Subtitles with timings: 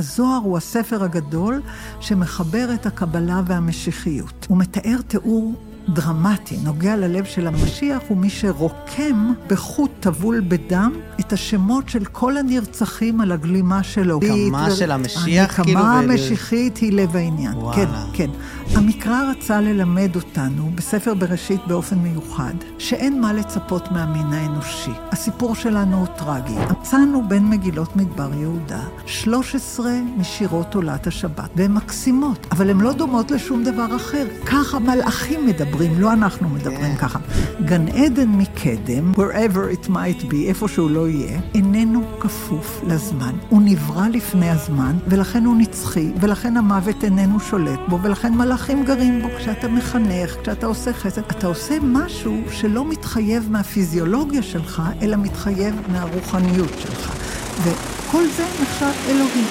[0.00, 1.62] הזוהר הוא הספר הגדול
[2.00, 4.46] שמחבר את הקבלה והמשיחיות.
[4.48, 5.52] הוא מתאר תיאור
[5.88, 12.36] דרמטי, נוגע ללב של המשיח, הוא מי שרוקם בחוט טבול בדם את השמות של כל
[12.36, 14.20] הנרצחים על הגלימה שלו.
[14.22, 15.80] הנקמה של המשיח, כאילו...
[15.80, 17.54] הנקמה המשיחית היא לב העניין.
[17.54, 17.76] וואלה.
[17.76, 18.30] כן, כן.
[18.74, 24.90] המקרא רצה ללמד אותנו, בספר בראשית באופן מיוחד, שאין מה לצפות מהמין האנושי.
[25.12, 26.54] הסיפור שלנו הוא טרגי.
[26.70, 33.30] מצאנו בין מגילות מדבר יהודה 13 משירות עולת השבת, והן מקסימות, אבל הן לא דומות
[33.30, 34.26] לשום דבר אחר.
[34.46, 37.18] ככה מלאכים מדברים, לא אנחנו מדברים ככה.
[37.64, 43.34] גן עדן מקדם, wherever it might be, איפה שהוא לא יהיה, איננו כפוף לזמן.
[43.48, 49.22] הוא נברא לפני הזמן, ולכן הוא נצחי, ולכן המוות איננו שולט בו, ולכן מלאכים גרים
[49.22, 49.28] בו.
[49.38, 56.72] כשאתה מחנך, כשאתה עושה חסד, אתה עושה משהו שלא מתחייב מהפיזיולוגיה שלך, אלא מתחייב מהרוחניות
[56.78, 57.16] שלך.
[57.62, 59.44] וכל זה נחשב אלוהי.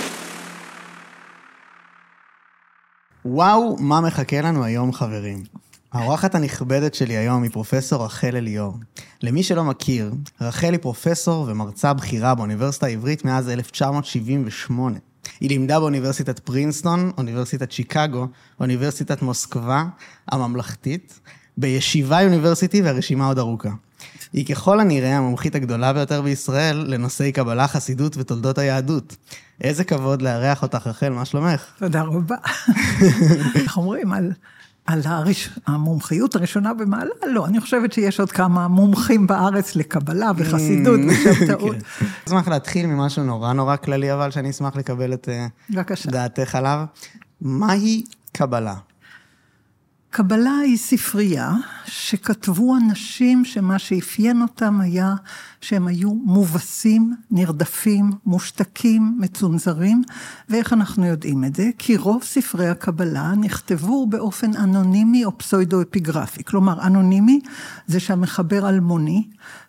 [3.25, 5.62] וואו, מה מחכה לנו היום, חברים.
[5.93, 8.77] האורחת הנכבדת שלי היום היא פרופסור רחל אליאור.
[9.23, 14.97] למי שלא מכיר, רחל היא פרופסור ומרצה בכירה באוניברסיטה העברית מאז 1978.
[15.39, 18.27] היא לימדה באוניברסיטת פרינסטון, אוניברסיטת שיקגו,
[18.59, 19.83] אוניברסיטת מוסקבה
[20.27, 21.19] הממלכתית,
[21.57, 23.69] בישיבה יוניברסיטי והרשימה עוד ארוכה.
[24.33, 29.15] היא ככל הנראה המומחית הגדולה ביותר בישראל לנושאי קבלה, חסידות ותולדות היהדות.
[29.61, 31.65] איזה כבוד לארח אותך, רחל, מה שלומך?
[31.77, 32.35] תודה רבה.
[33.55, 34.31] איך אומרים על...
[34.85, 35.49] על הראש...
[35.67, 37.11] המומחיות הראשונה במעלה?
[37.27, 41.75] לא, אני חושבת שיש עוד כמה מומחים בארץ לקבלה וחסידות ושבתאות.
[41.99, 42.05] כן.
[42.27, 46.11] אשמח להתחיל ממשהו נורא נורא כללי, אבל שאני אשמח לקבל את אה, בבקשה.
[46.11, 46.85] דעתך עליו.
[47.41, 48.75] מהי קבלה?
[50.15, 51.53] קבלה היא ספרייה
[51.85, 55.15] שכתבו אנשים שמה שאפיין אותם היה
[55.61, 60.01] שהם היו מובסים, נרדפים, מושתקים, מצונזרים.
[60.49, 61.69] ואיך אנחנו יודעים את זה?
[61.77, 66.43] כי רוב ספרי הקבלה נכתבו באופן אנונימי או פסוידו-אפיגרפי.
[66.43, 67.39] כלומר, אנונימי
[67.87, 69.27] זה שהמחבר אלמוני,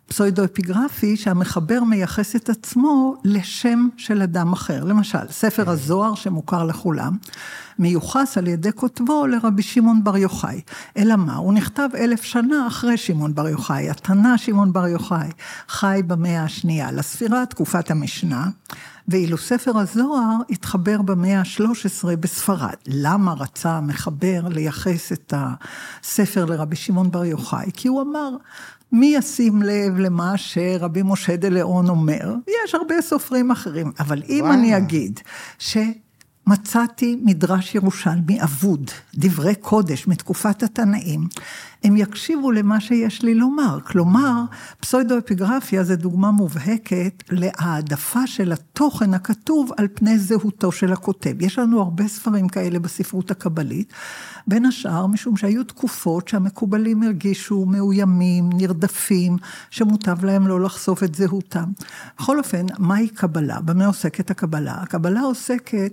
[0.08, 4.84] פסוידו-אפיגרפי שהמחבר מייחס את עצמו לשם של אדם אחר.
[4.84, 7.16] למשל, ספר הזוהר שמוכר לכולם,
[7.78, 10.60] מיוחס על ידי כותבו לרבי שמעון בר יוחאי.
[10.96, 11.36] אלא מה?
[11.36, 13.90] הוא נכתב אלף שנה אחרי שמעון בר יוחאי.
[13.90, 15.28] התנא שמעון בר יוחאי
[15.68, 18.48] חי במאה השנייה לספירה, תקופת המשנה.
[19.08, 22.74] ואילו ספר הזוהר התחבר במאה ה-13 בספרד.
[22.86, 27.70] למה רצה המחבר לייחס את הספר לרבי שמעון בר יוחאי?
[27.72, 28.30] כי הוא אמר,
[28.92, 32.34] מי ישים לב למה שרבי משה דה ליאון אומר?
[32.64, 34.54] יש הרבה סופרים אחרים, אבל אם וואלה.
[34.54, 35.20] אני אגיד
[35.58, 35.76] ש...
[36.46, 41.26] מצאתי מדרש ירושלמי אבוד, דברי קודש מתקופת התנאים,
[41.84, 43.78] הם יקשיבו למה שיש לי לומר.
[43.80, 44.42] כלומר,
[44.80, 51.42] פסוידו-אפיגרפיה זה דוגמה מובהקת להעדפה של התוכן הכתוב על פני זהותו של הכותב.
[51.42, 53.92] יש לנו הרבה ספרים כאלה בספרות הקבלית,
[54.46, 59.36] בין השאר משום שהיו תקופות שהמקובלים הרגישו מאוימים, נרדפים,
[59.70, 61.64] שמוטב להם לא לחשוף את זהותם.
[62.18, 63.60] בכל אופן, מהי קבלה?
[63.60, 64.74] במה עוסקת הקבלה?
[64.74, 65.92] הקבלה עוסקת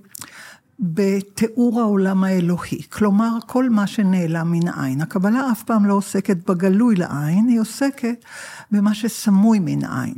[0.81, 5.02] בתיאור העולם האלוהי, כלומר כל מה שנעלם מן העין.
[5.02, 8.25] הקבלה אף פעם לא עוסקת בגלוי לעין, היא עוסקת
[8.72, 10.16] במה שסמוי מן העין.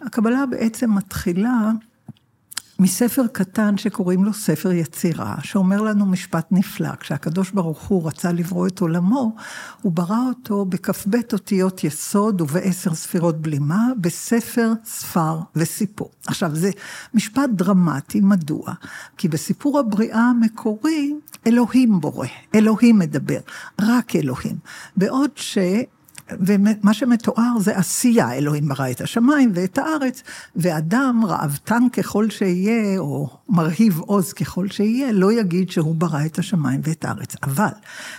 [0.00, 1.70] הקבלה בעצם מתחילה
[2.80, 6.96] מספר קטן שקוראים לו ספר יצירה, שאומר לנו משפט נפלא.
[7.00, 9.34] כשהקדוש ברוך הוא רצה לברוא את עולמו,
[9.82, 16.10] הוא ברא אותו בכ"ב אותיות יסוד ובעשר ספירות בלימה, בספר, ספר וסיפור.
[16.26, 16.70] עכשיו, זה
[17.14, 18.72] משפט דרמטי, מדוע?
[19.16, 21.14] כי בסיפור הבריאה המקורי,
[21.46, 23.40] אלוהים בורא, אלוהים מדבר,
[23.80, 24.56] רק אלוהים.
[24.96, 25.58] בעוד ש...
[26.40, 30.22] ומה שמתואר זה עשייה, אלוהים ברא את השמיים ואת הארץ,
[30.56, 36.80] ואדם רעבתן ככל שיהיה, או מרהיב עוז ככל שיהיה, לא יגיד שהוא ברא את השמיים
[36.84, 37.36] ואת הארץ.
[37.42, 37.72] אבל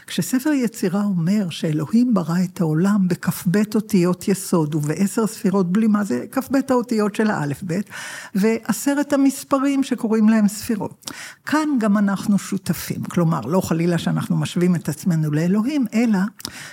[0.07, 6.55] כשספר יצירה אומר שאלוהים ברא את העולם בכ"ב אותיות יסוד ובעשר ספירות בלימה, זה כ"ב
[6.69, 7.89] האותיות של האלף-בית,
[8.35, 11.11] ועשרת המספרים שקוראים להם ספירות.
[11.45, 16.19] כאן גם אנחנו שותפים, כלומר, לא חלילה שאנחנו משווים את עצמנו לאלוהים, אלא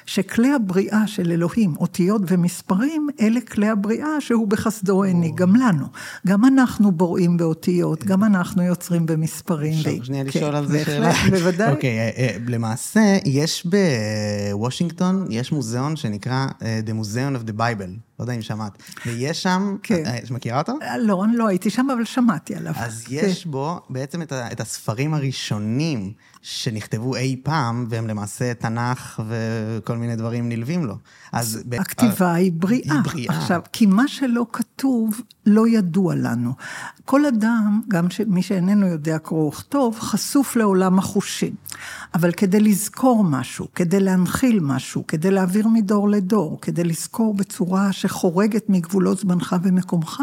[0.06, 5.86] שכלי הבריאה של אלוהים, אותיות ומספרים, אלה כלי הבריאה שהוא בחסדו העניק גם לנו.
[6.26, 9.78] גם אנחנו בוראים באותיות, גם אנחנו יוצרים במספרים.
[9.78, 11.12] עכשיו, שנייה כן, לשאול על זה שאלה.
[11.30, 11.72] בוודאי.
[11.72, 13.66] אוקיי, אה, אה, למעשה, יש
[14.52, 18.08] בוושינגטון, יש מוזיאון שנקרא אה, The Museum of the Bible.
[18.18, 18.82] לא יודע אם שמעת.
[19.06, 20.02] ויש שם, כן.
[20.24, 20.72] את מכירה אותו?
[20.98, 22.72] לא, אני לא הייתי שם, אבל שמעתי עליו.
[22.76, 23.50] אז יש כן.
[23.50, 30.16] בו בעצם את, ה, את הספרים הראשונים שנכתבו אי פעם, והם למעשה תנ"ך וכל מיני
[30.16, 30.94] דברים נלווים לו.
[31.32, 31.62] אז...
[31.68, 32.94] ב- הכתיבה היא בריאה.
[32.94, 33.38] היא בריאה.
[33.38, 36.52] עכשיו, כי מה שלא כתוב, לא ידוע לנו.
[37.04, 41.54] כל אדם, גם ש- מי שאיננו יודע קרוא וכתוב, חשוף לעולם החושים.
[42.14, 48.68] אבל כדי לזכור משהו, כדי להנחיל משהו, כדי להעביר מדור לדור, כדי לזכור בצורה שחורגת
[48.68, 50.22] מגבולות זמנך ומקומך,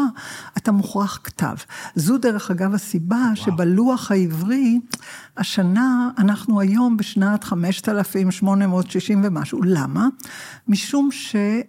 [0.56, 1.54] אתה מוכרח כתב.
[1.94, 3.36] זו דרך אגב הסיבה וואו.
[3.36, 4.80] שבלוח העברי,
[5.36, 9.62] השנה, אנחנו היום בשנת 5860 ומשהו.
[9.62, 10.08] למה?
[10.68, 11.60] משום שה...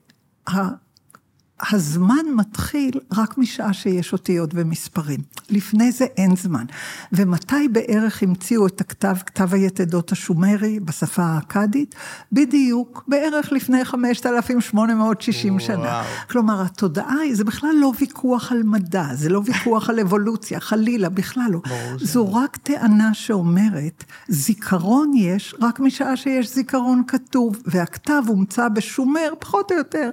[1.72, 5.20] הזמן מתחיל רק משעה שיש אותיות ומספרים.
[5.50, 6.66] לפני זה אין זמן.
[7.12, 11.96] ומתי בערך המציאו את הכתב, כתב היתדות השומרי בשפה האכדית?
[12.32, 15.66] בדיוק, בערך לפני 5,860 וואו.
[15.66, 16.04] שנה.
[16.30, 21.10] כלומר, התודעה היא, זה בכלל לא ויכוח על מדע, זה לא ויכוח על אבולוציה, חלילה,
[21.10, 21.62] בכלל לא.
[22.00, 29.72] זו רק טענה שאומרת, זיכרון יש רק משעה שיש זיכרון כתוב, והכתב הומצא בשומר, פחות
[29.72, 30.10] או יותר,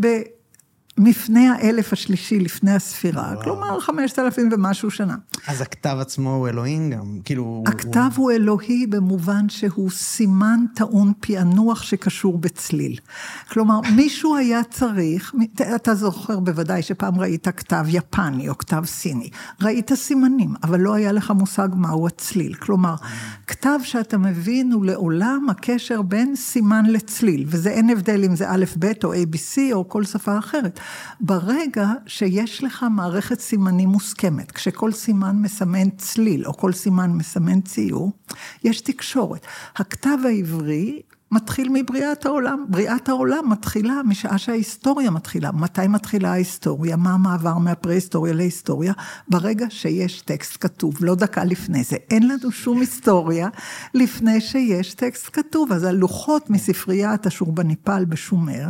[0.00, 0.06] ב...
[0.98, 3.42] מפני האלף השלישי לפני הספירה, וואו.
[3.42, 5.16] כלומר חמשת אלפים ומשהו שנה.
[5.46, 7.42] אז הכתב עצמו הוא אלוהים גם, כאילו...
[7.42, 12.98] הוא- הכתב הוא אלוהי במובן שהוא סימן טעון פענוח שקשור בצליל.
[13.50, 15.34] כלומר, מישהו היה צריך,
[15.76, 19.30] אתה זוכר בוודאי שפעם ראית כתב יפני או כתב סיני,
[19.62, 22.54] ראית סימנים, אבל לא היה לך מושג מהו הצליל.
[22.54, 22.94] כלומר,
[23.46, 28.64] כתב שאתה מבין הוא לעולם הקשר בין סימן לצליל, וזה אין הבדל אם זה א',
[28.78, 30.80] ב' או ABC או כל שפה אחרת.
[31.20, 38.12] ברגע שיש לך מערכת סימנים מוסכמת, כשכל סימן מסמן צליל, או כל סימן מסמן ציור,
[38.64, 39.46] יש תקשורת.
[39.76, 41.02] הכתב העברי
[41.32, 42.64] מתחיל מבריאת העולם.
[42.68, 45.52] בריאת העולם מתחילה משעה שההיסטוריה מתחילה.
[45.52, 46.96] מתי מתחילה ההיסטוריה?
[46.96, 48.92] מה המעבר מהפרה-היסטוריה להיסטוריה?
[49.28, 51.96] ברגע שיש טקסט כתוב, לא דקה לפני זה.
[52.10, 53.48] אין לנו שום היסטוריה
[53.94, 55.72] לפני שיש טקסט כתוב.
[55.72, 58.66] אז הלוחות מספריית השורבניפל בשומר,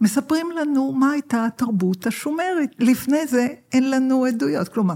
[0.00, 2.70] מספרים לנו מה הייתה התרבות השומרית.
[2.78, 4.68] לפני זה אין לנו עדויות.
[4.68, 4.94] כלומר,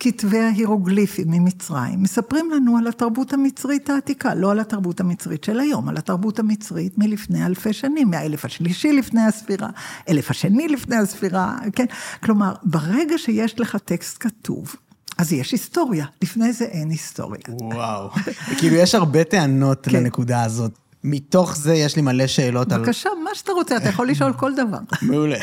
[0.00, 5.88] כתבי ההירוגליפים ממצרים מספרים לנו על התרבות המצרית העתיקה, לא על התרבות המצרית של היום,
[5.88, 9.68] על התרבות המצרית מלפני אלפי שנים, מהאלף השלישי לפני הספירה,
[10.08, 11.86] אלף השני לפני הספירה, כן?
[12.22, 14.74] כלומר, ברגע שיש לך טקסט כתוב,
[15.18, 17.40] אז יש היסטוריה, לפני זה אין היסטוריה.
[17.48, 18.10] וואו.
[18.58, 19.96] כאילו, יש הרבה טענות כן.
[19.96, 20.78] לנקודה הזאת.
[21.08, 22.80] מתוך זה יש לי מלא שאלות על...
[22.80, 24.78] בבקשה, מה שאתה רוצה, אתה יכול לשאול כל דבר.
[25.02, 25.36] מעולה.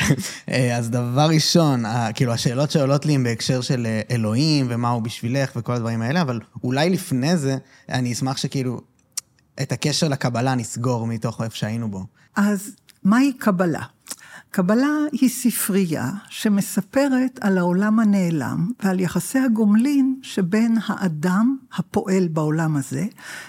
[0.48, 4.88] אה, אז דבר ראשון, ה- כאילו, השאלות שעולות לי הן בהקשר של אה, אלוהים, ומה
[4.90, 7.56] הוא בשבילך, וכל הדברים האלה, אבל אולי לפני זה,
[7.88, 8.80] אני אשמח שכאילו,
[9.62, 12.06] את הקשר לקבלה נסגור מתוך איפה שהיינו בו.
[12.36, 13.82] אז מהי קבלה?
[14.56, 23.06] קבלה היא ספרייה שמספרת על העולם הנעלם ועל יחסי הגומלין שבין האדם הפועל בעולם הזה,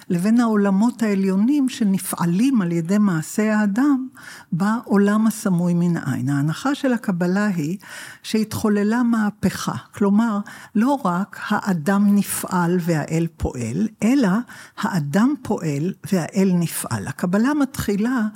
[0.10, 4.08] לבין העולמות העליונים שנפעלים על ידי מעשה האדם
[4.52, 6.30] בעולם הסמוי מן העין.
[6.30, 7.78] ההנחה של הקבלה היא
[8.24, 10.40] שהתחוללה מהפכה, כלומר,
[10.76, 14.30] לא רק האדם נפעל והאל פועל, אלא
[14.78, 17.08] האדם פועל והאל נפעל.
[17.08, 18.28] הקבלה מתחילה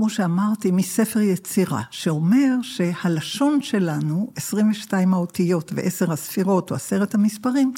[0.00, 7.72] כמו שאמרתי, מספר יצירה, שאומר שהלשון שלנו, 22 האותיות ועשר הספירות או עשרת המספרים,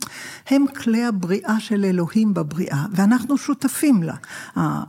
[0.51, 4.15] הם כלי הבריאה של אלוהים בבריאה, ואנחנו שותפים לה.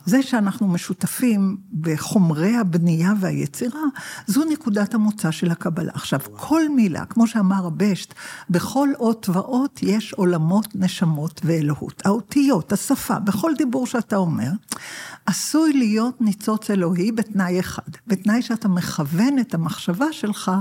[0.05, 3.83] זה שאנחנו משותפים בחומרי הבנייה והיצירה,
[4.27, 5.91] זו נקודת המוצא של הקבלה.
[5.93, 8.13] עכשיו, כל מילה, כמו שאמר הבשט,
[8.49, 12.01] בכל אות ואות יש עולמות, נשמות ואלוהות.
[12.05, 14.49] האותיות, השפה, בכל דיבור שאתה אומר,
[15.25, 20.51] עשוי להיות ניצוץ אלוהי בתנאי אחד, בתנאי שאתה מכוון את המחשבה שלך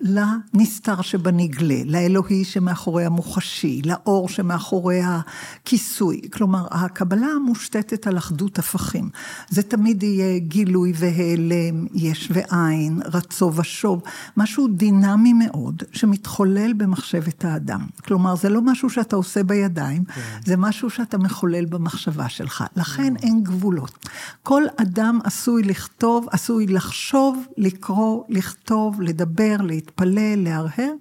[0.00, 6.20] לנסתר שבנגלה, לאלוהי שמאחורי המוחשי, לאור שמאחורי הכיסוי.
[6.32, 9.08] כלומר, הקבלה מושתתת על אחדות הפכים.
[9.48, 14.02] זה תמיד יהיה גילוי והיעלם, יש ועין, רצו ושוב,
[14.36, 17.86] משהו דינמי מאוד שמתחולל במחשבת האדם.
[18.04, 20.20] כלומר, זה לא משהו שאתה עושה בידיים, כן.
[20.44, 22.64] זה משהו שאתה מחולל במחשבה שלך.
[22.76, 24.08] לכן אין גבולות.
[24.42, 29.56] כל אדם עשוי לכתוב, עשוי לחשוב, לקרוא, לכתוב, לדבר,
[29.88, 30.92] להתפלל, להרהר,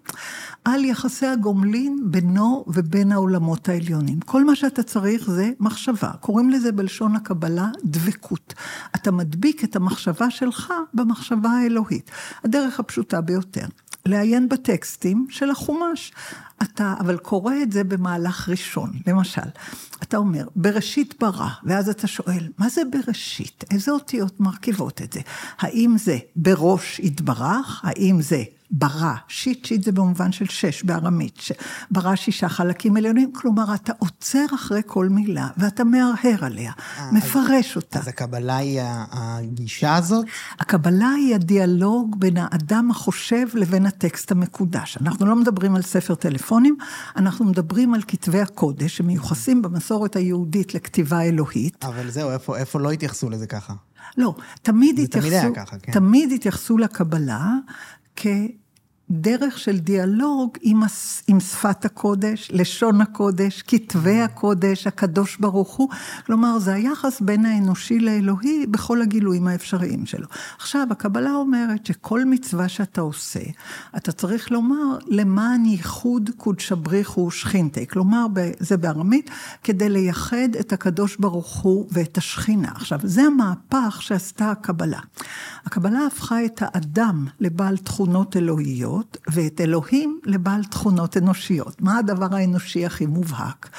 [0.66, 4.20] על יחסי הגומלין בינו ובין העולמות העליונים.
[4.20, 6.12] כל מה שאתה צריך זה מחשבה.
[6.20, 8.54] קוראים לזה בלשון הקבלה דבקות.
[8.96, 12.12] אתה מדביק את המחשבה שלך במחשבה האלוהית.
[12.44, 13.66] הדרך הפשוטה ביותר.
[14.06, 16.12] לעיין בטקסטים של החומש.
[16.64, 19.42] אתה אבל קורא את זה במהלך ראשון, למשל,
[20.04, 23.64] אתה אומר, בראשית ברא, ואז אתה שואל, מה זה בראשית?
[23.72, 25.20] איזה אותיות מרכיבות את זה?
[25.60, 27.82] האם זה בראש יתברך?
[27.84, 31.40] האם זה ברא, שיט שיט זה במובן של שש בארמית,
[31.92, 37.72] ברא שישה חלקים עליונים, כלומר אתה עוצר אחרי כל מילה ואתה מהרהר עליה, אה, מפרש
[37.72, 38.00] אז, אותה.
[38.00, 38.80] אז הקבלה היא
[39.12, 40.26] הגישה הזאת?
[40.60, 44.98] הקבלה היא הדיאלוג בין האדם החושב לבין הטקסט המקודש.
[45.02, 46.78] אנחנו לא מדברים על ספר טלפונים,
[47.16, 51.86] אנחנו מדברים על כתבי הקודש שמיוחסים במסורת היהודית לכתיבה אלוהית.
[51.86, 53.74] אבל זהו, איפה, איפה לא התייחסו לזה ככה?
[54.18, 55.92] לא, תמיד התייחסו, תמיד, ככה, כן.
[55.92, 57.54] תמיד התייחסו לקבלה
[58.18, 58.60] que
[59.10, 60.82] כדרך של דיאלוג עם,
[61.28, 65.90] עם שפת הקודש, לשון הקודש, כתבי הקודש, הקדוש ברוך הוא.
[66.26, 70.28] כלומר, זה היחס בין האנושי לאלוהי בכל הגילויים האפשריים שלו.
[70.58, 73.40] עכשיו, הקבלה אומרת שכל מצווה שאתה עושה,
[73.98, 77.88] אתה צריך לומר למען ייחוד קודשא בריחו ושכינתי.
[77.88, 78.26] כלומר,
[78.60, 79.30] זה בארמית,
[79.64, 82.72] כדי לייחד את הקדוש ברוך הוא ואת השכינה.
[82.76, 85.00] עכשיו, זה המהפך שעשתה הקבלה.
[85.66, 88.97] הקבלה הפכה את האדם לבעל תכונות אלוהיות,
[89.32, 91.82] ואת אלוהים לבעל תכונות אנושיות.
[91.82, 93.70] מה הדבר האנושי הכי מובהק?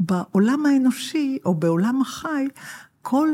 [0.00, 2.46] בעולם האנושי, או בעולם החי,
[3.02, 3.28] כל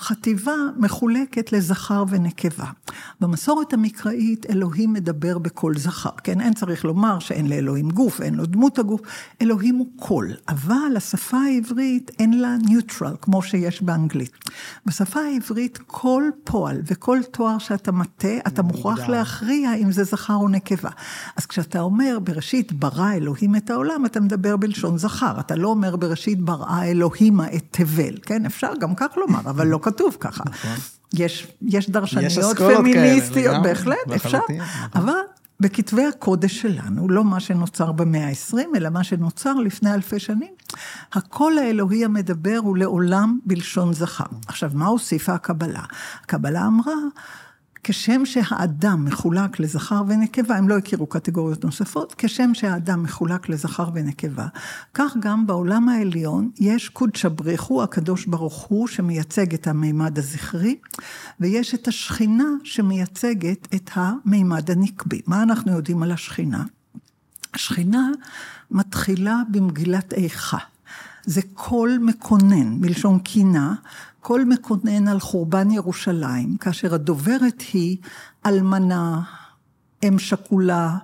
[0.00, 2.66] חטיבה מחולקת לזכר ונקבה.
[3.20, 6.40] במסורת המקראית אלוהים מדבר בקול זכר, כן?
[6.40, 9.00] אין צריך לומר שאין לאלוהים גוף, אין לו דמות הגוף,
[9.42, 10.32] אלוהים הוא קול.
[10.48, 14.32] אבל השפה העברית אין לה neutral, כמו שיש באנגלית.
[14.86, 20.48] בשפה העברית כל פועל וכל תואר שאתה מטה, אתה מוכרח להכריע אם זה זכר או
[20.48, 20.90] נקבה.
[21.36, 25.40] אז כשאתה אומר בראשית ברא אלוהים את העולם, אתה מדבר בלשון זכר.
[25.40, 28.46] אתה לא אומר בראשית ברא אלוהימה את תבל, כן?
[28.46, 30.44] אפשר גם כך לומר, אבל לא כתוב ככה.
[30.46, 30.76] נכון.
[31.14, 34.56] יש, יש דרשניות פמיניסטיות, כאלה, בהחלט, אפשר, נכון.
[34.94, 35.12] אבל
[35.60, 40.54] בכתבי הקודש שלנו, לא מה שנוצר במאה ה-20, אלא מה שנוצר לפני אלפי שנים,
[41.12, 44.24] הקול האלוהי המדבר הוא לעולם בלשון זכר.
[44.46, 45.82] עכשיו, מה הוסיפה הקבלה?
[46.22, 46.94] הקבלה אמרה,
[47.88, 54.46] כשם שהאדם מחולק לזכר ונקבה, הם לא הכירו קטגוריות נוספות, כשם שהאדם מחולק לזכר ונקבה,
[54.94, 60.76] כך גם בעולם העליון יש קודשא בריחו, הקדוש ברוך הוא, שמייצג את המימד הזכרי,
[61.40, 65.20] ויש את השכינה שמייצגת את המימד הנקבי.
[65.26, 66.64] מה אנחנו יודעים על השכינה?
[67.54, 68.08] השכינה
[68.70, 70.58] מתחילה במגילת איכה.
[71.24, 73.74] זה קול מקונן, מלשון קינה,
[74.26, 77.96] קול מקונן על חורבן ירושלים, כאשר הדוברת היא
[78.46, 79.20] אלמנה,
[80.02, 80.96] אם שכולה,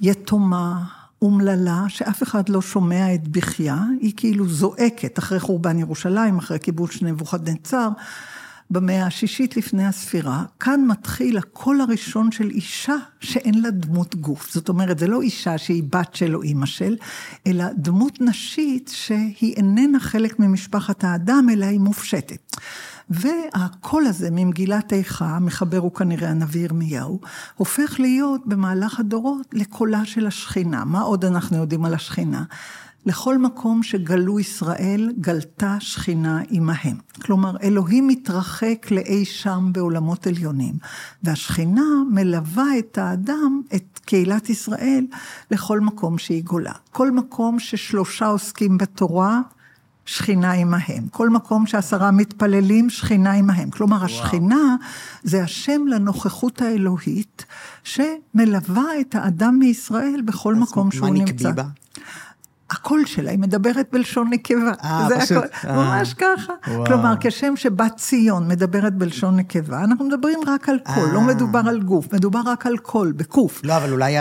[0.00, 0.84] יתומה,
[1.22, 7.02] אומללה, שאף אחד לא שומע את בכייה, היא כאילו זועקת אחרי חורבן ירושלים, אחרי כיבוש
[7.02, 7.88] נבוכדנצר.
[8.70, 14.52] במאה השישית לפני הספירה, כאן מתחיל הקול הראשון של אישה שאין לה דמות גוף.
[14.52, 16.96] זאת אומרת, זה לא אישה שהיא בת של או אימא של,
[17.46, 22.56] אלא דמות נשית שהיא איננה חלק ממשפחת האדם, אלא היא מופשטת.
[23.10, 27.20] והקול הזה ממגילת איכה, המחבר הוא כנראה הנביא ירמיהו,
[27.56, 30.84] הופך להיות במהלך הדורות לקולה של השכינה.
[30.84, 32.44] מה עוד אנחנו יודעים על השכינה?
[33.06, 36.96] לכל מקום שגלו ישראל, גלתה שכינה עמהם.
[37.22, 40.74] כלומר, אלוהים מתרחק לאי שם בעולמות עליונים,
[41.22, 45.06] והשכינה מלווה את האדם, את קהילת ישראל,
[45.50, 46.72] לכל מקום שהיא גולה.
[46.90, 49.40] כל מקום ששלושה עוסקים בתורה,
[50.06, 51.06] שכינה עמהם.
[51.10, 53.70] כל מקום שעשרה מתפללים, שכינה עמהם.
[53.70, 54.06] כלומר, וואו.
[54.06, 54.76] השכינה
[55.22, 57.44] זה השם לנוכחות האלוהית,
[57.84, 61.22] שמלווה את האדם מישראל בכל מקום שהוא נמצא.
[61.22, 61.64] מה נקבי בה?
[62.74, 64.72] הקול שלה, היא מדברת בלשון נקבה.
[64.84, 65.44] אה, פשוט.
[65.52, 65.76] הכל, אה.
[65.76, 66.52] ממש ככה.
[66.68, 66.86] וואו.
[66.86, 71.26] כלומר, כשם שבת ציון מדברת בלשון נקבה, אנחנו מדברים רק על קול, לא אה.
[71.26, 73.60] מדובר על גוף, מדובר רק על קול, בגוף.
[73.64, 74.16] לא, אבל אולי,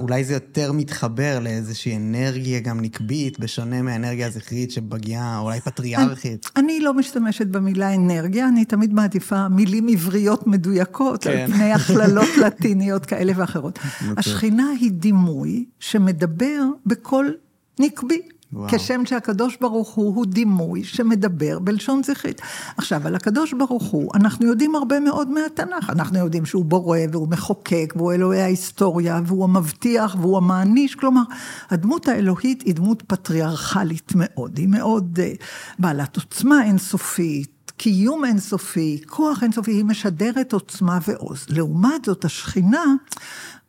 [0.00, 6.50] אולי זה יותר מתחבר לאיזושהי אנרגיה גם נקבית, בשונה מהאנרגיה הזכרית שמגיעה, אולי פטריארכית.
[6.56, 11.30] אני, אני לא משתמשת במילה אנרגיה, אני תמיד מעדיפה מילים עבריות מדויקות, כן.
[11.30, 13.78] על פני הכללות לטיניות כאלה ואחרות.
[14.16, 17.34] השכינה היא דימוי שמדבר בקול
[17.80, 18.22] נקבי.
[18.52, 18.68] וואו.
[18.70, 22.40] כשם שהקדוש ברוך הוא הוא דימוי שמדבר בלשון זכרית.
[22.76, 25.90] עכשיו, על הקדוש ברוך הוא, אנחנו יודעים הרבה מאוד מהתנ"ך.
[25.90, 30.94] אנחנו יודעים שהוא בורא והוא מחוקק, והוא אלוהי ההיסטוריה, והוא המבטיח, והוא המעניש.
[30.94, 31.22] כלומר,
[31.70, 34.58] הדמות האלוהית היא דמות פטריארכלית מאוד.
[34.58, 35.44] היא מאוד uh,
[35.78, 37.57] בעלת עוצמה אינסופית.
[37.78, 41.46] קיום אינסופי, כוח אינסופי, היא משדרת עוצמה ועוז.
[41.48, 42.84] לעומת זאת, השכינה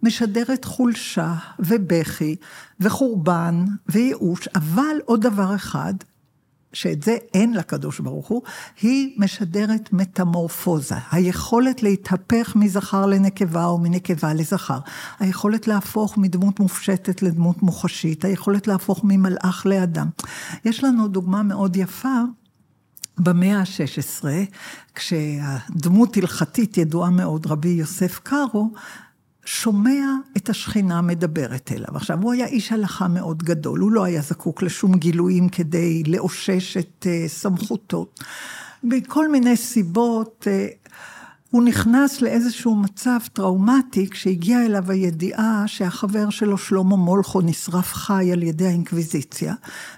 [0.03, 2.35] משדרת חולשה ובכי
[2.79, 5.93] וחורבן וייאוש, אבל עוד דבר אחד,
[6.73, 8.41] שאת זה אין לקדוש ברוך הוא,
[8.81, 10.95] היא משדרת מטמורפוזה.
[11.11, 14.79] היכולת להתהפך מזכר לנקבה או מנקבה לזכר.
[15.19, 18.25] היכולת להפוך מדמות מופשטת לדמות מוחשית.
[18.25, 20.09] היכולת להפוך ממלאך לאדם.
[20.65, 22.23] יש לנו דוגמה מאוד יפה.
[23.19, 24.25] במאה ה-16,
[24.95, 28.71] כשהדמות הלכתית ידועה מאוד, רבי יוסף קארו,
[29.45, 30.05] שומע
[30.37, 31.87] את השכינה מדברת אליו.
[31.95, 36.77] עכשיו, הוא היה איש הלכה מאוד גדול, הוא לא היה זקוק לשום גילויים כדי לאושש
[36.77, 38.05] את uh, סמכותו.
[38.83, 40.78] מכל מיני סיבות, uh,
[41.51, 48.43] הוא נכנס לאיזשהו מצב טראומטי כשהגיעה אליו הידיעה שהחבר שלו שלמה מולכו נשרף חי על
[48.43, 49.53] ידי האינקוויזיציה,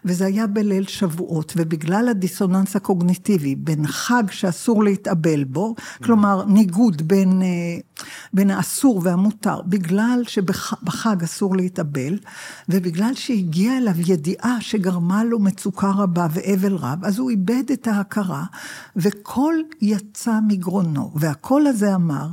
[0.05, 7.41] וזה היה בליל שבועות, ובגלל הדיסוננס הקוגניטיבי בין חג שאסור להתאבל בו, כלומר ניגוד בין,
[7.41, 7.48] אה,
[8.34, 12.20] בין האסור והמותר, בגלל שבחג אסור להתאבל,
[12.70, 18.43] ובגלל שהגיעה אליו ידיעה שגרמה לו מצוקה רבה ואבל רב, אז הוא איבד את ההכרה,
[18.96, 21.12] וקול יצא מגרונו.
[21.42, 22.28] הקול הזה אמר,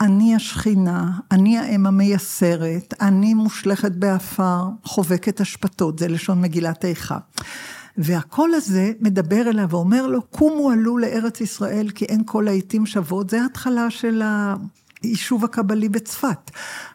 [0.00, 7.18] אני השכינה, אני האם המייסרת, אני מושלכת באפר, חובקת אשפתות, זה לשון מגילת איכה.
[7.98, 13.30] והקול הזה מדבר אליו ואומר לו, קומו עלו לארץ ישראל כי אין כל העיתים שוות,
[13.30, 14.54] זה ההתחלה של ה...
[15.02, 16.50] היישוב הקבלי בצפת.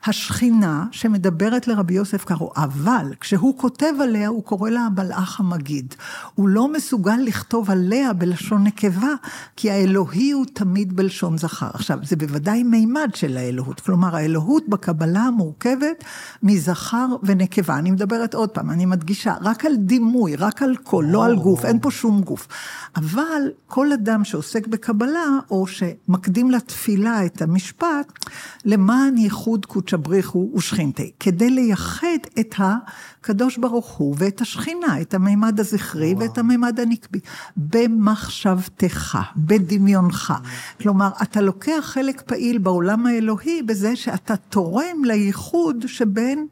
[0.06, 5.96] השכינה שמדברת לרבי יוסף קארו, אבל כשהוא כותב עליה, הוא קורא לה המלאך המגיד.
[6.36, 9.14] הוא לא מסוגל לכתוב עליה בלשון נקבה,
[9.56, 11.70] כי האלוהי הוא תמיד בלשון זכר.
[11.74, 13.80] עכשיו, זה בוודאי מימד של האלוהות.
[13.80, 16.04] כלומר, האלוהות בקבלה מורכבת
[16.44, 17.78] מזכר ונקבה.
[17.78, 21.66] אני מדברת עוד פעם, אני מדגישה, רק על דימוי, רק על קול, לא על גוף,
[21.66, 22.48] אין פה שום גוף.
[22.96, 28.36] אבל כל אדם שעוסק בקבלה, או שמקדים לתפילה את המשפט, המשפט,
[28.66, 32.08] למען ייחוד קודשא בריחו ושכינתי, כדי לייחד
[32.39, 36.20] את הקדוש ברוך הוא ואת השכינה, את המימד הזכרי וואו.
[36.20, 37.20] ואת המימד הנקבי,
[37.58, 40.34] במחשבתך, בדמיונך.
[40.82, 46.48] כלומר, אתה לוקח חלק פעיל בעולם האלוהי בזה שאתה תורם לייחוד שבין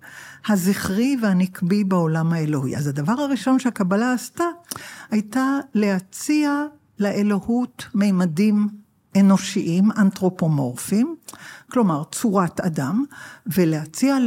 [0.47, 2.75] הזכרי והנקבי בעולם האלוהי.
[2.77, 4.45] אז הדבר הראשון שהקבלה עשתה,
[5.11, 6.63] הייתה להציע
[6.99, 8.67] לאלוהות מימדים
[9.19, 11.15] אנושיים, אנתרופומורפיים,
[11.71, 13.03] כלומר צורת אדם,
[13.47, 14.17] ולהציע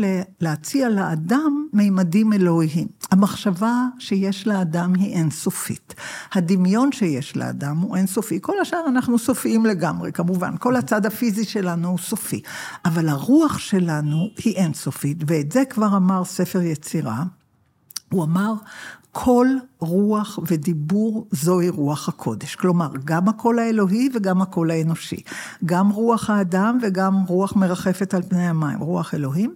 [0.40, 2.88] להציע לאדם מימדים אלוהיים.
[3.10, 5.94] המחשבה שיש לאדם היא אינסופית.
[6.32, 8.38] הדמיון שיש לאדם הוא אינסופי.
[8.42, 10.54] כל השאר אנחנו סופיים לגמרי, כמובן.
[10.58, 12.40] כל הצד הפיזי שלנו הוא סופי.
[12.84, 17.22] אבל הרוח שלנו היא אינסופית, ואת זה כבר אמר ספר יצירה.
[18.12, 18.52] הוא אמר,
[19.12, 19.46] כל
[19.78, 22.54] רוח ודיבור זוהי רוח הקודש.
[22.54, 25.22] כלומר, גם הקול האלוהי וגם הקול האנושי.
[25.64, 29.54] גם רוח האדם וגם רוח מרחפת על פני המים, רוח אלוהים.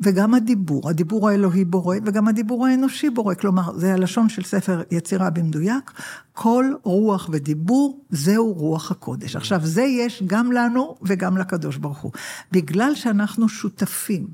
[0.00, 5.30] וגם הדיבור, הדיבור האלוהי בורא וגם הדיבור האנושי בורא, כלומר זה הלשון של ספר יצירה
[5.30, 5.92] במדויק,
[6.40, 9.36] כל רוח ודיבור זהו רוח הקודש.
[9.36, 12.12] עכשיו זה יש גם לנו וגם לקדוש ברוך הוא.
[12.52, 14.26] בגלל שאנחנו שותפים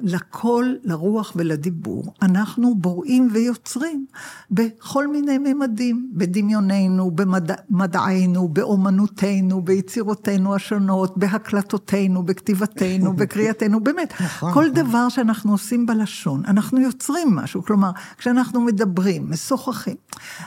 [0.00, 4.06] לקול, לרוח ולדיבור, אנחנו בוראים ויוצרים
[4.50, 14.84] בכל מיני ממדים, בדמיוננו, במדענו, באומנותנו, ביצירותינו השונות, בהקלטותינו, בכתיבתנו, בקריאתנו, באמת, נכון, כל נכון.
[14.84, 19.96] דבר שאנחנו עושים בלשון, אנחנו יוצרים משהו, כלומר, כשאנחנו מדברים, משוחחים,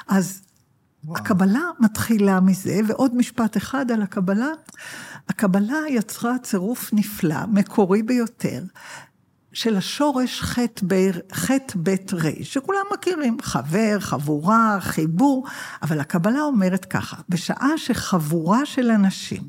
[0.07, 0.41] אז
[1.05, 1.17] וואו.
[1.17, 4.49] הקבלה מתחילה מזה, ועוד משפט אחד על הקבלה.
[5.29, 8.63] הקבלה יצרה צירוף נפלא, מקורי ביותר,
[9.55, 15.45] של השורש חטא בית רי, שכולם מכירים, חבר, חבורה, חיבור,
[15.81, 19.43] אבל הקבלה אומרת ככה, בשעה שחבורה של אנשים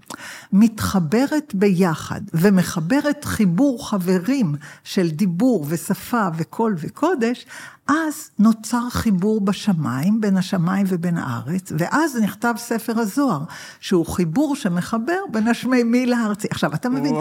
[0.53, 7.47] מתחברת ביחד ומחברת חיבור חברים של דיבור ושפה וקול וקודש,
[7.88, 13.44] אז נוצר חיבור בשמיים, בין השמיים ובין הארץ, ואז נכתב ספר הזוהר,
[13.81, 16.49] שהוא חיבור שמחבר בין השמימי לארצי.
[16.51, 17.14] עכשיו, אתה מבין,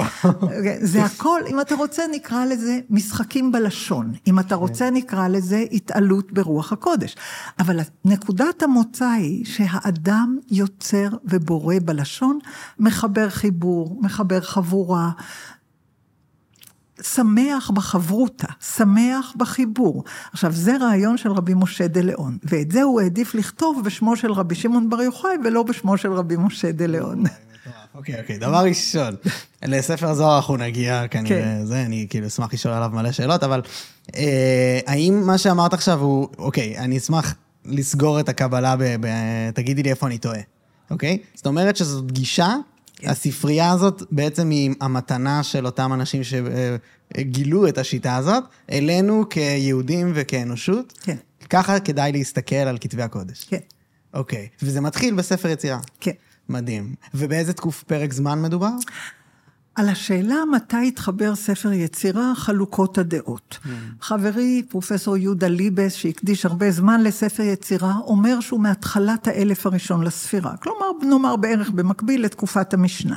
[0.82, 6.32] זה הכל, אם אתה רוצה נקרא לזה משחקים בלשון, אם אתה רוצה נקרא לזה התעלות
[6.32, 7.15] ברוח הקודש.
[7.60, 12.39] אבל נקודת המוצא היא שהאדם יוצר ובורא בלשון,
[12.80, 15.12] מחבר חיבור, מחבר חבורה,
[17.01, 20.03] שמח בחברותה, שמח בחיבור.
[20.34, 24.31] עכשיו, זה רעיון של רבי משה דה ליאון, ואת זה הוא העדיף לכתוב בשמו של
[24.31, 27.23] רבי שמעון בר יוחאי, ולא בשמו של רבי משה דה ליאון.
[27.95, 29.15] אוקיי, אוקיי, דבר ראשון,
[29.63, 31.65] לספר זוהר אנחנו נגיע כנראה, כן.
[31.65, 33.62] זה, אני כאילו אשמח לשאול עליו מלא שאלות, אבל
[34.15, 39.08] אה, האם מה שאמרת עכשיו הוא, אוקיי, אני אשמח לסגור את הקבלה, ב, ב,
[39.53, 40.39] תגידי לי איפה אני טועה,
[40.91, 41.17] אוקיי?
[41.36, 42.55] זאת אומרת שזאת גישה.
[43.07, 50.93] הספרייה הזאת בעצם היא המתנה של אותם אנשים שגילו את השיטה הזאת, אלינו כיהודים וכאנושות.
[51.03, 51.17] כן.
[51.49, 53.43] ככה כדאי להסתכל על כתבי הקודש.
[53.43, 53.57] כן.
[54.13, 55.79] אוקיי, וזה מתחיל בספר יצירה.
[55.99, 56.11] כן.
[56.49, 56.95] מדהים.
[57.13, 58.71] ובאיזה תקוף פרק זמן מדובר?
[59.75, 63.57] על השאלה מתי התחבר ספר יצירה, חלוקות הדעות.
[63.63, 63.67] Mm.
[64.01, 70.57] חברי, פרופסור יהודה ליבס, שהקדיש הרבה זמן לספר יצירה, אומר שהוא מהתחלת האלף הראשון לספירה.
[70.57, 73.15] כלומר, נאמר בערך במקביל לתקופת המשנה.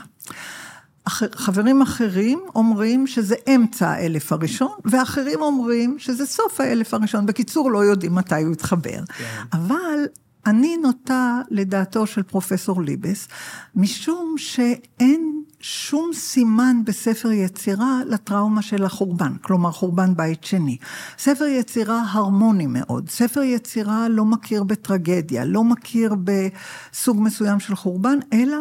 [1.34, 7.26] חברים אחרים אומרים שזה אמצע האלף הראשון, ואחרים אומרים שזה סוף האלף הראשון.
[7.26, 9.00] בקיצור, לא יודעים מתי הוא יתחבר.
[9.18, 9.42] כן.
[9.52, 9.98] אבל
[10.46, 13.28] אני נוטה לדעתו של פרופסור ליבס,
[13.76, 20.76] משום שאין שום סימן בספר יצירה לטראומה של החורבן, כלומר חורבן בית שני.
[21.18, 28.18] ספר יצירה הרמוני מאוד, ספר יצירה לא מכיר בטרגדיה, לא מכיר בסוג מסוים של חורבן,
[28.32, 28.56] אלא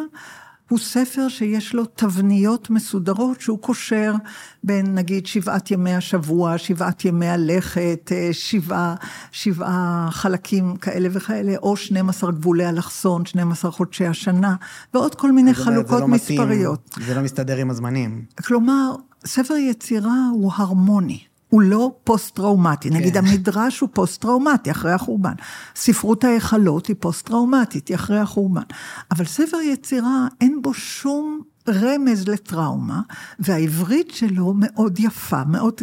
[0.69, 4.13] הוא ספר שיש לו תבניות מסודרות שהוא קושר
[4.63, 8.95] בין נגיד שבעת ימי השבוע, שבעת כוכבי הלכת, אה, שבעה,
[9.31, 14.55] שבעה חלקים כאלה וכאלה, או 12 גבולי אלכסון, 12 חודשי השנה,
[14.93, 16.87] ועוד כל מיני חלוקות לא מספריות.
[16.87, 18.25] מתאים, זה לא מסתדר עם הזמנים.
[18.45, 21.19] כלומר, ספר יצירה הוא הרמוני.
[21.49, 22.89] הוא לא פוסט-טראומטי.
[22.89, 22.95] כן.
[22.95, 25.33] נגיד המדרש הוא פוסט-טראומטי אחרי החורבן.
[25.75, 28.61] ספרות ההיכלות היא פוסט-טראומטית, היא אחרי החורבן.
[29.11, 33.01] אבל ספר יצירה אין בו שום רמז לטראומה,
[33.39, 35.73] והעברית שלו מאוד יפה, מאוד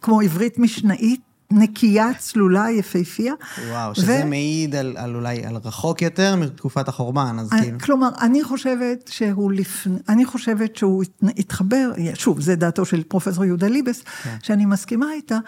[0.00, 1.29] כמו עברית משנאית.
[1.50, 3.34] נקייה, צלולה, יפהפייה.
[3.68, 4.28] וואו, שזה ו...
[4.28, 7.78] מעיד על, על אולי, על רחוק יותר מתקופת החורבן, אז אני, כאילו...
[7.78, 11.04] כלומר, אני חושבת שהוא לפני, אני חושבת שהוא
[11.36, 14.36] התחבר, שוב, זה דעתו של פרופסור יהודה ליבס, כן.
[14.42, 15.38] שאני מסכימה איתה,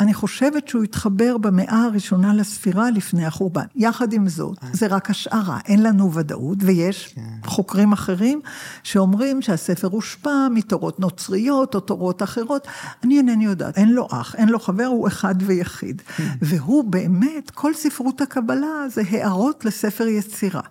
[0.00, 3.64] אני חושבת שהוא התחבר במאה הראשונה לספירה לפני החורבן.
[3.74, 4.68] יחד עם זאת, אה.
[4.72, 7.20] זה רק השערה, אין לנו ודאות, ויש כן.
[7.44, 8.40] חוקרים אחרים
[8.82, 12.68] שאומרים שהספר הושפע מתורות נוצריות או תורות אחרות.
[13.04, 16.02] אני אינני יודעת, אין לו אח, אין לו חבר, הוא אחד ויחיד.
[16.16, 16.28] כן.
[16.42, 20.62] והוא באמת, כל ספרות הקבלה זה הערות לספר יצירה.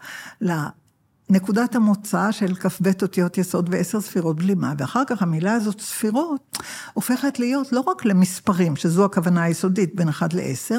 [1.29, 6.57] נקודת המוצא של כ"ב אותיות יסוד ועשר ספירות בלימה, ואחר כך המילה הזאת, ספירות,
[6.93, 10.75] הופכת להיות לא רק למספרים, שזו הכוונה היסודית בין 1 ל-10,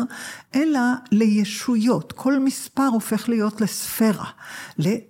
[0.54, 0.80] אלא
[1.12, 2.12] לישויות.
[2.12, 4.26] כל מספר הופך להיות לספירה,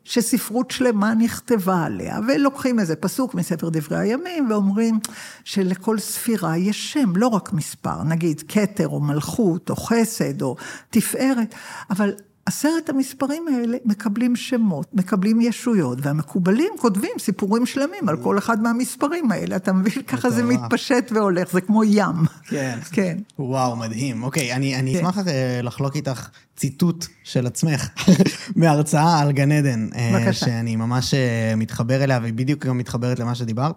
[0.04, 4.98] שספרות שלמה נכתבה עליה, ולוקחים איזה פסוק מספר דברי הימים, ואומרים
[5.44, 10.56] שלכל ספירה יש שם, לא רק מספר, נגיד כתר או מלכות או חסד או
[10.90, 11.54] תפארת,
[11.90, 12.12] אבל
[12.46, 19.30] עשרת המספרים האלה מקבלים שמות, מקבלים ישויות, והמקובלים כותבים סיפורים שלמים על כל אחד מהמספרים
[19.30, 20.02] האלה, אתה מבין?
[20.02, 22.24] ככה זה מתפשט והולך, זה כמו ים.
[22.48, 22.78] כן.
[22.92, 23.18] כן.
[23.38, 24.22] וואו, מדהים.
[24.22, 24.98] אוקיי, אני, אני כן.
[24.98, 27.88] אשמח אה, לחלוק איתך ציטוט של עצמך
[28.56, 29.88] מהרצאה על גן עדן.
[29.96, 30.46] אה, בבקשה.
[30.46, 33.74] שאני ממש אה, מתחבר אליה, והיא בדיוק גם מתחברת למה שדיברת.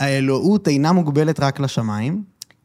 [0.00, 2.22] האלוהות אינה מוגבלת רק לשמיים,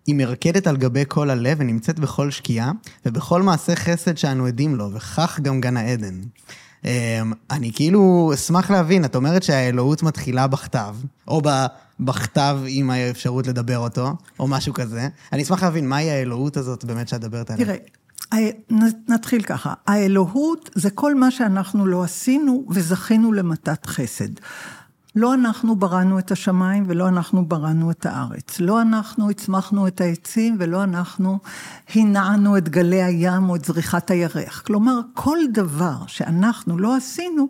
[0.08, 2.72] היא מרקדת על גבי כל הלב ונמצאת בכל שקיעה,
[3.06, 6.22] ובכל מעשה חסד שאנו עדים לו, וכך גם גן העדן.
[6.86, 6.92] אמ,
[7.52, 10.96] אני כאילו אשמח להבין, את אומרת שהאלוהות מתחילה בכתב,
[11.28, 11.42] או
[12.00, 15.08] בכתב עם האפשרות לדבר אותו, או משהו כזה.
[15.34, 17.66] אני אשמח להבין מהי האלוהות הזאת באמת שאת מדברת עליה.
[17.66, 17.78] תראה,
[19.08, 24.30] נתחיל ככה, האלוהות זה כל מה שאנחנו לא עשינו וזכינו למתת חסד.
[25.18, 28.60] לא אנחנו בראנו את השמיים ולא אנחנו בראנו את הארץ.
[28.60, 31.40] לא אנחנו הצמחנו את העצים ולא אנחנו
[31.96, 34.62] הנענו את גלי הים או את זריחת הירח.
[34.66, 37.48] כלומר, כל דבר שאנחנו לא עשינו,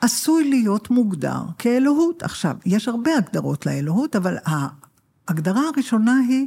[0.00, 2.22] עשוי להיות מוגדר כאלוהות.
[2.22, 6.46] עכשיו, יש הרבה הגדרות לאלוהות, אבל ההגדרה הראשונה היא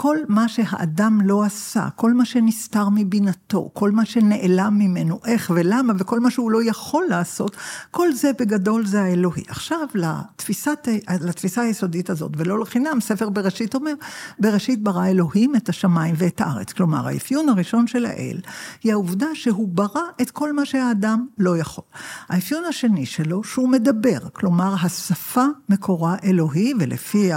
[0.00, 5.92] כל מה שהאדם לא עשה, כל מה שנסתר מבינתו, כל מה שנעלם ממנו, איך ולמה,
[5.98, 7.56] וכל מה שהוא לא יכול לעשות,
[7.90, 9.42] כל זה בגדול זה האלוהי.
[9.48, 10.88] עכשיו, לתפיסת,
[11.20, 13.94] לתפיסה היסודית הזאת, ולא לחינם, ספר בראשית אומר,
[14.38, 16.72] בראשית ברא אלוהים את השמיים ואת הארץ.
[16.72, 18.40] כלומר, האפיון הראשון של האל,
[18.82, 21.84] היא העובדה שהוא ברא את כל מה שהאדם לא יכול.
[22.28, 27.30] האפיון השני שלו, שהוא מדבר, כלומר, השפה מקורה אלוהי, ולפי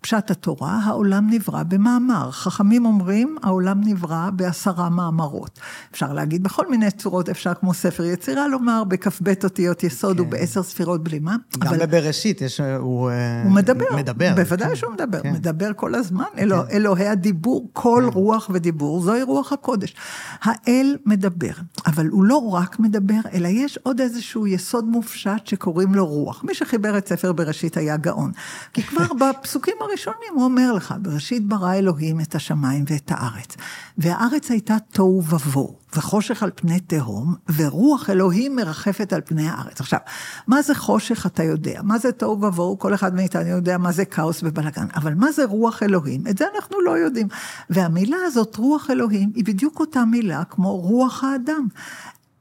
[0.00, 2.30] פשט התורה, העולם נברא במה מאמר.
[2.30, 5.60] חכמים אומרים, העולם נברא בעשרה מאמרות.
[5.92, 10.22] אפשר להגיד בכל מיני צורות, אפשר כמו ספר יצירה לומר, בכ"ב אותיות יסוד כן.
[10.22, 11.36] ובעשר ספירות בלימה.
[11.58, 11.86] גם אבל...
[11.86, 13.10] בבראשית יש, הוא...
[13.10, 13.84] אה, הוא מדבר.
[13.96, 14.32] מדבר.
[14.36, 14.76] בוודאי כן.
[14.76, 15.32] שהוא מדבר, כן.
[15.32, 16.24] מדבר כל הזמן.
[16.34, 16.38] כן.
[16.38, 18.18] אלוה, אלוהי הדיבור, כל כן.
[18.18, 19.94] רוח ודיבור, זוהי רוח הקודש.
[20.42, 21.52] האל מדבר,
[21.86, 26.44] אבל הוא לא רק מדבר, אלא יש עוד איזשהו יסוד מופשט שקוראים לו רוח.
[26.44, 28.32] מי שחיבר את ספר בראשית היה גאון.
[28.72, 33.56] כי כבר בפסוקים הראשונים הוא אומר לך, בראשית ברא אלוהים את השמיים ואת הארץ.
[33.98, 39.80] והארץ הייתה תוהו ובוהו, וחושך על פני תהום, ורוח אלוהים מרחפת על פני הארץ.
[39.80, 39.98] עכשיו,
[40.46, 44.04] מה זה חושך אתה יודע, מה זה תוהו ובוהו, כל אחד מאיתנו יודע מה זה
[44.04, 46.26] כאוס ובלאגן, אבל מה זה רוח אלוהים?
[46.30, 47.28] את זה אנחנו לא יודעים.
[47.70, 51.66] והמילה הזאת, רוח אלוהים, היא בדיוק אותה מילה כמו רוח האדם.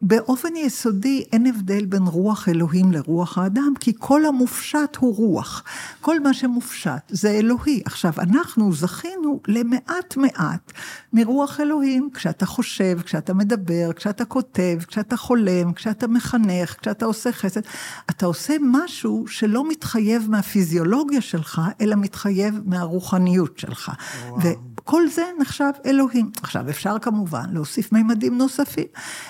[0.01, 5.63] באופן יסודי אין הבדל בין רוח אלוהים לרוח האדם, כי כל המופשט הוא רוח.
[6.01, 7.81] כל מה שמופשט זה אלוהי.
[7.85, 10.71] עכשיו, אנחנו זכינו למעט מעט
[11.15, 17.61] מרוח אלוהים, כשאתה חושב, כשאתה מדבר, כשאתה כותב, כשאתה חולם, כשאתה מחנך, כשאתה עושה חסד.
[18.09, 23.91] אתה עושה משהו שלא מתחייב מהפיזיולוגיה שלך, אלא מתחייב מהרוחניות שלך.
[24.29, 24.41] וואו.
[24.83, 26.31] כל זה נחשב אלוהים.
[26.41, 28.87] עכשיו, אפשר כמובן להוסיף מימדים נוספים.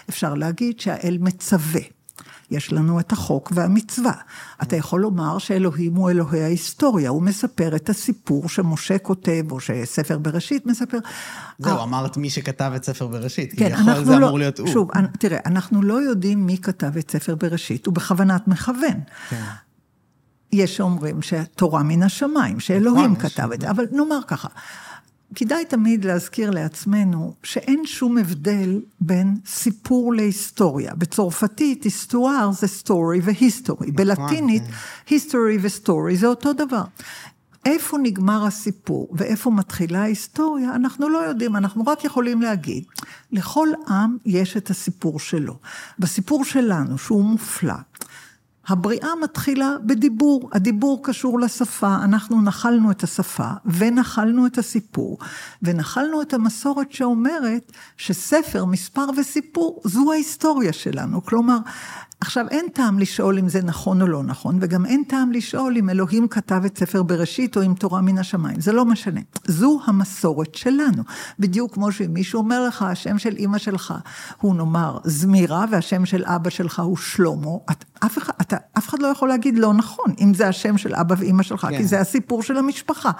[0.09, 1.94] אפשר להגיד שהאל מצווה.
[2.51, 4.13] יש לנו את החוק והמצווה.
[4.62, 10.17] אתה יכול לומר שאלוהים הוא אלוהי ההיסטוריה, הוא מספר את הסיפור שמשה כותב, או שספר
[10.17, 10.97] בראשית מספר.
[11.60, 14.67] זהו, אמרת מי שכתב את ספר בראשית, כן, כביכול זה לא, אמור להיות הוא.
[14.67, 18.99] שוב, תראה, אנחנו לא יודעים מי כתב את ספר בראשית, הוא בכוונת מכוון.
[19.29, 19.43] כן.
[20.51, 24.47] יש שאומרים שהתורה מן השמיים, שאלוהים נכון, כתב את זה, אבל נאמר ככה.
[25.35, 30.95] כדאי תמיד להזכיר לעצמנו שאין שום הבדל בין סיפור להיסטוריה.
[30.95, 33.91] בצרפתית, היסטואר זה סטורי והיסטורי.
[33.91, 34.63] נכון, בלטינית,
[35.09, 35.65] היסטורי כן.
[35.65, 36.83] וסטורי זה אותו דבר.
[37.65, 42.83] איפה נגמר הסיפור ואיפה מתחילה ההיסטוריה, אנחנו לא יודעים, אנחנו רק יכולים להגיד,
[43.31, 45.57] לכל עם יש את הסיפור שלו.
[45.99, 47.73] בסיפור שלנו, שהוא מופלא,
[48.67, 55.17] הבריאה מתחילה בדיבור, הדיבור קשור לשפה, אנחנו נחלנו את השפה ונחלנו את הסיפור,
[55.63, 61.58] ונחלנו את המסורת שאומרת שספר, מספר וסיפור זו ההיסטוריה שלנו, כלומר
[62.25, 65.89] עכשיו, אין טעם לשאול אם זה נכון או לא נכון, וגם אין טעם לשאול אם
[65.89, 69.21] אלוהים כתב את ספר בראשית או אם תורה מן השמיים, זה לא משנה.
[69.47, 71.03] זו המסורת שלנו.
[71.39, 73.93] בדיוק כמו שאם מישהו אומר לך, השם של אימא שלך
[74.41, 78.99] הוא נאמר זמירה, והשם של אבא שלך הוא שלמה, את, אף, אחד, אתה, אף אחד
[78.99, 81.77] לא יכול להגיד לא נכון, אם זה השם של אבא ואימא שלך, כן.
[81.77, 83.11] כי זה הסיפור של המשפחה.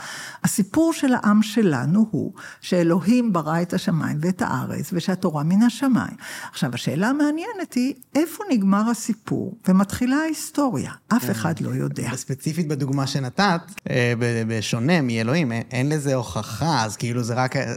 [0.44, 6.16] הסיפור של העם שלנו הוא שאלוהים ברא את השמיים ואת הארץ, ושהתורה מן השמיים.
[6.52, 10.92] עכשיו, השאלה המעניינת היא, איפה נגמר הסיפור ומתחילה ההיסטוריה.
[11.08, 11.32] אף כן.
[11.32, 12.10] אחד לא יודע.
[12.14, 14.14] וספציפית בדוגמה שנתת, אה,
[14.48, 17.56] בשונה מאלוהים, אין לזה הוכחה, אז כאילו זה רק...
[17.56, 17.74] אה,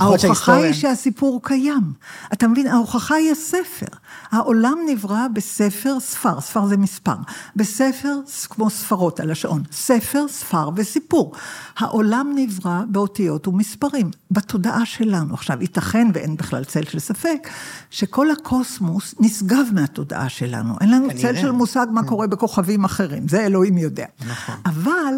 [0.00, 1.92] ההוכחה היא שהסיפור קיים.
[2.32, 3.86] אתה מבין, ההוכחה היא הספר.
[4.30, 7.16] העולם נברא בספר ספר, ספר זה מספר.
[7.56, 8.14] בספר
[8.50, 9.62] כמו ספרות על השעון.
[9.72, 11.32] ספר, ספר וסיפור.
[11.78, 15.34] העולם נברא באותיות ומספרים, בתודעה שלנו.
[15.34, 17.48] עכשיו, ייתכן, ואין בכלל צל של ספק,
[17.90, 20.74] שכל הקוסמוס נשגב מהתודעה שלנו.
[20.80, 22.08] אין לנו צל של מושג מה כן.
[22.08, 24.06] קורה בכוכבים אחרים, זה אלוהים יודע.
[24.28, 24.54] נכון.
[24.66, 25.14] אבל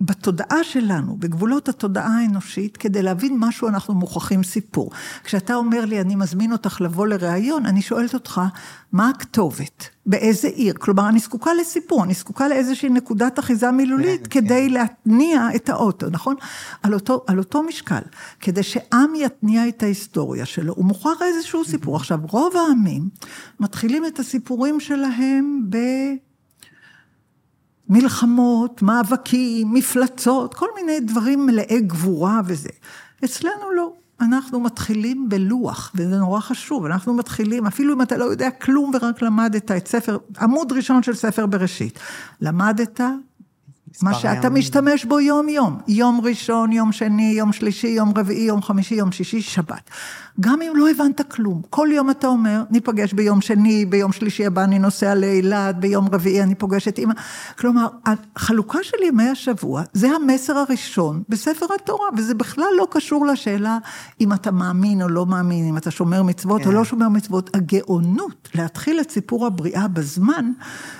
[0.00, 4.90] בתודעה שלנו, בגבולות התודעה האנושית, כדי להבין משהו אנחנו מוכרחים סיפור.
[5.24, 8.40] כשאתה אומר לי, אני מזמין אותך לבוא לראיון, אני שואלת אותך,
[8.92, 9.88] מה הכתובת?
[10.06, 10.74] באיזה עיר?
[10.78, 14.72] כלומר, אני זקוקה לסיפור, אני זקוקה לאיזושהי נקודת אחיזה מילולית כן, כדי כן.
[14.72, 16.34] להתניע את האוטו, נכון?
[16.82, 18.02] על אותו, על אותו משקל.
[18.40, 21.96] כדי שעם יתניע את ההיסטוריה שלו, הוא מוכרח איזשהו סיפור.
[21.96, 23.08] עכשיו, רוב העמים
[23.60, 25.76] מתחילים את הסיפורים שלהם ב...
[27.90, 32.68] מלחמות, מאבקים, מפלצות, כל מיני דברים מלאי גבורה וזה.
[33.24, 33.92] אצלנו לא.
[34.20, 39.22] אנחנו מתחילים בלוח, וזה נורא חשוב, אנחנו מתחילים, אפילו אם אתה לא יודע כלום ורק
[39.22, 41.98] למדת את ספר, עמוד ראשון של ספר בראשית.
[42.40, 43.00] למדת
[44.02, 44.54] מה שאתה יום.
[44.54, 45.78] משתמש בו יום-יום.
[45.88, 49.90] יום ראשון, יום שני, יום שלישי, יום רביעי, יום חמישי, יום שישי, שבת.
[50.40, 54.64] גם אם לא הבנת כלום, כל יום אתה אומר, ניפגש ביום שני, ביום שלישי הבא
[54.64, 57.14] אני נוסע לאילת, ביום רביעי אני פוגש את אימא.
[57.58, 57.86] כלומר,
[58.36, 63.78] החלוקה של ימי השבוע, זה המסר הראשון בספר התורה, וזה בכלל לא קשור לשאלה
[64.20, 66.68] אם אתה מאמין או לא מאמין, אם אתה שומר מצוות כן.
[66.68, 67.56] או לא שומר מצוות.
[67.56, 70.50] הגאונות להתחיל את סיפור הבריאה בזמן,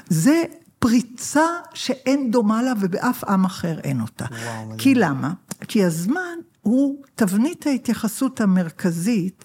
[0.09, 0.43] זה
[0.81, 4.25] פריצה שאין דומה לה ובאף עם אחר אין אותה.
[4.31, 5.33] וואו, כי למה?
[5.69, 9.45] כי הזמן הוא תבנית ההתייחסות המרכזית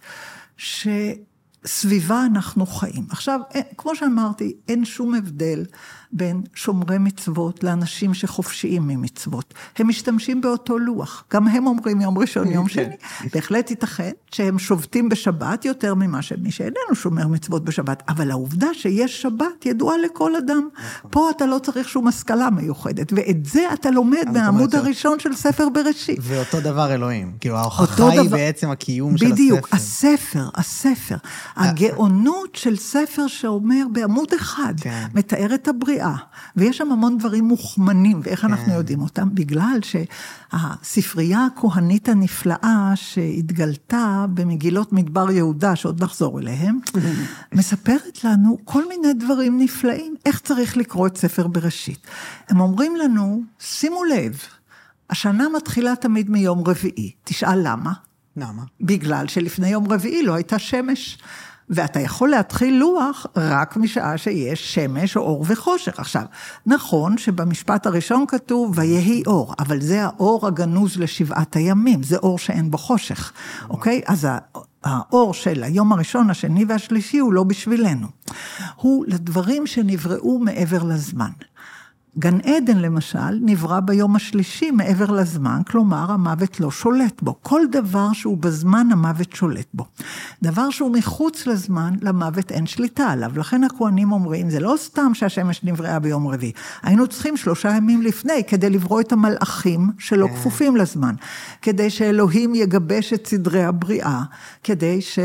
[0.58, 3.06] שסביבה אנחנו חיים.
[3.10, 3.40] עכשיו,
[3.78, 5.66] כמו שאמרתי, אין שום הבדל
[6.16, 9.54] בין שומרי מצוות לאנשים שחופשיים ממצוות.
[9.78, 11.24] הם משתמשים באותו לוח.
[11.34, 12.74] גם הם אומרים יום ראשון, יום כן.
[12.74, 13.30] שני.
[13.34, 18.04] בהחלט ייתכן שהם שובתים בשבת יותר ממה שמי שאיננו שומר מצוות בשבת.
[18.10, 20.70] אבל העובדה שיש שבת ידועה לכל אדם.
[20.74, 21.12] נכון.
[21.12, 25.70] פה אתה לא צריך שום השכלה מיוחדת, ואת זה אתה לומד מהעמוד הראשון של ספר
[25.70, 26.20] בראשית.
[26.22, 27.32] ואותו דבר אלוהים.
[27.40, 29.36] כאילו, ההוכחה היא בעצם הקיום של הספר.
[29.36, 31.16] בדיוק, הספר, הספר.
[31.56, 35.06] הגאונות של ספר שאומר בעמוד אחד, כן.
[35.14, 36.05] מתאר את הבריאה.
[36.06, 36.18] בריאה,
[36.56, 38.48] ויש שם המון דברים מוכמנים, ואיך כן.
[38.48, 39.30] אנחנו יודעים אותם?
[39.34, 46.80] בגלל שהספרייה הכהנית הנפלאה שהתגלתה במגילות מדבר יהודה, שעוד נחזור אליהם,
[47.54, 52.08] מספרת לנו כל מיני דברים נפלאים, איך צריך לקרוא את ספר בראשית.
[52.50, 54.40] הם אומרים לנו, שימו לב,
[55.10, 57.94] השנה מתחילה תמיד מיום רביעי, תשאל למה?
[58.38, 58.64] למה?
[58.82, 61.18] בגלל שלפני יום רביעי לא הייתה שמש.
[61.70, 66.00] ואתה יכול להתחיל לוח רק משעה שיש שמש או אור וחושך.
[66.00, 66.24] עכשיו,
[66.66, 72.72] נכון שבמשפט הראשון כתוב ויהי אור, אבל זה האור הגנוז לשבעת הימים, זה אור שאין
[72.72, 73.32] בו חושך,
[73.70, 74.02] אוקיי?
[74.06, 74.28] אז
[74.84, 78.08] האור של היום הראשון, השני והשלישי הוא לא בשבילנו.
[78.76, 81.32] הוא לדברים שנבראו מעבר לזמן.
[82.20, 87.36] גן עדן למשל נברא ביום השלישי מעבר לזמן, כלומר המוות לא שולט בו.
[87.42, 89.86] כל דבר שהוא בזמן המוות שולט בו.
[90.44, 93.32] דבר שהוא מחוץ לזמן, למוות אין שליטה עליו.
[93.36, 96.52] לכן הכוהנים אומרים, זה לא סתם שהשמש נבראה ביום רביעי.
[96.84, 100.34] היינו צריכים שלושה ימים לפני כדי לברוא את המלאכים שלא כן.
[100.34, 101.16] כפופים לזמן.
[101.62, 104.24] כדי שאלוהים יגבש את סדרי הבריאה,
[104.64, 105.20] כדי ש...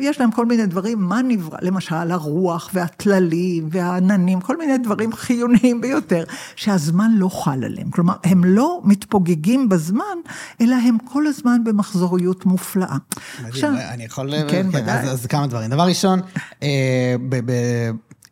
[0.00, 5.80] יש להם כל מיני דברים, מה נברא, למשל הרוח והטללים והעננים, כל מיני דברים חיוניים
[5.80, 6.24] ביותר,
[6.56, 7.90] שהזמן לא חל עליהם.
[7.90, 10.18] כלומר, הם לא מתפוגגים בזמן,
[10.60, 12.96] אלא הם כל הזמן במחזוריות מופלאה.
[13.38, 14.30] מדהים, עכשיו, אני יכול...
[14.30, 15.00] כן, כן ודאי.
[15.00, 15.70] אז, אז כמה דברים.
[15.70, 16.20] דבר ראשון,
[16.62, 17.16] אה,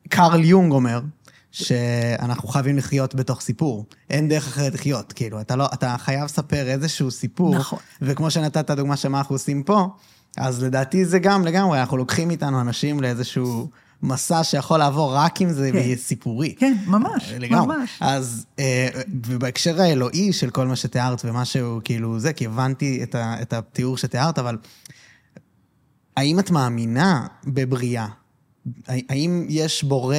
[0.09, 1.01] קארל יונג אומר,
[1.51, 3.87] שאנחנו חייבים לחיות בתוך סיפור.
[4.11, 7.55] אין דרך אחרת לחיות, כאילו, אתה, לא, אתה חייב לספר איזשהו סיפור.
[7.55, 7.79] נכון.
[8.03, 9.88] וכמו שנתת דוגמה שמה אנחנו עושים פה,
[10.36, 13.68] אז לדעתי זה גם לגמרי, אנחנו לוקחים איתנו אנשים לאיזשהו
[14.02, 15.96] מסע שיכול לעבור רק אם זה כן.
[15.96, 16.54] סיפורי.
[16.58, 17.76] כן, ממש, לגמרי.
[17.76, 17.90] ממש.
[18.00, 18.88] אז, אה,
[19.26, 23.52] ובהקשר האלוהי של כל מה שתיארת ומה שהוא כאילו זה, כי הבנתי את, ה, את
[23.52, 24.58] התיאור שתיארת, אבל
[26.16, 28.06] האם את מאמינה בבריאה?
[28.86, 30.16] האם יש בורא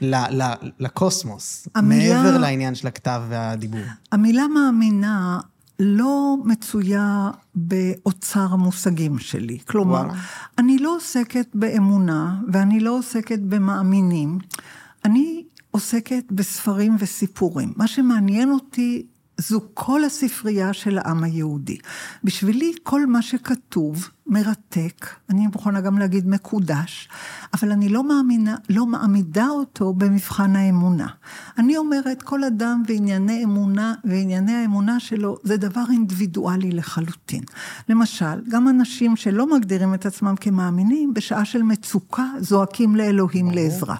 [0.00, 3.80] ל, ל, לקוסמוס, המילה, מעבר לעניין של הכתב והדיבור?
[4.12, 5.40] המילה מאמינה
[5.78, 9.58] לא מצויה באוצר המושגים שלי.
[9.58, 10.12] כלומר, וואלה.
[10.58, 14.38] אני לא עוסקת באמונה ואני לא עוסקת במאמינים,
[15.04, 17.72] אני עוסקת בספרים וסיפורים.
[17.76, 19.06] מה שמעניין אותי
[19.38, 21.78] זו כל הספרייה של העם היהודי.
[22.24, 27.08] בשבילי כל מה שכתוב מרתק, אני מוכנה גם להגיד מקודש,
[27.54, 31.06] אבל אני לא מאמינה, לא מעמידה אותו במבחן האמונה.
[31.58, 37.42] אני אומרת, כל אדם וענייני אמונה, וענייני האמונה שלו, זה דבר אינדיבידואלי לחלוטין.
[37.88, 43.96] למשל, גם אנשים שלא מגדירים את עצמם כמאמינים, בשעה של מצוקה זועקים לאלוהים לעזרה.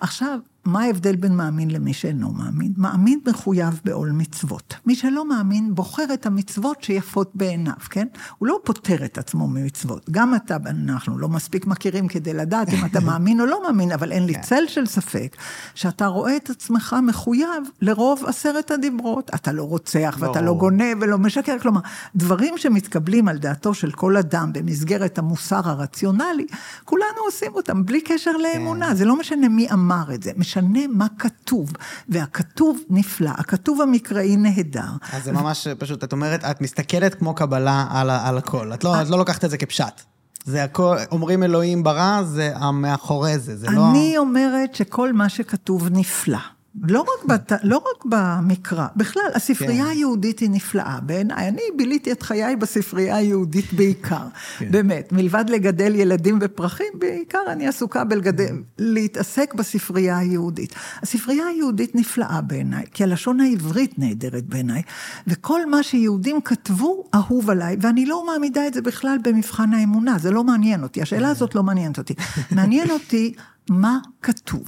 [0.00, 2.72] עכשיו, מה ההבדל בין מאמין למי שאינו מאמין?
[2.76, 4.74] מאמין מחויב בעול מצוות.
[4.86, 8.06] מי שלא מאמין בוחר את המצוות שיפות בעיניו, כן?
[8.38, 10.10] הוא לא פוטר את עצמו ממצוות.
[10.10, 14.12] גם אתה, אנחנו לא מספיק מכירים כדי לדעת אם אתה מאמין או לא מאמין, אבל
[14.12, 14.40] אין לי כן.
[14.40, 15.36] צל של ספק
[15.74, 19.30] שאתה רואה את עצמך מחויב לרוב עשרת הדיברות.
[19.34, 21.80] אתה לא רוצח ואתה לא גונב ולא משקר, כלומר,
[22.16, 26.46] דברים שמתקבלים על דעתו של כל אדם במסגרת המוסר הרציונלי,
[26.84, 28.88] כולנו עושים אותם בלי קשר לאמונה.
[28.88, 28.94] כן.
[28.94, 30.32] זה לא משנה מי אמר את זה.
[30.60, 31.72] משנה מה כתוב,
[32.08, 34.88] והכתוב נפלא, הכתוב המקראי נהדר.
[35.12, 39.02] אז זה ממש פשוט, את אומרת, את מסתכלת כמו קבלה על, על הכל, את לא,
[39.02, 40.02] את לא לוקחת את זה כפשט.
[40.44, 43.90] זה הכל, אומרים אלוהים ברא, זה מאחורי זה, זה אני לא...
[43.90, 46.38] אני אומרת שכל מה שכתוב נפלא.
[46.82, 49.90] לא רק, בת, לא רק במקרא, בכלל, הספרייה כן.
[49.90, 51.48] היהודית היא נפלאה בעיניי.
[51.48, 54.26] אני ביליתי את חיי בספרייה היהודית בעיקר,
[54.58, 54.70] כן.
[54.70, 55.12] באמת.
[55.12, 60.74] מלבד לגדל ילדים ופרחים, בעיקר אני עסוקה בלגדל, להתעסק בספרייה היהודית.
[61.02, 64.82] הספרייה היהודית נפלאה בעיניי, כי הלשון העברית נהדרת בעיניי,
[65.26, 70.30] וכל מה שיהודים כתבו אהוב עליי, ואני לא מעמידה את זה בכלל במבחן האמונה, זה
[70.30, 72.14] לא מעניין אותי, השאלה הזאת לא מעניינת אותי.
[72.50, 73.34] מעניין אותי
[73.70, 74.64] מה כתוב.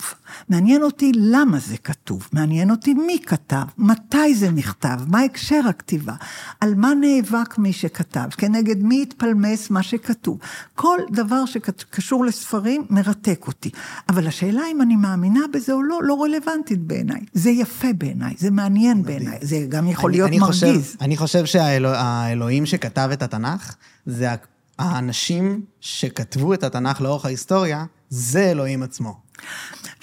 [0.48, 6.14] מעניין אותי למה זה כתוב, מעניין אותי מי כתב, מתי זה נכתב, מה הקשר הכתיבה,
[6.60, 10.38] על מה נאבק מי שכתב, כנגד מי התפלמס מה שכתוב.
[10.74, 13.70] כל דבר שקשור לספרים מרתק אותי.
[14.08, 17.20] אבל השאלה אם אני מאמינה בזה או לא, לא רלוונטית בעיניי.
[17.32, 20.56] זה יפה בעיניי, זה מעניין בעיניי, זה גם יכול אני, להיות אני מרגיז.
[20.56, 23.74] חושב, אני חושב שהאלוהים שכתב את התנ"ך,
[24.06, 24.34] זה
[24.80, 29.14] האנשים שכתבו את התנ"ך לאורך ההיסטוריה, זה אלוהים עצמו.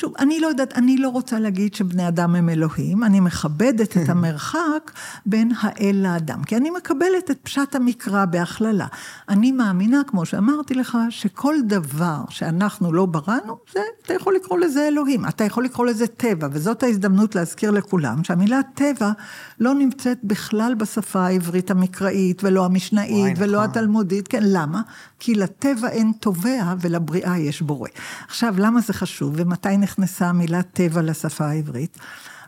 [0.02, 4.10] שוב, אני לא יודעת, אני לא רוצה להגיד שבני אדם הם אלוהים, אני מכבדת את
[4.14, 4.92] המרחק
[5.26, 8.88] בין האל לאדם, כי אני מקבלת את פשט המקרא בהכללה.
[9.30, 14.88] אני מאמינה, כמו שאמרתי לך, שכל דבר שאנחנו לא בראנו, זה, אתה יכול לקרוא לזה
[14.88, 19.12] אלוהים, אתה יכול לקרוא לזה טבע, וזאת ההזדמנות להזכיר לכולם שהמילה טבע
[19.60, 23.70] לא נמצאת בכלל בשפה העברית המקראית, ולא המשנאית, ולא נכון.
[23.70, 24.82] התלמודית, כן, למה?
[25.20, 27.90] כי לטבע אין תובע ולבריאה יש בורא.
[28.28, 31.98] עכשיו, למה זה חשוב ומתי נכנסה המילה טבע לשפה העברית?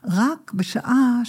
[0.04, 1.22] רק בשעה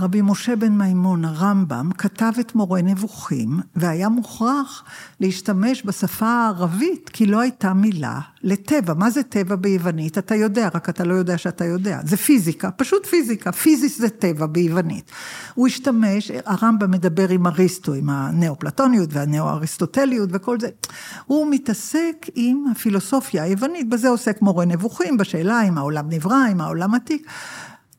[0.00, 4.84] רבי משה בן מימון, הרמב"ם, כתב את מורה נבוכים, והיה מוכרח
[5.20, 8.94] להשתמש בשפה הערבית, כי לא הייתה מילה לטבע.
[8.94, 10.18] מה זה טבע ביוונית?
[10.18, 12.00] אתה יודע, רק אתה לא יודע שאתה יודע.
[12.04, 13.52] זה פיזיקה, פשוט פיזיקה.
[13.52, 15.10] פיזיס זה טבע ביוונית.
[15.54, 20.68] הוא השתמש, הרמב"ם מדבר עם אריסטו, עם הנאו-פלטוניות והנאו-אריסטוטליות וכל זה.
[21.26, 26.94] הוא מתעסק עם הפילוסופיה היוונית, בזה עוסק מורה נבוכים, בשאלה אם העולם נברא, אם העולם
[26.94, 27.26] עתיק.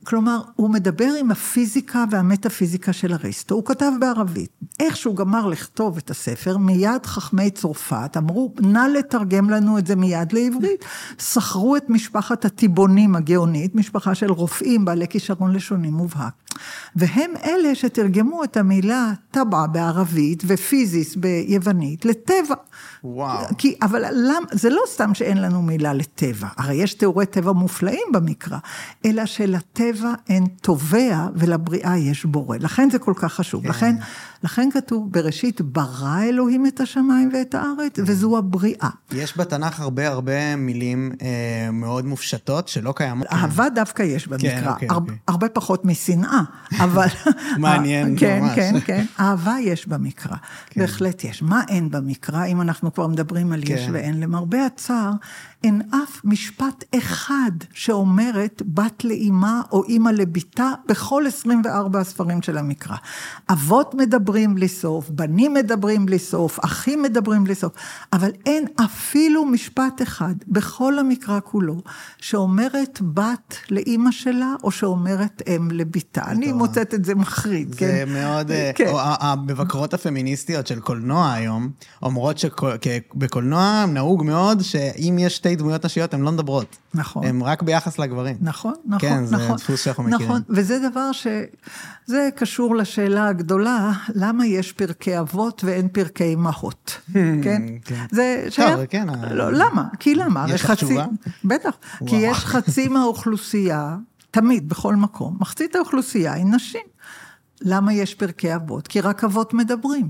[0.10, 4.50] כלומר, הוא מדבר עם הפיזיקה והמטאפיזיקה של אריסטו, הוא כתב בערבית.
[4.80, 9.96] איך שהוא גמר לכתוב את הספר, מיד חכמי צרפת אמרו, נא לתרגם לנו את זה
[9.96, 10.86] מיד לעברית.
[11.20, 16.34] שכרו את משפחת הטיבונים הגאונית, משפחה של רופאים בעלי כישרון לשוני מובהק.
[16.96, 22.56] והם אלה שתרגמו את המילה טבע בערבית ופיזיס ביוונית לטבע.
[23.04, 23.46] וואו.
[23.58, 28.08] כי, אבל למ, זה לא סתם שאין לנו מילה לטבע, הרי יש תיאורי טבע מופלאים
[28.14, 28.58] במקרא,
[29.06, 32.58] אלא שלטבע אין תובע ולבריאה יש בורא.
[32.60, 33.64] לכן זה כל כך חשוב.
[33.64, 33.70] כן.
[33.70, 33.96] לכן,
[34.44, 38.04] לכן כתוב, בראשית ברא אלוהים את השמיים ואת הארץ, כן.
[38.06, 38.90] וזו הבריאה.
[39.12, 43.28] יש בתנ"ך הרבה הרבה מילים אה, מאוד מופשטות שלא קיימות.
[43.32, 45.16] אהבה דווקא יש במקרא, כן, אוקיי, הר, אוקיי.
[45.28, 46.42] הרבה פחות משנאה,
[46.84, 47.08] אבל...
[47.58, 48.56] מעניין כן, ממש.
[48.56, 50.36] כן, כן, אהבה יש במקרא,
[50.70, 50.82] כן.
[50.82, 51.42] בהחלט יש.
[51.42, 53.74] מה אין במקרא, אם אנחנו כבר מדברים על כן.
[53.74, 54.20] יש ואין?
[54.20, 55.12] למרבה הצער,
[55.64, 62.96] אין אף משפט אחד שאומרת בת לאימה או אימא לביתה בכל 24 הספרים של המקרא.
[63.50, 67.74] אבות מדברים בלי סוף, בנים מדברים בלי סוף, אחים מדברים בלי סוף,
[68.14, 71.82] אבל אין אפילו משפט אחד בכל המקרא כולו
[72.18, 76.22] שאומרת בת לאימא שלה או שאומרת אם לביתה.
[76.26, 77.88] אני מוצאת את זה מחריד, כן?
[77.88, 78.52] זה מאוד...
[78.76, 78.92] כן.
[78.96, 81.70] המבקרות הפמיניסטיות של קולנוע היום
[82.02, 86.78] אומרות שבקולנוע נהוג מאוד שאם יש שתי דמויות נשיות, הן לא מדברות.
[86.94, 87.26] נכון.
[87.26, 88.38] הן רק ביחס לגברים.
[88.42, 89.58] נכון, נכון, כן, נכון.
[89.58, 90.26] זה דפוס שאנחנו מכירים.
[90.26, 91.28] נכון, וזה דבר ש...
[92.06, 96.98] זה קשור לשאלה הגדולה, למה יש פרקי אבות ואין פרקי אמהות,
[97.44, 97.62] כן?
[97.86, 98.06] כן.
[98.12, 98.76] זה שייך...
[98.76, 99.08] טוב, כן.
[99.32, 99.88] לא, למה?
[100.00, 100.46] כי למה?
[100.50, 101.06] יש לך תשובה?
[101.44, 101.72] בטח.
[102.06, 103.98] כי יש חצי מהאוכלוסייה,
[104.32, 106.86] תמיד, בכל מקום, מחצית האוכלוסייה היא נשים.
[107.62, 108.88] למה יש פרקי אבות?
[108.88, 110.10] כי רק אבות מדברים.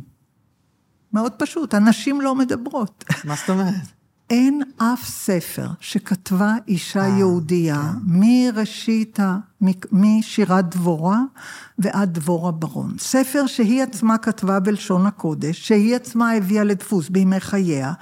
[1.14, 3.04] מאוד פשוט, הנשים לא מדברות.
[3.24, 3.99] מה זאת אומרת?
[4.30, 9.20] אין אף ספר שכתבה אישה יהודייה מראשית,
[9.92, 11.20] משירת דבורה
[11.80, 12.94] ועד דבורה ברון.
[13.00, 17.94] ספר שהיא עצמה כתבה בלשון הקודש, שהיא עצמה הביאה לדפוס בימי חייה,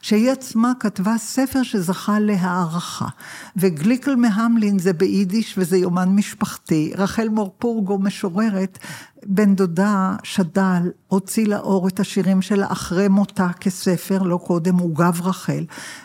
[0.00, 3.08] שהיא עצמה כתבה ספר שזכה להערכה.
[3.56, 6.92] וגליקל מהמלין זה ביידיש וזה יומן משפחתי.
[6.96, 8.78] רחל מורפורגו משוררת,
[9.26, 15.64] בן דודה שדל הוציא לאור את השירים שלה אחרי מותה כספר, לא קודם, עוגב רחל.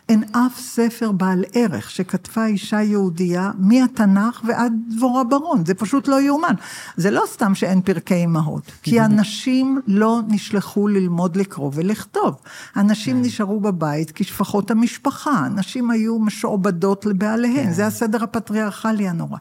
[0.09, 6.21] אין אף ספר בעל ערך שכתבה אישה יהודייה מהתנ"ך ועד דבורה ברון, זה פשוט לא
[6.21, 6.53] יאומן.
[6.97, 12.35] זה לא סתם שאין פרקי אמהות, כי הנשים לא נשלחו ללמוד לקרוא ולכתוב.
[12.75, 19.37] הנשים נשארו בבית כשפחות המשפחה, הנשים היו משועבדות לבעליהן, זה הסדר הפטריארכלי הנורא.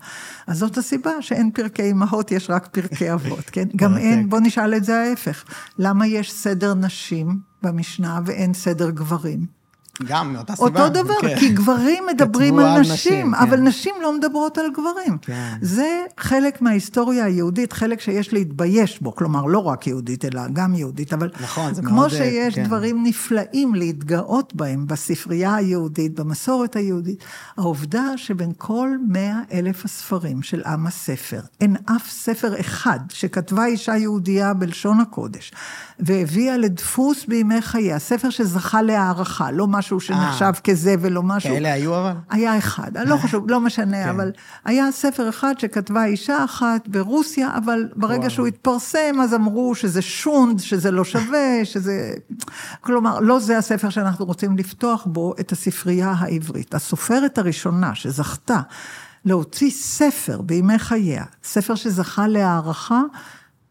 [0.47, 3.68] אז זאת הסיבה שאין פרקי אמהות, יש רק פרקי אבות, כן?
[3.77, 5.45] גם אין, בוא נשאל את זה ההפך.
[5.79, 9.58] למה יש סדר נשים במשנה ואין סדר גברים?
[10.07, 10.67] גם מאותה סיבה.
[10.67, 11.39] אותו דבר, כן.
[11.39, 13.35] כי גברים מדברים על נשים, נשים כן.
[13.35, 15.19] אבל נשים לא מדברות על גברים.
[15.23, 15.57] כן.
[15.61, 21.13] זה חלק מההיסטוריה היהודית, חלק שיש להתבייש בו, כלומר, לא רק יהודית, אלא גם יהודית,
[21.13, 22.65] אבל נכון, זה כמו מאוד, שיש כן.
[22.65, 27.25] דברים נפלאים להתגאות בהם בספרייה היהודית, במסורת היהודית,
[27.57, 33.97] העובדה שבין כל מאה אלף הספרים של עם הספר, אין אף ספר אחד שכתבה אישה
[33.97, 35.53] יהודייה בלשון הקודש,
[36.01, 41.55] והביאה לדפוס בימי חייה, ספר שזכה להערכה, לא משהו שנחשב כזה ולא משהו.
[41.55, 42.13] כאלה היו אבל?
[42.31, 44.09] היה אחד, לא חשוב, לא משנה, כן.
[44.09, 44.33] אבל
[44.65, 48.31] היה ספר אחד שכתבה אישה אחת ברוסיה, אבל ברגע וואו.
[48.31, 52.13] שהוא התפרסם, אז אמרו שזה שונד, שזה לא שווה, שזה...
[52.81, 56.75] כלומר, לא זה הספר שאנחנו רוצים לפתוח בו את הספרייה העברית.
[56.75, 58.61] הסופרת הראשונה שזכתה
[59.25, 63.03] להוציא ספר בימי חייה, ספר שזכה להערכה,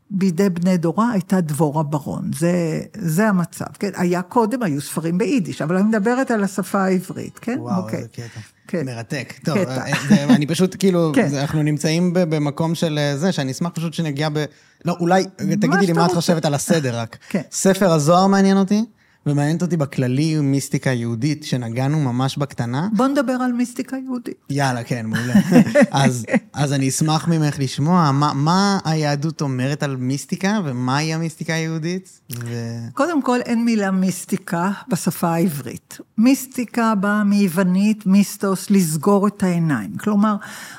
[0.10, 3.90] בידי בני דורה הייתה דבורה ברון, זה, זה המצב, כן?
[3.96, 7.58] היה קודם, היו ספרים ביידיש, אבל אני מדברת על השפה העברית, כן?
[7.60, 8.00] וואו, אוקיי.
[8.00, 8.40] איזה קטע.
[8.68, 8.86] כן.
[8.86, 9.34] מרתק.
[9.46, 9.86] טוב, קטע.
[9.86, 11.30] אה, זה, אני פשוט, כאילו, כן.
[11.30, 14.46] זה, אנחנו נמצאים במקום של אה, זה, שאני אשמח פשוט שנגיע ב...
[14.86, 16.12] לא, אולי, תגידי לי מה את.
[16.12, 17.18] חושבת על הסדר רק.
[17.30, 17.42] כן.
[17.52, 18.86] ספר הזוהר מעניין אותי,
[19.28, 22.88] ומעניינת אותי בכללי מיסטיקה יהודית, שנגענו ממש בקטנה.
[22.94, 24.36] בוא נדבר על מיסטיקה יהודית.
[24.50, 25.34] יאללה, כן, מעולה.
[25.92, 32.20] אז, אז אני אשמח ממך לשמוע מה, מה היהדות אומרת על מיסטיקה, ומהי המיסטיקה היהודית.
[32.46, 32.54] ו...
[32.94, 35.98] קודם כל, אין מילה מיסטיקה בשפה העברית.
[36.18, 39.98] מיסטיקה באה מיוונית, מיסטוס, לסגור את העיניים.
[39.98, 40.36] כלומר,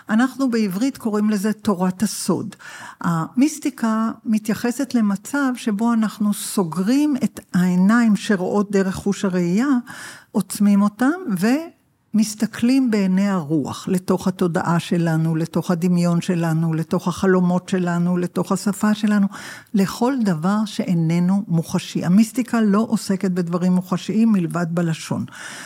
[0.09, 2.57] אנחנו בעברית קוראים לזה תורת הסוד.
[3.01, 9.69] המיסטיקה מתייחסת למצב שבו אנחנו סוגרים את העיניים שרואות דרך חוש הראייה,
[10.33, 11.47] עוצמים אותם, ו...
[12.15, 19.27] מסתכלים בעיני הרוח, לתוך התודעה שלנו, לתוך הדמיון שלנו, לתוך החלומות שלנו, לתוך השפה שלנו,
[19.75, 22.05] לכל דבר שאיננו מוחשי.
[22.05, 25.25] המיסטיקה לא עוסקת בדברים מוחשיים מלבד בלשון.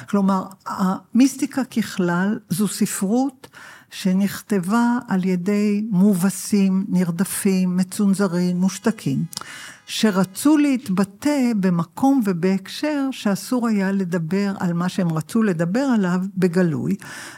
[0.08, 3.48] כלומר, המיסטיקה ככלל זו ספרות
[3.90, 9.24] שנכתבה על ידי מובסים, נרדפים, מצונזרים, מושתקים.
[9.94, 16.96] שרצו להתבטא במקום ובהקשר שאסור היה לדבר על מה שהם רצו לדבר עליו בגלוי,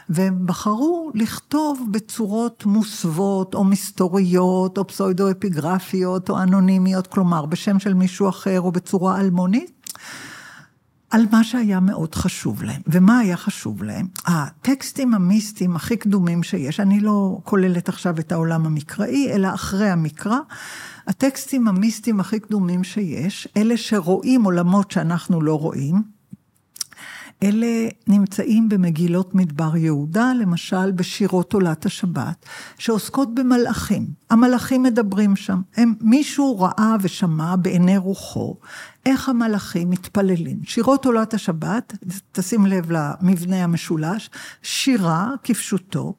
[0.09, 8.29] והם בחרו לכתוב בצורות מוסוות או מסתוריות או פסאודו-אפיגרפיות או אנונימיות, כלומר בשם של מישהו
[8.29, 9.71] אחר או בצורה אלמונית.
[11.09, 12.81] על מה שהיה מאוד חשוב להם.
[12.87, 14.07] ומה היה חשוב להם?
[14.25, 20.37] הטקסטים המיסטיים הכי קדומים שיש, אני לא כוללת עכשיו את העולם המקראי, אלא אחרי המקרא,
[21.07, 26.15] הטקסטים המיסטיים הכי קדומים שיש, אלה שרואים עולמות שאנחנו לא רואים,
[27.43, 27.67] אלה
[28.07, 32.45] נמצאים במגילות מדבר יהודה, למשל בשירות עולת השבת,
[32.77, 34.07] שעוסקות במלאכים.
[34.29, 35.61] המלאכים מדברים שם.
[35.77, 38.55] הם, מישהו ראה ושמע בעיני רוחו
[39.05, 40.59] איך המלאכים מתפללים.
[40.63, 41.93] שירות עולת השבת,
[42.31, 44.29] תשים לב למבנה המשולש,
[44.61, 46.13] שירה כפשוטו,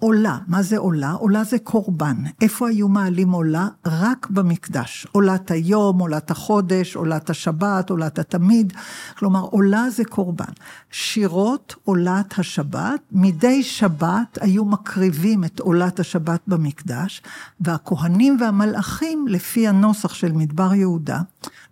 [0.00, 1.12] עולה, מה זה עולה?
[1.12, 2.16] עולה זה קורבן.
[2.40, 3.68] איפה היו מעלים עולה?
[3.86, 5.06] רק במקדש.
[5.12, 8.72] עולת היום, עולת החודש, עולת השבת, עולת התמיד.
[9.18, 10.52] כלומר, עולה זה קורבן.
[10.90, 17.22] שירות עולת השבת, מדי שבת היו מקריבים את עולת השבת במקדש,
[17.60, 21.20] והכהנים והמלאכים, לפי הנוסח של מדבר יהודה,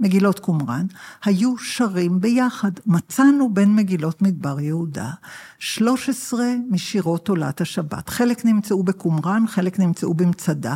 [0.00, 0.86] מגילות קומראן,
[1.24, 2.70] היו שרים ביחד.
[2.86, 5.10] מצאנו בין מגילות מדבר יהודה
[5.58, 8.08] 13 משירות עולת השבת.
[8.08, 10.74] חלק נמצאו בקומראן, חלק נמצאו במצדה.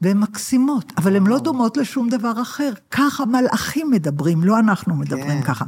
[0.00, 2.72] והן מקסימות, אבל הן לא דומות לשום דבר אחר.
[2.90, 5.42] ככה מלאכים מדברים, לא אנחנו מדברים כן.
[5.42, 5.64] ככה.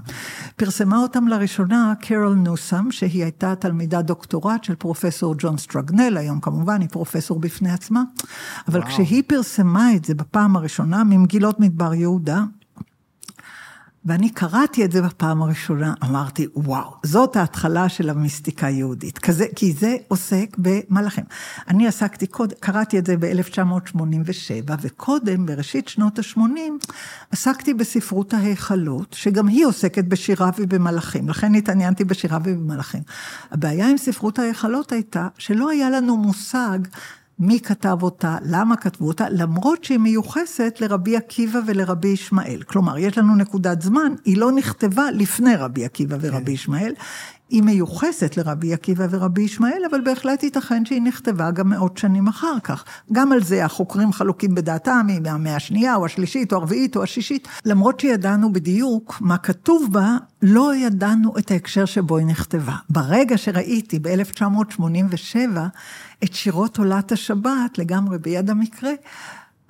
[0.57, 6.81] פרסמה אותם לראשונה קרול נוסם, שהיא הייתה תלמידת דוקטורט של פרופסור ג'ון סטרגנל, היום כמובן
[6.81, 8.03] היא פרופסור בפני עצמה,
[8.69, 8.91] אבל וואו.
[8.91, 12.45] כשהיא פרסמה את זה בפעם הראשונה ממגילות מדבר יהודה,
[14.05, 19.73] ואני קראתי את זה בפעם הראשונה, אמרתי, וואו, זאת ההתחלה של המיסטיקה היהודית, כזה, כי
[19.73, 21.25] זה עוסק במלאכים.
[21.69, 26.41] אני עסקתי קודם, קראתי את זה ב-1987, וקודם, בראשית שנות ה-80,
[27.31, 33.03] עסקתי בספרות ההיכלות, שגם היא עוסקת בשירה ובמלאכים, לכן התעניינתי בשירה ובמלאכים.
[33.51, 36.79] הבעיה עם ספרות ההיכלות הייתה שלא היה לנו מושג
[37.41, 42.63] מי כתב אותה, למה כתבו אותה, למרות שהיא מיוחסת לרבי עקיבא ולרבי ישמעאל.
[42.63, 46.53] כלומר, יש לנו נקודת זמן, היא לא נכתבה לפני רבי עקיבא ורבי כן.
[46.53, 46.93] ישמעאל,
[47.51, 52.61] היא מיוחסת לרבי עקיבא ורבי ישמעאל, אבל בהחלט ייתכן שהיא נכתבה גם מאות שנים אחר
[52.65, 52.85] כך.
[53.13, 57.49] גם על זה החוקרים חלוקים בדעתם, אם מהמאה השנייה או השלישית או הרביעית או השישית.
[57.65, 62.75] למרות שידענו בדיוק מה כתוב בה, לא ידענו את ההקשר שבו היא נכתבה.
[62.91, 65.59] ברגע שראיתי ב-1987
[66.25, 68.91] את שירות עולת השבת, לגמרי ביד המקרה,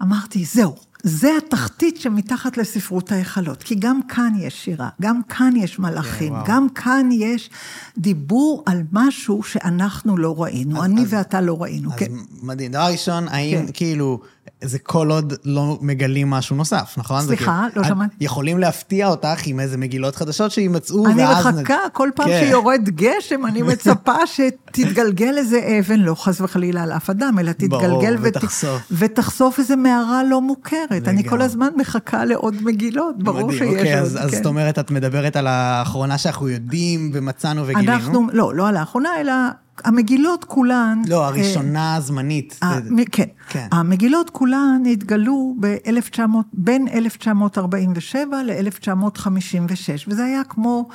[0.03, 5.79] אמרתי, זהו, זה התחתית שמתחת לספרות ההיכלות, כי גם כאן יש שירה, גם כאן יש
[5.79, 7.51] מלאכים, כן, גם כאן יש
[7.99, 11.93] דיבור על משהו שאנחנו לא ראינו, אז, אני אז, ואתה לא ראינו.
[11.93, 12.13] אז כן.
[12.43, 12.73] מדהים.
[12.73, 13.73] דבר ראשון, האם כן.
[13.73, 14.21] כאילו...
[14.65, 17.23] זה כל עוד לא מגלים משהו נוסף, נכון?
[17.23, 18.15] סליחה, לא שמעתי.
[18.21, 21.47] יכולים להפתיע אותך עם איזה מגילות חדשות שימצאו, אני ואז...
[21.47, 22.41] אני מחכה, כל פעם כן.
[22.47, 28.17] שיורד גשם, אני מצפה שתתגלגל איזה אבן, לא חס וחלילה על אף אדם, אלא תתגלגל
[28.17, 28.37] ברור, ות...
[28.37, 28.83] ותחשוף.
[28.93, 30.91] ותחשוף איזה מערה לא מוכרת.
[30.91, 31.11] לגמרי.
[31.11, 34.07] אני כל הזמן מחכה לעוד מגילות, ברור מדהים, שיש אוקיי, עוד.
[34.07, 34.23] אז, כן.
[34.23, 37.93] אז זאת אומרת, את מדברת על האחרונה שאנחנו יודעים ומצאנו וגילינו?
[37.93, 39.33] אנחנו, לא, לא על האחרונה, אלא...
[39.85, 41.03] המגילות כולן...
[41.07, 42.59] לא, הראשונה הזמנית.
[42.63, 42.79] אה,
[43.13, 43.25] כן.
[43.49, 43.67] כן.
[43.73, 46.21] המגילות כולן התגלו ב-1900,
[46.53, 50.89] בין 1947 ל-1956, וזה היה כמו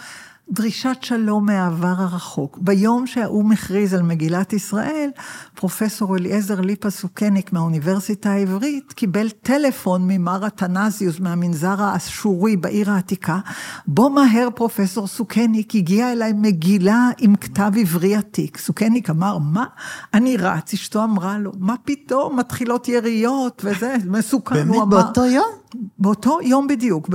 [0.49, 2.57] דרישת שלום מהעבר הרחוק.
[2.61, 5.09] ביום שהאו"ם הכריז על מגילת ישראל,
[5.55, 13.39] פרופסור אליעזר ליפה סוכניק מהאוניברסיטה העברית קיבל טלפון ממר התנזיוס מהמנזר האשורי בעיר העתיקה.
[13.87, 18.57] בוא מהר פרופסור סוכניק, הגיע אליי מגילה עם כתב עברי עתיק.
[18.57, 19.65] סוכניק אמר, מה?
[20.13, 24.55] אני רץ, אשתו אמרה לו, מה פתאום, מתחילות יריות וזה, מסוכן.
[24.55, 25.64] באמת באותו יום?
[25.99, 27.09] באותו יום בדיוק,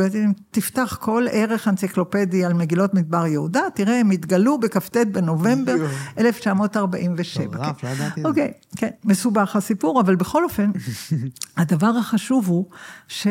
[0.50, 5.74] תפתח כל ערך אנציקלופדי על מגילות מדבר יהודה, תראה, הם התגלו בכ"ט בנובמבר
[6.18, 7.46] 1947.
[7.46, 8.28] מטורף, לא ידעתי את זה.
[8.28, 10.70] אוקיי, כן, מסובך הסיפור, אבל בכל אופן,
[11.56, 12.64] הדבר החשוב הוא
[13.08, 13.26] ש...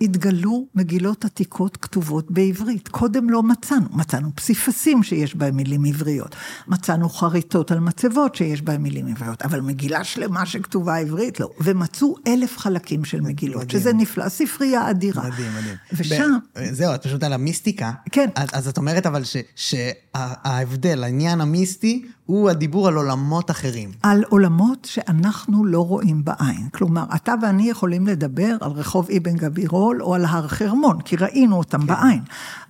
[0.00, 2.88] התגלו מגילות עתיקות כתובות בעברית.
[2.88, 6.36] קודם לא מצאנו, מצאנו פסיפסים שיש בהם מילים עבריות,
[6.68, 11.50] מצאנו חריטות על מצבות שיש בהם מילים עבריות, אבל מגילה שלמה שכתובה עברית, לא.
[11.60, 13.80] ומצאו אלף חלקים של מגילות, מדהים.
[13.80, 15.28] שזה נפלא, ספרייה אדירה.
[15.28, 15.76] מדהים, מדהים.
[15.92, 16.30] ושם...
[16.58, 16.72] ב...
[16.72, 17.92] זהו, את פשוט על המיסטיקה.
[18.12, 18.28] כן.
[18.34, 19.22] אז, אז את אומרת אבל
[19.56, 23.90] שההבדל, העניין המיסטי, הוא הדיבור על עולמות אחרים.
[24.02, 26.68] על עולמות שאנחנו לא רואים בעין.
[26.72, 31.56] כלומר, אתה ואני יכולים לדבר על רחוב אבן גבירול או על הר חרמון, כי ראינו
[31.56, 31.86] אותם כן.
[31.86, 32.22] בעין.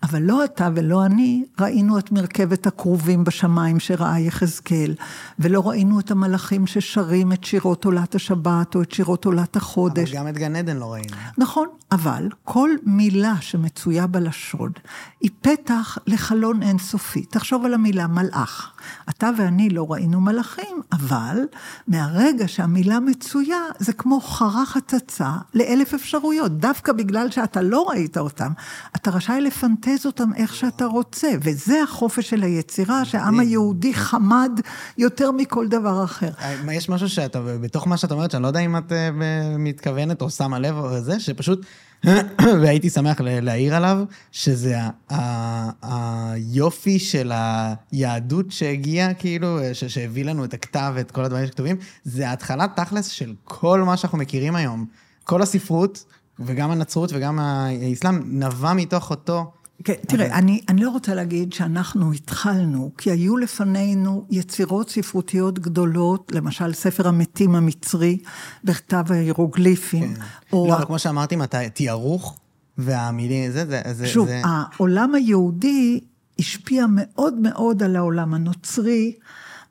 [0.03, 4.95] אבל לא אתה ולא אני ראינו את מרכבת הכרובים בשמיים שראה יחזקאל,
[5.39, 10.11] ולא ראינו את המלאכים ששרים את שירות עולת השבת או את שירות עולת החודש.
[10.11, 11.17] אבל גם את גן עדן לא ראינו.
[11.39, 14.71] נכון, אבל כל מילה שמצויה בלשון
[15.21, 17.25] היא פתח לחלון אינסופי.
[17.25, 18.73] תחשוב על המילה מלאך.
[19.09, 21.37] אתה ואני לא ראינו מלאכים, אבל
[21.89, 26.59] מהרגע שהמילה מצויה, זה כמו חרך הצצה לאלף אפשרויות.
[26.59, 28.53] דווקא בגלל שאתה לא ראית אותם,
[28.97, 34.61] אתה רשאי לפנטז אותם איך שאתה רוצה, וזה החופש של היצירה, שהעם היהודי חמד
[34.99, 36.31] יותר מכל דבר אחר.
[36.73, 39.11] יש משהו שאתה, בתוך מה שאת אומרת, שאני לא יודע אם את אה,
[39.59, 41.67] מתכוונת או שמה לב או זה, שפשוט...
[42.63, 44.77] והייתי שמח להעיר עליו, שזה
[45.83, 52.67] היופי של היהדות שהגיעה, כאילו, שהביא לנו את הכתב ואת כל הדברים שכתובים, זה ההתחלה
[52.77, 54.87] תכלס של כל מה שאנחנו מכירים היום.
[55.25, 56.05] כל הספרות,
[56.39, 59.53] וגם הנצרות וגם האסלאם, נבע מתוך אותו...
[59.85, 60.35] כן, תראה, אבל...
[60.35, 67.09] אני, אני לא רוצה להגיד שאנחנו התחלנו, כי היו לפנינו יצירות ספרותיות גדולות, למשל ספר
[67.09, 68.19] המתים המצרי,
[68.65, 70.15] בכתב ההירוגליפים.
[70.15, 70.21] כן.
[70.53, 70.67] או...
[70.69, 72.39] לא, אבל כמו שאמרתי, מתי, תיארוך
[72.79, 74.07] והמילים, זה, זה, זה...
[74.07, 74.43] שוב, זה...
[74.45, 76.01] העולם היהודי
[76.39, 79.13] השפיע מאוד מאוד על העולם הנוצרי,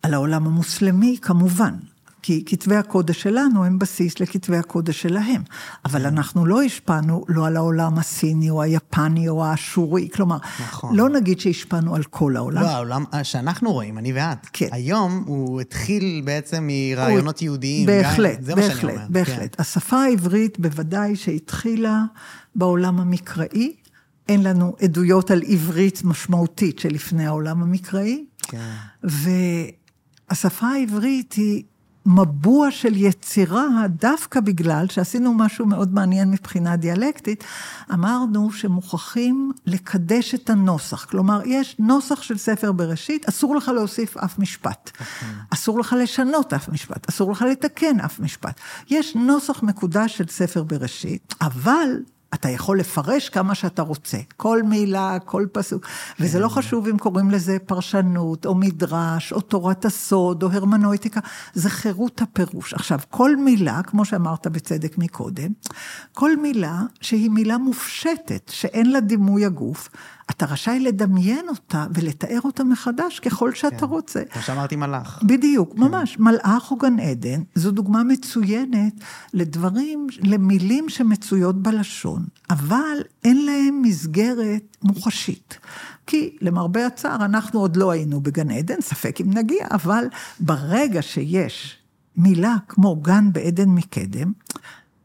[0.03, 1.73] על העולם המוסלמי, כמובן.
[2.21, 5.41] כי כתבי הקודש שלנו הם בסיס לכתבי הקודש שלהם.
[5.85, 10.95] אבל אנחנו לא השפענו לא על העולם הסיני או היפני או האשורי, כלומר, נכון.
[10.95, 12.61] לא נגיד שהשפענו על כל העולם.
[12.61, 14.47] לא, העולם שאנחנו רואים, אני ואת.
[14.53, 14.67] כן.
[14.71, 17.45] היום הוא התחיל בעצם מרעיונות הוא...
[17.45, 17.85] יהודיים.
[17.85, 19.05] בהחלט, גם, זה בהחלט, מה שאני אומר.
[19.09, 19.55] בהחלט.
[19.55, 19.61] כן.
[19.61, 22.03] השפה העברית בוודאי שהתחילה
[22.55, 23.73] בעולם המקראי.
[24.29, 28.25] אין לנו עדויות על עברית משמעותית שלפני העולם המקראי.
[28.41, 28.71] כן.
[29.03, 31.63] והשפה העברית היא
[32.05, 37.43] מבוע של יצירה, דווקא בגלל שעשינו משהו מאוד מעניין מבחינה דיאלקטית,
[37.93, 41.05] אמרנו שמוכרחים לקדש את הנוסח.
[41.05, 44.91] כלומר, יש נוסח של ספר בראשית, אסור לך להוסיף אף משפט.
[44.91, 45.29] אוקיי.
[45.49, 48.59] אסור לך לשנות אף משפט, אסור לך לתקן אף משפט.
[48.89, 51.89] יש נוסח מקודש של ספר בראשית, אבל
[52.33, 55.87] אתה יכול לפרש כמה שאתה רוצה, כל מילה, כל פסוק,
[56.19, 56.53] וזה לא כן.
[56.53, 61.19] חשוב אם קוראים לזה פרשנות, או מדרש, או תורת הסוד, או הרמנויטיקה,
[61.53, 62.73] זה חירות הפירוש.
[62.73, 65.51] עכשיו, כל מילה, כמו שאמרת בצדק מקודם,
[66.13, 69.89] כל מילה שהיא מילה מופשטת, שאין לה דימוי הגוף,
[70.29, 73.85] אתה רשאי לדמיין אותה ולתאר אותה מחדש ככל שאתה כן.
[73.85, 74.23] רוצה.
[74.31, 75.19] כמו שאמרתי מלאך.
[75.23, 75.79] בדיוק, כן.
[75.81, 76.19] ממש.
[76.19, 78.93] מלאך או גן עדן, זו דוגמה מצוינת
[79.33, 85.59] לדברים, למילים שמצויות בלשון, אבל אין להם מסגרת מוחשית.
[86.07, 90.05] כי למרבה הצער, אנחנו עוד לא היינו בגן עדן, ספק אם נגיע, אבל
[90.39, 91.77] ברגע שיש
[92.17, 94.31] מילה כמו גן בעדן מקדם,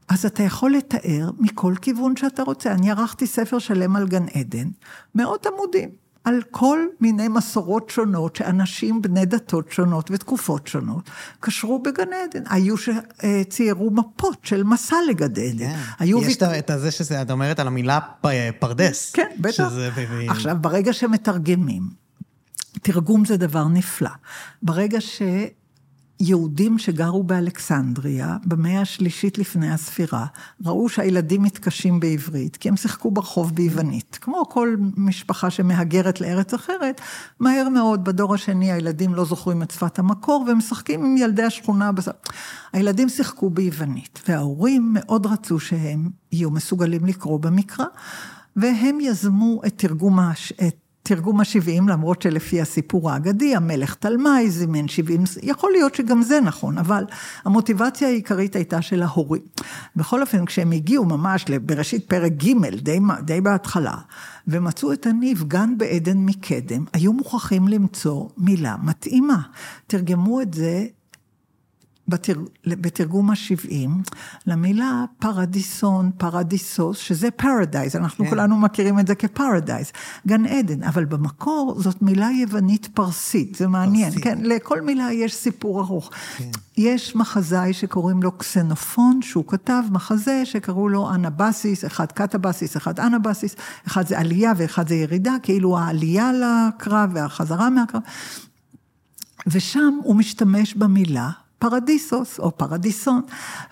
[0.08, 2.72] אז אתה יכול לתאר מכל כיוון שאתה רוצה.
[2.72, 4.68] אני ערכתי ספר שלם על גן עדן,
[5.14, 5.88] מאות עמודים,
[6.24, 12.42] על כל מיני מסורות שונות שאנשים בני דתות שונות ותקופות שונות קשרו בגן עדן.
[12.50, 15.58] היו שציירו מפות של מסע לגן עדן.
[15.58, 15.78] כן.
[15.98, 16.70] היו יש ויק...
[16.70, 17.98] את זה שזה, את אומרת על המילה
[18.58, 19.12] פרדס.
[19.12, 19.70] כן, בטח.
[19.70, 19.90] שזה...
[20.28, 21.82] עכשיו, ברגע שמתרגמים,
[22.82, 24.10] תרגום זה דבר נפלא.
[24.62, 25.22] ברגע ש...
[26.20, 30.26] יהודים שגרו באלכסנדריה, במאה השלישית לפני הספירה,
[30.64, 34.18] ראו שהילדים מתקשים בעברית, כי הם שיחקו ברחוב ביוונית.
[34.20, 37.00] כמו כל משפחה שמהגרת לארץ אחרת,
[37.40, 41.92] מהר מאוד בדור השני הילדים לא זוכרים את שפת המקור, והם משחקים עם ילדי השכונה.
[41.92, 42.08] בס...
[42.72, 47.86] הילדים שיחקו ביוונית, וההורים מאוד רצו שהם יהיו מסוגלים לקרוא במקרא,
[48.56, 50.52] והם יזמו את תרגום, הש...
[50.52, 56.40] את תרגום השבעים, למרות שלפי הסיפור האגדי, המלך תלמי זימן שבעים, יכול להיות שגם זה
[56.40, 57.04] נכון, אבל
[57.44, 59.42] המוטיבציה העיקרית הייתה של ההורים.
[59.96, 63.94] בכל אופן, כשהם הגיעו ממש בראשית פרק ג', די, די בהתחלה,
[64.48, 69.42] ומצאו את הניב גן בעדן מקדם, היו מוכרחים למצוא מילה מתאימה.
[69.86, 70.86] תרגמו את זה
[72.08, 72.44] בתרג...
[72.66, 74.12] בתרגום ה-70,
[74.46, 78.30] למילה פרדיסון, פרדיסוס, שזה paradise, אנחנו כן.
[78.30, 79.92] כולנו מכירים את זה כ paradise,
[80.26, 84.24] גן עדן, אבל במקור זאת מילה יוונית פרסית, זה מעניין, פרסית.
[84.24, 86.10] כן, לכל מילה יש סיפור ארוך.
[86.36, 86.50] כן.
[86.76, 93.56] יש מחזאי שקוראים לו קסנופון, שהוא כתב מחזה שקראו לו אנבסיס, אחד קטבסיס, אחד אנבסיס,
[93.86, 98.02] אחד זה עלייה ואחד זה ירידה, כאילו העלייה לקרב והחזרה מהקרב.
[99.46, 101.30] ושם הוא משתמש במילה
[101.64, 103.22] פרדיסוס או פרדיסון,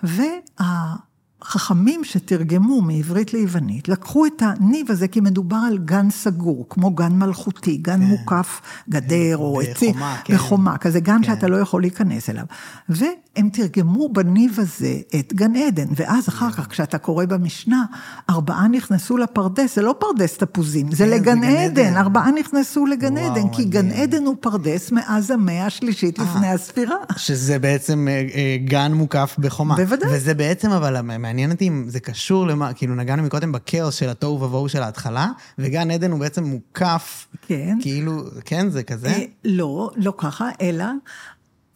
[0.03, 0.95] וה...
[1.43, 7.11] חכמים שתרגמו מעברית ליוונית, לקחו את הניב הזה, כי מדובר על גן סגור, כמו גן
[7.11, 8.05] מלכותי, גן כן.
[8.05, 10.35] מוקף גדר או עצים, כן.
[10.35, 11.23] בחומה, כזה גן כן.
[11.23, 12.45] שאתה לא יכול להיכנס אליו.
[12.89, 17.83] והם תרגמו בניב הזה את גן עדן, ואז אחר כך, כשאתה קורא במשנה,
[18.29, 23.17] ארבעה נכנסו לפרדס, זה לא פרדס תפוזים, זה כן, לגן עדן, עדן, ארבעה נכנסו לגן
[23.17, 26.95] וואו, עדן, כי גן עדן הוא פרדס מאז המאה השלישית אה, לפני הספירה.
[27.17, 29.75] שזה בעצם אה, אה, גן מוקף בחומה.
[29.75, 30.09] בוודאי.
[30.15, 30.95] וזה בעצם, אבל
[31.33, 35.27] מעניין אותי אם זה קשור למה, כאילו נגענו מקודם בכאוס של התוהו ובוהו של ההתחלה,
[35.59, 37.77] וגן עדן הוא בעצם מוקף, כן.
[37.81, 39.07] כאילו, כן, זה כזה?
[39.07, 40.85] אה, לא, לא ככה, אלא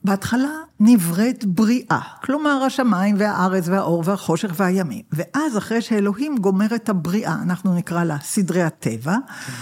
[0.03, 0.49] בהתחלה
[0.80, 5.01] נבראת בריאה, כלומר השמיים והארץ והאור והחושך והימים.
[5.12, 9.16] ואז אחרי שאלוהים גומר את הבריאה, אנחנו נקרא לה סדרי הטבע,
[9.47, 9.53] כן.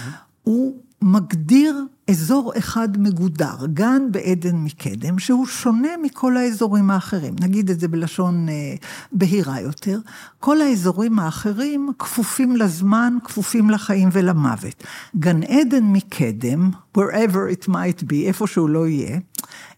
[0.43, 0.75] הוא
[1.07, 7.35] מגדיר אזור אחד מגודר, גן בעדן מקדם, שהוא שונה מכל האזורים האחרים.
[7.39, 8.75] נגיד את זה בלשון אה,
[9.11, 9.99] בהירה יותר.
[10.39, 14.83] כל האזורים האחרים כפופים לזמן, כפופים לחיים ולמוות.
[15.15, 19.19] גן עדן מקדם, wherever it might be, איפה שהוא לא יהיה,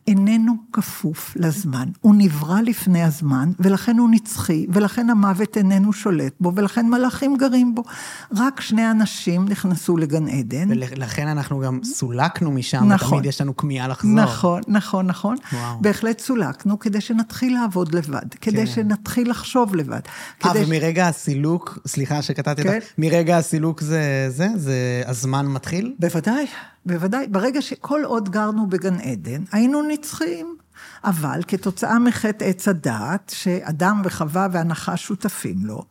[0.08, 6.52] איננו כפוף לזמן, הוא נברא לפני הזמן, ולכן הוא נצחי, ולכן המוות איננו שולט בו,
[6.56, 7.84] ולכן מלאכים גרים בו.
[8.36, 10.68] רק שני אנשים נכנסו לגן עדן.
[10.70, 14.12] ולכן אנחנו גם סולקנו משם, נכון, ותמיד יש לנו כמיהה לחזור.
[14.12, 15.36] נכון, נכון, נכון.
[15.54, 15.82] וואו.
[15.82, 18.66] בהחלט סולקנו כדי שנתחיל לעבוד לבד, כדי כן.
[18.66, 20.00] שנתחיל לחשוב לבד.
[20.46, 21.16] אה, ומרגע ש...
[21.16, 22.76] הסילוק, סליחה שקטעתי כן?
[22.76, 25.94] אותך, מרגע הסילוק זה, זה, זה הזמן מתחיל?
[26.00, 26.46] בוודאי.
[26.88, 30.58] בוודאי, ברגע שכל עוד גרנו בגן עדן, היינו נצחיים.
[31.04, 35.84] אבל כתוצאה מחטא עץ הדעת, שאדם וחווה והנחש שותפים לו,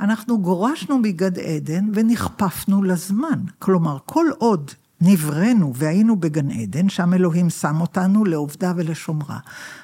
[0.00, 3.40] אנחנו גורשנו מגד עדן ונכפפנו לזמן.
[3.58, 4.70] כלומר, כל עוד
[5.00, 9.38] נבראנו והיינו בגן עדן, שם אלוהים שם אותנו לעובדה ולשומרה.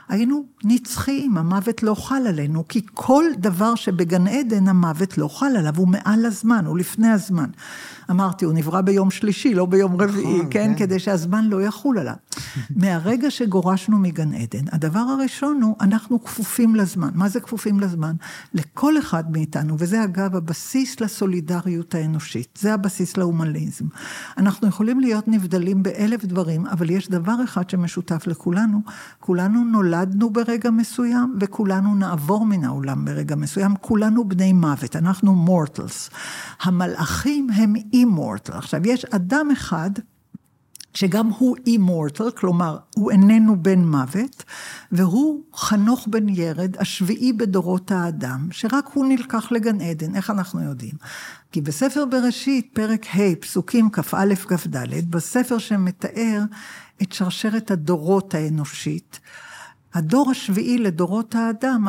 [0.09, 5.77] היינו נצחיים, המוות לא חל עלינו, כי כל דבר שבגן עדן המוות לא חל עליו,
[5.77, 7.51] הוא מעל הזמן, הוא לפני הזמן.
[8.11, 10.73] אמרתי, הוא נברא ביום שלישי, לא ביום רביעי, נכון, כן?
[10.73, 10.79] כן?
[10.79, 12.15] כדי שהזמן לא יחול עליו.
[12.77, 17.11] מהרגע שגורשנו מגן עדן, הדבר הראשון הוא, אנחנו כפופים לזמן.
[17.15, 18.15] מה זה כפופים לזמן?
[18.55, 23.85] לכל אחד מאיתנו, וזה אגב הבסיס לסולידריות האנושית, זה הבסיס להומניזם.
[24.39, 28.81] אנחנו יכולים להיות נבדלים באלף דברים, אבל יש דבר אחד שמשותף לכולנו,
[29.21, 29.92] כולנו נולדנו
[30.33, 36.11] ברגע מסוים, וכולנו נעבור מן העולם ברגע מסוים, כולנו בני מוות, אנחנו מורטלס.
[36.63, 38.53] המלאכים הם אימורטל.
[38.53, 39.91] עכשיו, יש אדם אחד,
[40.95, 44.45] שגם הוא אימורטל, כלומר, הוא איננו בן מוות,
[44.93, 50.15] והוא חנוך בן ירד, השביעי בדורות האדם, שרק הוא נלקח לגן עדן.
[50.17, 50.95] איך אנחנו יודעים?
[51.53, 56.43] כי בספר בראשית, פרק ה', פסוקים כ"א כ"ד, בספר שמתאר
[57.03, 59.21] את שרשרת הדורות האנושית,
[59.95, 61.89] הדור השביעי לדורות האדם,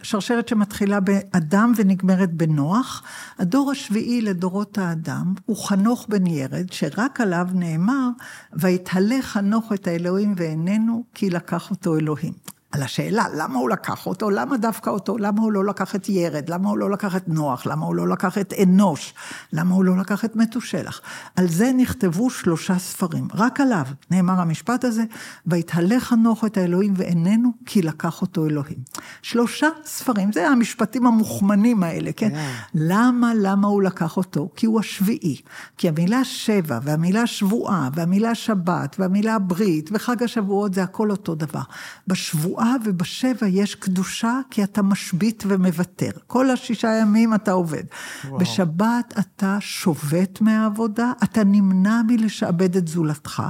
[0.00, 3.02] השרשרת שמתחילה באדם ונגמרת בנוח,
[3.38, 8.08] הדור השביעי לדורות האדם הוא חנוך בן ירד, שרק עליו נאמר,
[8.52, 12.53] ויתהלך חנוך את האלוהים ואיננו, כי לקח אותו אלוהים.
[12.74, 16.48] על השאלה, למה הוא לקח אותו, למה דווקא אותו, למה הוא לא לקח את ירד,
[16.48, 19.14] למה הוא לא לקח את נוח, למה הוא לא לקח את אנוש,
[19.52, 21.00] למה הוא לא לקח את מתושלח.
[21.36, 25.04] על זה נכתבו שלושה ספרים, רק עליו נאמר המשפט הזה,
[25.46, 28.78] ויתהלך חנוך את האלוהים ואיננו, כי לקח אותו אלוהים.
[29.22, 32.30] שלושה ספרים, זה המשפטים המוכמנים האלה, כן?
[32.30, 32.68] Yeah.
[32.74, 34.48] למה, למה הוא לקח אותו?
[34.56, 35.40] כי הוא השביעי.
[35.78, 41.62] כי המילה שבע, והמילה שבועה, והמילה שבת, והמילה ברית, וחג השבועות זה הכל אותו דבר.
[42.06, 46.10] בשבועה בשבועה ובשבע יש קדושה, כי אתה משבית ומוותר.
[46.26, 47.82] כל השישה ימים אתה עובד.
[48.24, 48.38] וואו.
[48.38, 53.42] בשבת אתה שובת מהעבודה, אתה נמנע מלשעבד את זולתך,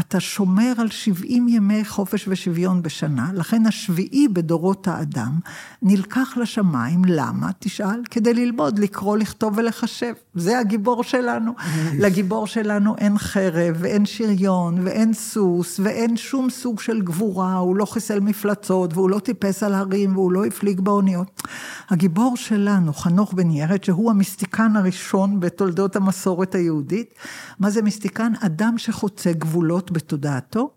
[0.00, 5.38] אתה שומר על 70 ימי חופש ושוויון בשנה, לכן השביעי בדורות האדם
[5.82, 7.50] נלקח לשמיים, למה?
[7.58, 10.12] תשאל, כדי ללמוד, לקרוא, לכתוב ולחשב.
[10.34, 11.52] זה הגיבור שלנו.
[11.98, 17.84] לגיבור שלנו אין חרב, ואין שריון, ואין סוס, ואין שום סוג של גבורה, הוא לא
[17.84, 18.20] חיסל
[18.52, 21.42] מפלצות, והוא לא טיפס על הרים, והוא לא הפליג באוניות.
[21.90, 27.14] הגיבור שלנו, חנוך בן ירד, שהוא המיסטיקן הראשון בתולדות המסורת היהודית,
[27.58, 28.32] מה זה מיסטיקן?
[28.40, 30.70] אדם שחוצה גבולות בתודעתו.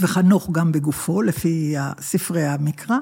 [0.00, 2.96] וחנוך גם בגופו, לפי ספרי המקרא,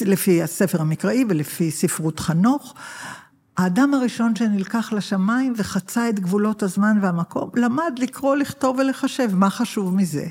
[0.00, 2.74] לפי הספר המקראי ולפי ספרות חנוך.
[3.56, 9.94] האדם הראשון שנלקח לשמיים וחצה את גבולות הזמן והמקום, למד לקרוא, לכתוב ולחשב, מה חשוב
[9.94, 10.26] מזה?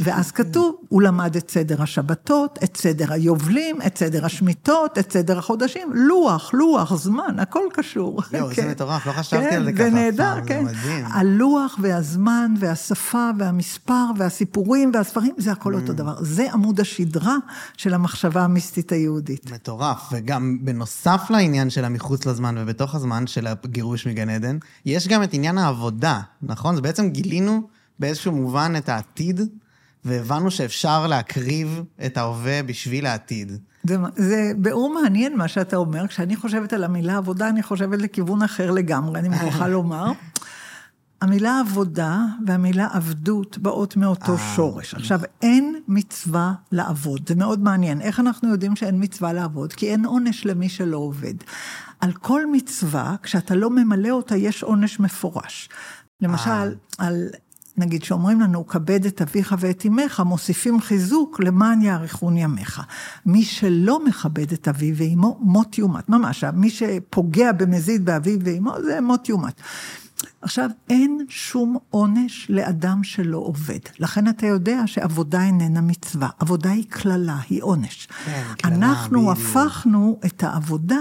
[0.00, 5.38] ואז כתוב, הוא למד את סדר השבתות, את סדר היובלים, את סדר השמיטות, את סדר
[5.38, 8.22] החודשים, לוח, לוח, זמן, הכל קשור.
[8.32, 8.70] יואו, זה כן.
[8.70, 9.84] מטורף, לא חשבתי על זה ככה.
[9.84, 10.64] זה נהדר, כן.
[11.06, 15.96] הלוח והזמן והשפה והמספר והסיפורים והספרים, זה הכל אותו mm.
[15.96, 16.14] דבר.
[16.20, 17.36] זה עמוד השדרה
[17.76, 19.50] של המחשבה המיסטית היהודית.
[19.52, 25.22] מטורף, וגם בנוסף לעניין של המחוץ לזמן ובתוך הזמן של הגירוש מגן עדן, יש גם
[25.22, 26.74] את עניין העבודה, נכון?
[26.74, 29.40] אז בעצם גילינו באיזשהו מובן את העתיד,
[30.04, 33.52] והבנו שאפשר להקריב את ההווה בשביל העתיד.
[33.84, 36.06] זה, זה ביאור מעניין מה שאתה אומר.
[36.06, 40.12] כשאני חושבת על המילה עבודה, אני חושבת לכיוון אחר לגמרי, אני מוכרחה לומר.
[41.22, 44.94] המילה עבודה והמילה עבדות באות מאותו אה, שורש.
[44.94, 48.00] עכשיו, אין מצווה לעבוד, זה מאוד מעניין.
[48.00, 49.72] איך אנחנו יודעים שאין מצווה לעבוד?
[49.72, 51.34] כי אין עונש למי שלא עובד.
[52.00, 55.68] על כל מצווה, כשאתה לא ממלא אותה, יש עונש מפורש.
[56.20, 56.66] למשל, אה.
[56.98, 57.28] על,
[57.76, 62.82] נגיד שאומרים לנו, כבד את אביך ואת אמך, מוסיפים חיזוק למען יאריכון ימיך.
[63.26, 66.08] מי שלא מכבד את אביו ואמו, מות יומת.
[66.08, 69.60] ממש, מי שפוגע במזיד באביו ואמו, זה מות יומת.
[70.42, 73.78] עכשיו, אין שום עונש לאדם שלא עובד.
[73.98, 76.28] לכן אתה יודע שעבודה איננה מצווה.
[76.38, 78.08] עבודה היא קללה, היא עונש.
[78.24, 79.38] כן, קללה, אנחנו בדיוק.
[79.38, 81.00] הפכנו את העבודה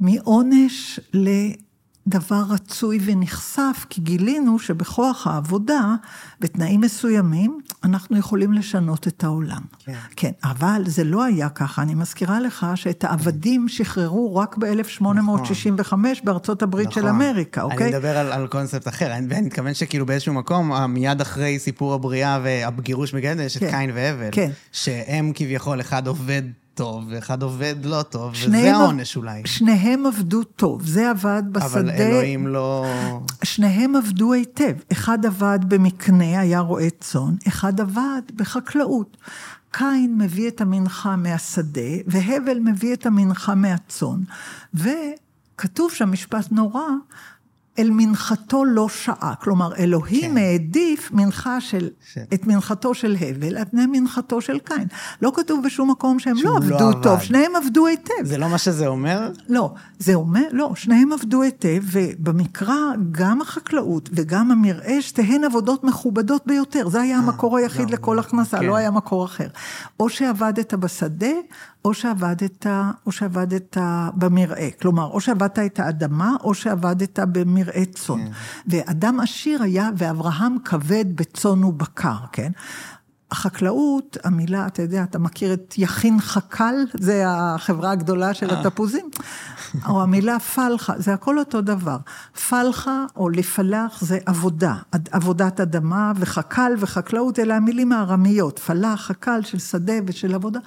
[0.00, 5.94] מעונש לדבר רצוי ונחשף, כי גילינו שבכוח העבודה,
[6.40, 9.62] בתנאים מסוימים, אנחנו יכולים לשנות את העולם.
[9.78, 9.92] כן.
[10.16, 11.82] כן, אבל זה לא היה ככה.
[11.82, 16.02] אני מזכירה לך שאת העבדים שחררו רק ב-1865 נכון.
[16.24, 17.02] בארצות הברית נכון.
[17.02, 17.86] של אמריקה, אוקיי?
[17.86, 22.40] אני מדבר על, על קונספט אחר, ואני מתכוון שכאילו באיזשהו מקום, מיד אחרי סיפור הבריאה
[22.42, 23.66] והגירוש מגדל, יש כן.
[23.66, 24.50] את קין והבל, כן.
[24.72, 26.42] שהם כביכול, אחד עובד
[26.74, 29.42] טוב, ואחד עובד לא טוב, וזה העונש אולי.
[29.46, 31.66] שניהם עבדו טוב, זה עבד בשדה.
[31.66, 32.86] אבל אלוהים לא...
[33.44, 34.76] שניהם עבדו היטב.
[34.92, 39.16] אחד עבד במקנה, היה רועה צאן, אחד עבד בחקלאות.
[39.70, 44.20] קין מביא את המנחה מהשדה, והבל מביא את המנחה מהצאן.
[44.74, 46.82] וכתוב שם משפט נורא,
[47.78, 49.34] אל מנחתו לא שעה.
[49.40, 50.36] כלומר, אלוהים כן.
[50.36, 52.18] העדיף מנחה של, ש...
[52.34, 54.86] את מנחתו של הבל על פני מנחתו של קין.
[55.22, 58.12] לא כתוב בשום מקום שהם לא עבדו לא טוב, שניהם עבדו היטב.
[58.22, 59.30] זה לא מה שזה אומר?
[59.48, 62.74] לא, זה אומר, לא, שניהם עבדו היטב, ובמקרא,
[63.10, 66.88] גם החקלאות וגם המרעה, שתיהן עבודות מכובדות ביותר.
[66.88, 68.64] זה היה אה, המקור היחיד לא, לכל הכנסה, כן.
[68.66, 69.48] לא היה מקור אחר.
[70.00, 71.32] או שעבדת בשדה,
[71.84, 72.66] או שעבדת,
[73.06, 73.76] או שעבדת
[74.14, 74.70] במרעה.
[74.80, 78.16] כלומר, או שעבדת את האדמה, או שעבדת במרעה צאן.
[78.16, 78.30] כן.
[78.66, 82.52] ואדם עשיר היה, ואברהם כבד בצאן ובקר, כן?
[83.30, 88.60] החקלאות, המילה, אתה יודע, אתה מכיר את יכין חקל, זה החברה הגדולה של אה.
[88.60, 89.10] התפוזים,
[89.88, 91.96] או המילה פלחה, זה הכל אותו דבר.
[92.48, 94.74] פלחה או לפלח זה עבודה,
[95.10, 100.60] עבודת אדמה, וחקל וחקלאות, אלה המילים הארמיות, פלח, חקל של שדה ושל עבודה.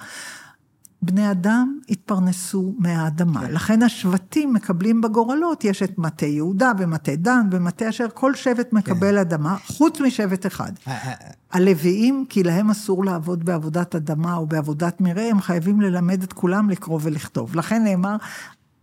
[1.02, 3.40] בני אדם התפרנסו מהאדמה.
[3.40, 3.52] כן.
[3.52, 9.10] לכן השבטים מקבלים בגורלות, יש את מטה יהודה ומטה דן ומטה אשר, כל שבט מקבל
[9.10, 9.18] כן.
[9.18, 10.72] אדמה, חוץ משבט אחד.
[10.88, 11.30] אה, אה, אה.
[11.52, 16.70] הלוויים, כי להם אסור לעבוד בעבודת אדמה או בעבודת מרעה, הם חייבים ללמד את כולם
[16.70, 17.56] לקרוא ולכתוב.
[17.56, 18.16] לכן נאמר,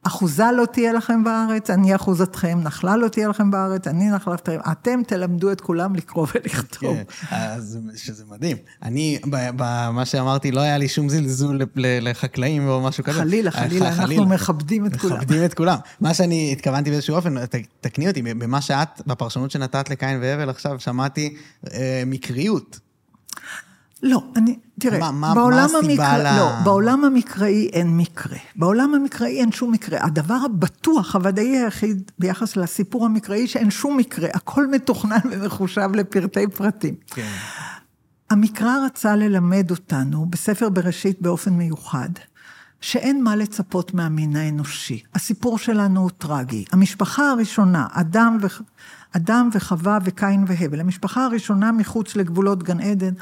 [0.08, 5.02] אחוזה לא תהיה לכם בארץ, אני אחוזתכם, נחלה לא תהיה לכם בארץ, אני נחלתכם, אתם
[5.08, 6.96] תלמדו את כולם לקרוא ולכתוב.
[6.96, 7.04] כן,
[7.36, 8.58] אז שזה מדהים.
[8.84, 13.20] אני, במה שאמרתי, לא היה לי שום זלזול לחקלאים או משהו כזה.
[13.20, 15.18] חלילה, חלילה, אנחנו מכבדים את כולם.
[15.18, 15.78] מכבדים את כולם.
[16.02, 17.36] מה שאני התכוונתי באיזשהו אופן,
[17.82, 21.36] תקני אותי, במה שאת, בפרשנות שנתת לקין והבל עכשיו, שמעתי
[21.74, 22.80] אה, מקריות.
[24.04, 26.38] לא, אני, תראה, מה, מה, בעולם, מה המקרא, לה...
[26.38, 28.38] לא, בעולם המקראי אין מקרה.
[28.56, 30.00] בעולם המקראי אין שום מקרה.
[30.02, 34.30] הדבר הבטוח, הוודאי היחיד ביחס לסיפור המקראי, שאין שום מקרה.
[34.34, 36.96] הכל מתוכנן ומחושב לפרטי פרטים.
[37.08, 37.28] כן.
[38.30, 42.10] המקרא רצה ללמד אותנו, בספר בראשית באופן מיוחד,
[42.82, 45.04] שאין מה לצפות מהמין האנושי.
[45.16, 46.66] הסיפור שלנו הוא טרגי.
[46.72, 48.48] המשפחה הראשונה, אדם ו...
[49.16, 50.80] אדם וחווה וקין והבל.
[50.80, 53.14] המשפחה הראשונה מחוץ לגבולות גן עדן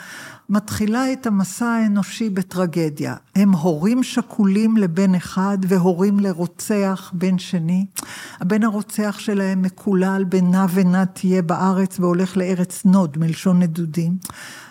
[0.50, 3.16] מתחילה את המסע האנושי בטרגדיה.
[3.36, 7.86] הם הורים שכולים לבן אחד והורים לרוצח בן שני.
[8.40, 14.18] הבן הרוצח שלהם מקולל בנה ונה תהיה בארץ והולך לארץ נוד, מלשון נדודים.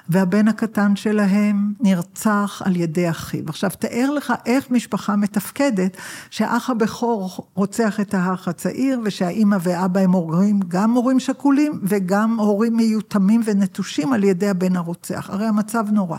[0.09, 3.45] והבן הקטן שלהם נרצח על ידי אחיו.
[3.49, 5.97] עכשיו, תאר לך איך משפחה מתפקדת,
[6.31, 12.77] שהאח הבכור רוצח את האח הצעיר, ושהאימא ואבא הם הורים, גם הורים שכולים, וגם הורים
[12.77, 15.31] מיותמים ונטושים על ידי הבן הרוצח.
[15.31, 16.19] הרי המצב נורא.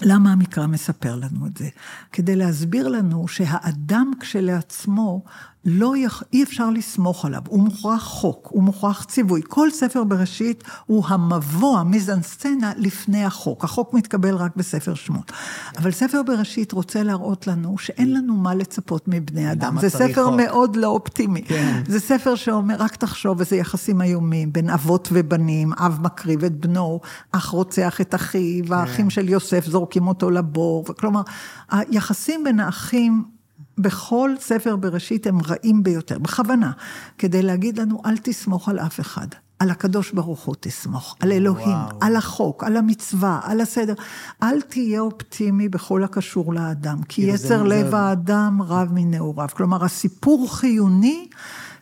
[0.00, 1.68] למה המקרא מספר לנו את זה?
[2.12, 5.24] כדי להסביר לנו שהאדם כשלעצמו
[5.64, 6.22] לא יכ...
[6.32, 9.40] אי אפשר לסמוך עליו, הוא מוכרח חוק, הוא מוכרח ציווי.
[9.48, 13.64] כל ספר בראשית הוא המבוא, המיזנסצנה, לפני החוק.
[13.64, 15.32] החוק מתקבל רק בספר שמות.
[15.78, 19.76] אבל ספר בראשית רוצה להראות לנו שאין לנו מה לצפות מבני אדם.
[19.80, 20.34] זה ספר חוק?
[20.36, 21.42] מאוד לא אופטימי.
[21.42, 21.82] כן.
[21.86, 27.00] זה ספר שאומר, רק תחשוב איזה יחסים איומים בין אבות ובנים, אב מקריב את בנו,
[27.32, 28.72] אח רוצח את אחיו, כן.
[28.72, 30.84] האחים של יוסף זורקים אותו לבור.
[30.98, 31.22] כלומר,
[31.70, 33.37] היחסים בין האחים...
[33.78, 36.72] בכל ספר בראשית הם רעים ביותר, בכוונה,
[37.18, 39.26] כדי להגיד לנו, אל תסמוך על אף אחד.
[39.58, 41.98] על הקדוש ברוך הוא תסמוך, על אלוהים, וואו.
[42.00, 43.94] על החוק, על המצווה, על הסדר.
[44.42, 47.96] אל תהיה אופטימי בכל הקשור לאדם, כי יצר לב זה...
[47.96, 49.48] האדם רב מנעוריו.
[49.52, 51.28] כלומר, הסיפור חיוני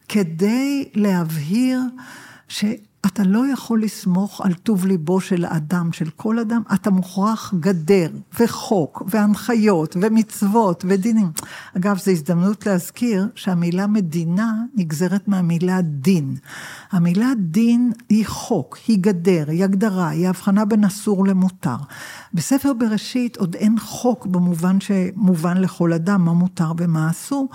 [0.08, 1.80] כדי להבהיר
[2.48, 2.64] ש...
[3.06, 8.10] אתה לא יכול לסמוך על טוב ליבו של האדם, של כל אדם, אתה מוכרח גדר
[8.40, 11.30] וחוק והנחיות ומצוות ודינים.
[11.76, 16.36] אגב, זו הזדמנות להזכיר שהמילה מדינה נגזרת מהמילה דין.
[16.96, 21.76] המילה דין היא חוק, היא גדר, היא הגדרה, היא הבחנה בין אסור למותר.
[22.34, 27.48] בספר בראשית עוד אין חוק במובן שמובן לכל אדם מה מותר ומה אסור,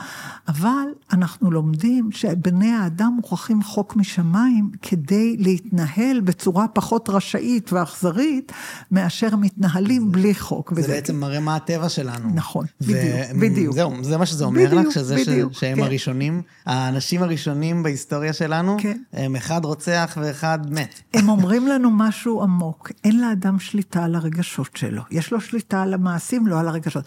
[0.48, 8.52] אבל אנחנו לומדים שבני האדם מוכרחים חוק משמיים כדי להתנהל בצורה פחות רשאית ואכזרית,
[8.92, 10.74] מאשר מתנהלים זה, בלי חוק.
[10.74, 10.88] זה וזה...
[10.94, 12.30] בעצם מראה מה הטבע שלנו.
[12.36, 12.86] נכון, ו...
[12.86, 13.76] בדיוק, בדיוק.
[13.76, 15.60] זהו, זה מה שזה אומר בדיוק, לך, שזה בדיוק, ש...
[15.60, 15.84] שהם כן.
[15.84, 18.98] הראשונים, האנשים הראשונים בהיסטוריה שלנו, כן.
[19.14, 21.02] הם אחד רוצח ואחד מת.
[21.14, 25.02] הם אומרים לנו משהו עמוק, אין לאדם שליטה על הרגשות שלו.
[25.12, 27.04] יש לו שליטה על המעשים, לא על הרגשות.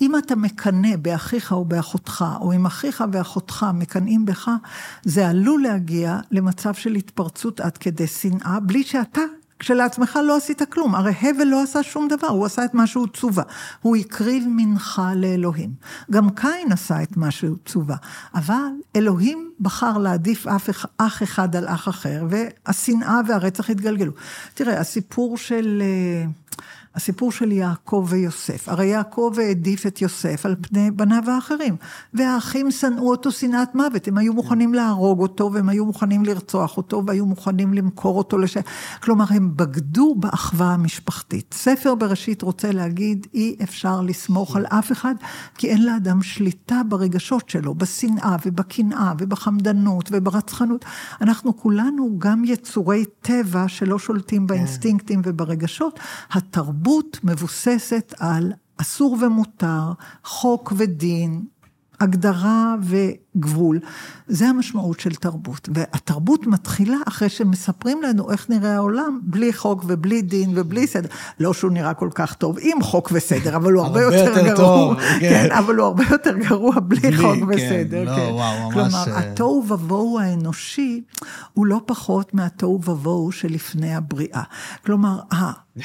[0.00, 4.50] אם אתה מקנא באחיך או באחותך, או אם אחיך ואחותך מקנאים בך,
[5.02, 9.20] זה עלול להגיע למצב של התפרצות עד כדי שנאה, בלי שאתה
[9.58, 10.94] כשלעצמך לא עשית כלום.
[10.94, 13.44] הרי הבל לא עשה שום דבר, הוא עשה את מה שהוא צווה.
[13.82, 15.70] הוא הקריב מנחה לאלוהים.
[16.10, 17.96] גם קין עשה את מה שהוא צווה.
[18.34, 24.12] אבל אלוהים בחר להעדיף אף אח אחד על אח אחר, והשנאה והרצח התגלגלו.
[24.54, 25.82] תראה, הסיפור של...
[26.94, 28.68] הסיפור של יעקב ויוסף.
[28.68, 31.76] הרי יעקב העדיף את יוסף על פני בניו האחרים,
[32.14, 37.02] והאחים שנאו אותו שנאת מוות, הם היו מוכנים להרוג אותו, והם היו מוכנים לרצוח אותו,
[37.06, 38.56] והיו מוכנים למכור אותו לש...
[39.02, 41.54] כלומר, הם בגדו באחווה המשפחתית.
[41.54, 45.14] ספר בראשית רוצה להגיד, אי אפשר לסמוך על אף אחד,
[45.58, 50.84] כי אין לאדם שליטה ברגשות שלו, בשנאה ובקנאה ובחמדנות וברצחנות.
[51.20, 54.46] אנחנו כולנו גם יצורי טבע שלא שולטים כן.
[54.46, 56.00] באינסטינקטים וברגשות.
[56.30, 59.92] התרבות תרבות מבוססת על אסור ומותר,
[60.24, 61.44] חוק ודין,
[62.00, 62.74] הגדרה
[63.36, 63.80] וגבול.
[64.28, 65.68] זה המשמעות של תרבות.
[65.74, 71.08] והתרבות מתחילה אחרי שמספרים לנו איך נראה העולם, בלי חוק ובלי דין ובלי סדר.
[71.40, 74.94] לא שהוא נראה כל כך טוב עם חוק וסדר, אבל הוא הרבה יותר יותר גרוע.
[74.94, 75.18] כן.
[75.20, 78.04] כן, אבל הוא הרבה יותר גרוע בלי, בלי חוק כן, וסדר.
[78.04, 78.28] לא, כן.
[78.30, 78.74] וואו, ממש...
[78.74, 81.00] כלומר, אה, התוהו ובוהו האנושי
[81.54, 84.42] הוא לא פחות מהתוהו ובוהו שלפני הבריאה.
[84.86, 85.20] כלומר,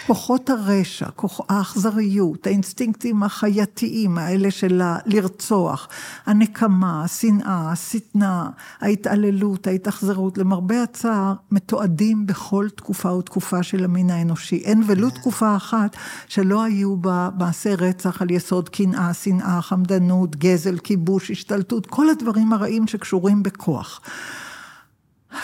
[0.08, 5.88] כוחות הרשע, כוח, האכזריות, האינסטינקטים החייתיים האלה של לרצוח,
[6.26, 8.50] הנקמה, השנאה, השטנה,
[8.82, 14.58] ההתעללות, ההתאכזרות, למרבה הצער, מתועדים בכל תקופה ותקופה של המין האנושי.
[14.58, 20.78] אין ולו תקופה אחת שלא היו בה מעשי רצח על יסוד קנאה, שנאה, חמדנות, גזל,
[20.78, 24.02] כיבוש, השתלטות, כל הדברים הרעים שקשורים בכוח.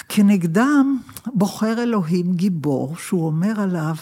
[0.10, 3.96] כנגדם בוחר אלוהים גיבור, שהוא אומר עליו,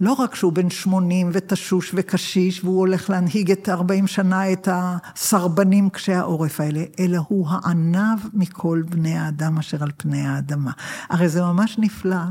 [0.00, 5.90] לא רק שהוא בן 80 ותשוש וקשיש, והוא הולך להנהיג את 40 שנה את הסרבנים
[5.90, 10.70] קשי העורף האלה, אלא הוא הענב מכל בני האדם אשר על פני האדמה.
[11.10, 12.22] הרי זה ממש נפלא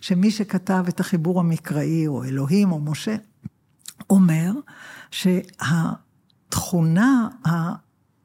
[0.00, 3.16] שמי שכתב את החיבור המקראי, או אלוהים, או משה,
[4.10, 4.52] אומר
[6.50, 7.28] שהתכונה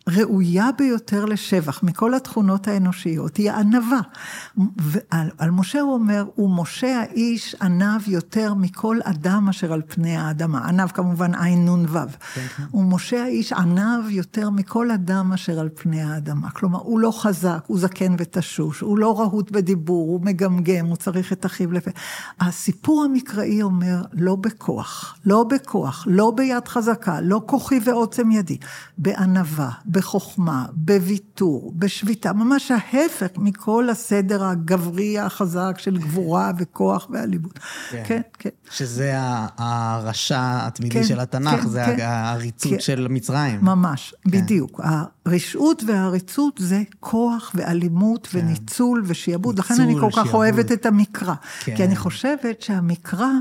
[0.10, 4.00] ראויה ביותר לשבח מכל התכונות האנושיות היא ענווה.
[4.78, 10.68] ועל על משה הוא אומר, ומשה האיש ענב יותר מכל אדם אשר על פני האדמה.
[10.68, 12.00] ענב כמובן עין נון וו.
[12.34, 12.78] כן, כן.
[12.78, 16.50] ומשה האיש ענב יותר מכל אדם אשר על פני האדמה.
[16.50, 21.34] כלומר, הוא לא חזק, הוא זקן ותשוש, הוא לא רהוט בדיבור, הוא מגמגם, הוא צריך
[21.34, 21.92] את אחיו לפה.
[22.40, 28.58] הסיפור המקראי אומר, לא בכוח, לא בכוח, לא ביד חזקה, לא כוחי ועוצם ידי,
[28.98, 29.72] בענווה.
[29.94, 37.60] בחוכמה, בוויתור, בשביתה, ממש ההפך מכל הסדר הגברי החזק של גבורה וכוח ועליבות.
[37.92, 38.22] כן, כן.
[38.40, 38.50] כן.
[38.72, 39.14] שזה
[39.58, 43.60] הרשע התמידי כן, של התנ"ך, כן, זה כן, העריצות כן, של מצרים.
[43.62, 44.32] ממש, כן.
[44.32, 44.82] בדיוק.
[45.26, 48.40] הרשעות והעריצות זה כוח ואלימות כן.
[48.40, 49.60] וניצול ושיעבוד.
[49.60, 51.34] לכן אני כל כך אוהבת את המקרא.
[51.60, 51.76] כן.
[51.76, 53.32] כי אני חושבת שהמקרא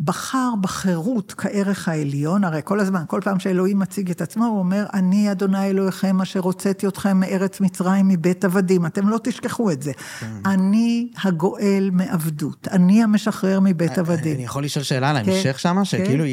[0.00, 4.86] בחר בחירות כערך העליון, הרי כל הזמן, כל פעם שאלוהים מציג את עצמו, הוא אומר,
[4.94, 9.92] אני אדוני אלוהיכם אשר הוצאתי אתכם מארץ מצרים מבית עבדים, אתם לא תשכחו את זה.
[10.20, 10.26] כן.
[10.46, 14.34] אני הגואל מעבדות, אני המשחרר מבית אה, עבדים.
[14.34, 15.80] אני יכול לשאול שאלה על כן, ההמשך שמה?
[15.80, 15.84] כן.
[15.84, 16.24] שכאילו,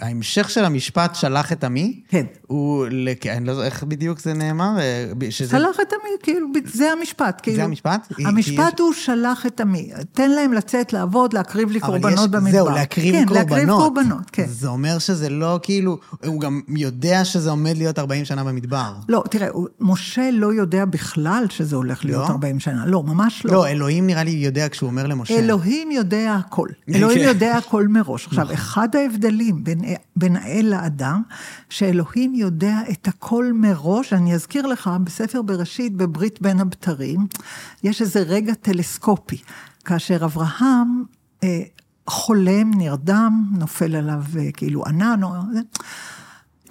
[0.00, 2.26] ההמשך של המשפט שלח את עמי, כן.
[2.46, 2.86] הוא,
[3.30, 5.50] אני לא יודע איך בדיוק זה נאמר, אה, שזה...
[5.50, 7.56] שלח את עמי, כאילו, זה המשפט, כאילו.
[7.56, 8.12] זה המשפט?
[8.18, 8.80] המשפט.
[8.80, 9.90] הוא שלח את עמי.
[10.12, 12.26] תן להם לצאת, לעבוד, להקריב לי קורבנות יש...
[12.30, 12.50] במדבר.
[12.50, 13.50] זהו, להקריב כן, קורבנות.
[13.50, 14.46] להקריב קורבנות, כן.
[14.48, 18.92] זה אומר שזה לא כאילו, הוא גם יודע שזה עומד להיות 40 שנה במדבר.
[19.08, 19.48] לא, תראה,
[19.80, 22.32] משה לא יודע בכלל שזה הולך להיות לא?
[22.32, 22.86] 40 שנה.
[22.86, 23.52] לא, ממש לא.
[23.52, 25.38] לא, אלוהים נראה לי יודע כשהוא אומר למשה.
[25.38, 26.68] אלוהים יודע הכל.
[26.94, 28.26] אלוהים יודע הכל מראש.
[28.26, 28.52] עכשיו.
[28.52, 29.80] אחד ההבדלים בין
[30.16, 31.22] בין האל לאדם,
[31.70, 34.12] שאלוהים יודע את הכל מראש.
[34.12, 37.26] אני אזכיר לך, בספר בראשית, בברית בין הבתרים,
[37.82, 39.38] יש איזה רגע טלסקופי,
[39.84, 41.04] כאשר אברהם
[41.44, 41.62] אה,
[42.06, 45.30] חולם, נרדם, נופל עליו אה, כאילו ענן, או...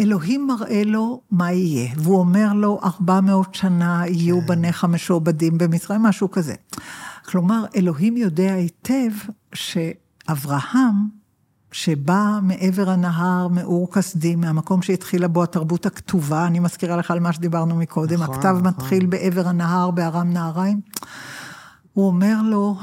[0.02, 4.48] אלוהים מראה לו מה יהיה, והוא אומר לו, 400 שנה יהיו כן.
[4.48, 6.54] בניך משועבדים במצרים, משהו כזה.
[7.26, 9.12] כלומר, אלוהים יודע היטב
[9.54, 10.94] שאברהם
[11.76, 17.34] שבא מעבר הנהר, מאור כסדים, מהמקום שהתחילה בו התרבות הכתובה, אני מזכירה לך על מה
[17.34, 18.68] שדיברנו מקודם, נכון, הכתב נכון.
[18.68, 20.82] מתחיל בעבר הנהר, בארם נהריים.
[21.94, 22.78] הוא אומר לו,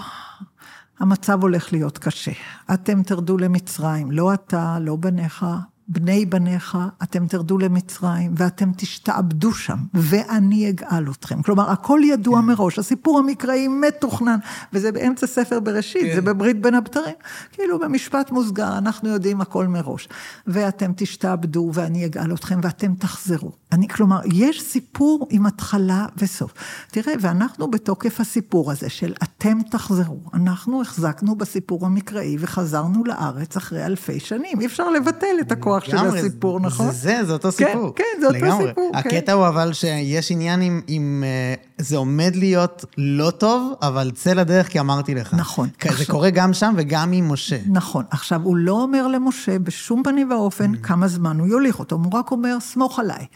[0.98, 2.32] המצב הולך להיות קשה.
[2.74, 5.46] אתם תרדו למצרים, לא אתה, לא בניך,
[5.92, 11.42] בני בניך, אתם תרדו למצרים, ואתם תשתעבדו שם, ואני אגאל אתכם.
[11.42, 12.46] כלומר, הכל ידוע כן.
[12.46, 14.38] מראש, הסיפור המקראי מתוכנן,
[14.72, 16.14] וזה באמצע ספר בראשית, כן.
[16.14, 17.14] זה בברית בין הבתרים.
[17.52, 20.08] כאילו, במשפט מוסגר, אנחנו יודעים הכל מראש.
[20.46, 23.52] ואתם תשתעבדו, ואני אגאל אתכם, ואתם תחזרו.
[23.72, 26.52] אני, כלומר, יש סיפור עם התחלה וסוף.
[26.90, 33.86] תראה, ואנחנו בתוקף הסיפור הזה של אתם תחזרו, אנחנו החזקנו בסיפור המקראי וחזרנו לארץ אחרי
[33.86, 34.60] אלפי שנים.
[34.60, 36.86] אי אפשר לבטל את הכוח של הסיפור, נכון?
[36.86, 37.94] זה זה, זה אותו כן, סיפור.
[37.94, 38.68] כן, כן, זה אותו לגמרי.
[38.68, 38.90] סיפור.
[38.92, 38.98] כן.
[38.98, 41.24] הקטע הוא אבל שיש עניין עם, עם...
[41.26, 45.34] אה, זה עומד להיות לא טוב, אבל צא לדרך כי אמרתי לך.
[45.34, 45.68] נכון.
[45.82, 46.06] זה עכשיו...
[46.06, 47.58] קורה גם שם וגם עם משה.
[47.66, 48.04] נכון.
[48.10, 50.78] עכשיו, הוא לא אומר למשה בשום פנים ואופן mm.
[50.82, 53.26] כמה זמן הוא יוליך אותו, הוא רק אומר, סמוך עליי.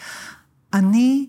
[0.75, 1.27] אני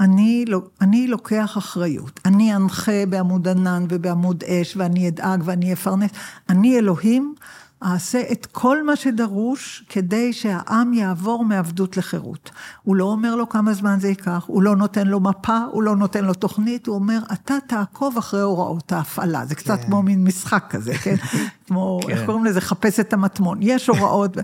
[0.00, 2.20] אני, לא, אני לוקח אחריות.
[2.24, 6.10] אני אנחה בעמוד ענן ובעמוד אש, ואני אדאג ואני אפרנס.
[6.48, 7.34] אני אלוהים,
[7.82, 12.50] אעשה את כל מה שדרוש כדי שהעם יעבור מעבדות לחירות.
[12.82, 15.96] הוא לא אומר לו כמה זמן זה ייקח, הוא לא נותן לו מפה, הוא לא
[15.96, 19.46] נותן לו תוכנית, הוא אומר, אתה תעקוב אחרי הוראות ההפעלה.
[19.46, 19.86] זה קצת כן.
[19.86, 21.14] כמו מין משחק כזה, כן?
[21.66, 22.10] כמו, כן.
[22.10, 22.60] איך קוראים לזה?
[22.60, 23.58] חפש את המטמון.
[23.62, 24.36] יש הוראות.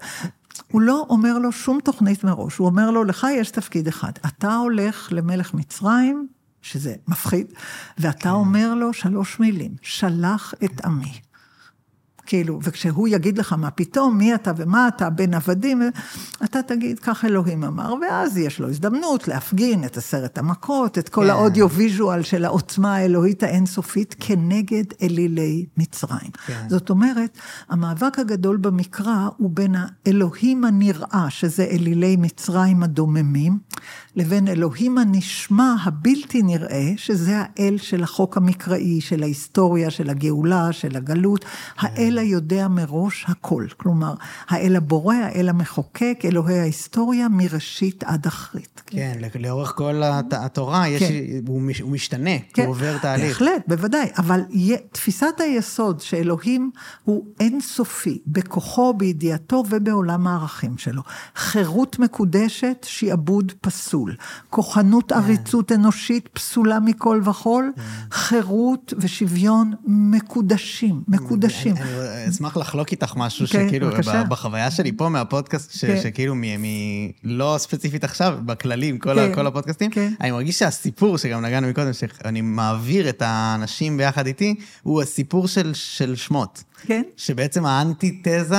[0.73, 4.13] הוא לא אומר לו שום תוכנית מראש, הוא אומר לו, לך יש תפקיד אחד.
[4.27, 6.27] אתה הולך למלך מצרים,
[6.63, 7.47] שזה מפחיד,
[7.99, 8.29] ואתה כן.
[8.29, 11.13] אומר לו שלוש מילים, שלח את עמי.
[12.27, 15.83] כאילו, וכשהוא יגיד לך מה פתאום, מי אתה ומה אתה, בין עבדים,
[16.45, 21.25] אתה תגיד, כך אלוהים אמר, ואז יש לו הזדמנות להפגין את עשרת המכות, את כל
[21.25, 21.31] כן.
[21.31, 26.31] האודיו ויז'ואל של העוצמה האלוהית האינסופית כנגד אלילי מצרים.
[26.47, 26.67] כן.
[26.69, 29.75] זאת אומרת, המאבק הגדול במקרא הוא בין
[30.07, 33.59] האלוהים הנראה, שזה אלילי מצרים הדוממים,
[34.17, 40.97] לבין אלוהים הנשמע הבלתי נראה, שזה האל של החוק המקראי, של ההיסטוריה, של הגאולה, של
[40.97, 41.45] הגלות,
[41.79, 43.67] האל היודע מראש הכל.
[43.77, 44.15] כלומר,
[44.49, 48.83] האל הבורא, האל המחוקק, אלוהי ההיסטוריה, מראשית עד אחרית.
[48.87, 51.15] כן, כן לאורך כל התורה יש, כן.
[51.47, 52.63] הוא, הוא משתנה, כן.
[52.63, 53.29] הוא עובר תהליך.
[53.29, 54.41] בהחלט, בוודאי, אבל
[54.93, 56.71] תפיסת היסוד שאלוהים
[57.05, 61.03] הוא אינסופי, בכוחו, בידיעתו ובעולם הערכים שלו.
[61.37, 63.85] חירות מקודשת, שעבוד פסול.
[63.85, 64.15] פסול.
[64.51, 65.19] כוחנות כן.
[65.19, 67.83] עריצות אנושית פסולה מכל וכול, כן.
[68.11, 71.77] חירות ושוויון מקודשים, מקודשים.
[71.77, 71.85] אני
[72.29, 73.91] אשמח לחלוק איתך משהו כן, שכאילו,
[74.29, 76.35] בחוויה שלי פה מהפודקאסט, שכאילו,
[77.25, 78.99] לא ספציפית עכשיו, בכללים,
[79.35, 79.91] כל הפודקאסטים,
[80.21, 86.15] אני מרגיש שהסיפור, שגם נגענו מקודם, שאני מעביר את האנשים ביחד איתי, הוא הסיפור של
[86.17, 86.63] שמות.
[86.87, 87.03] כן.
[87.17, 88.57] שבעצם האנטיתזה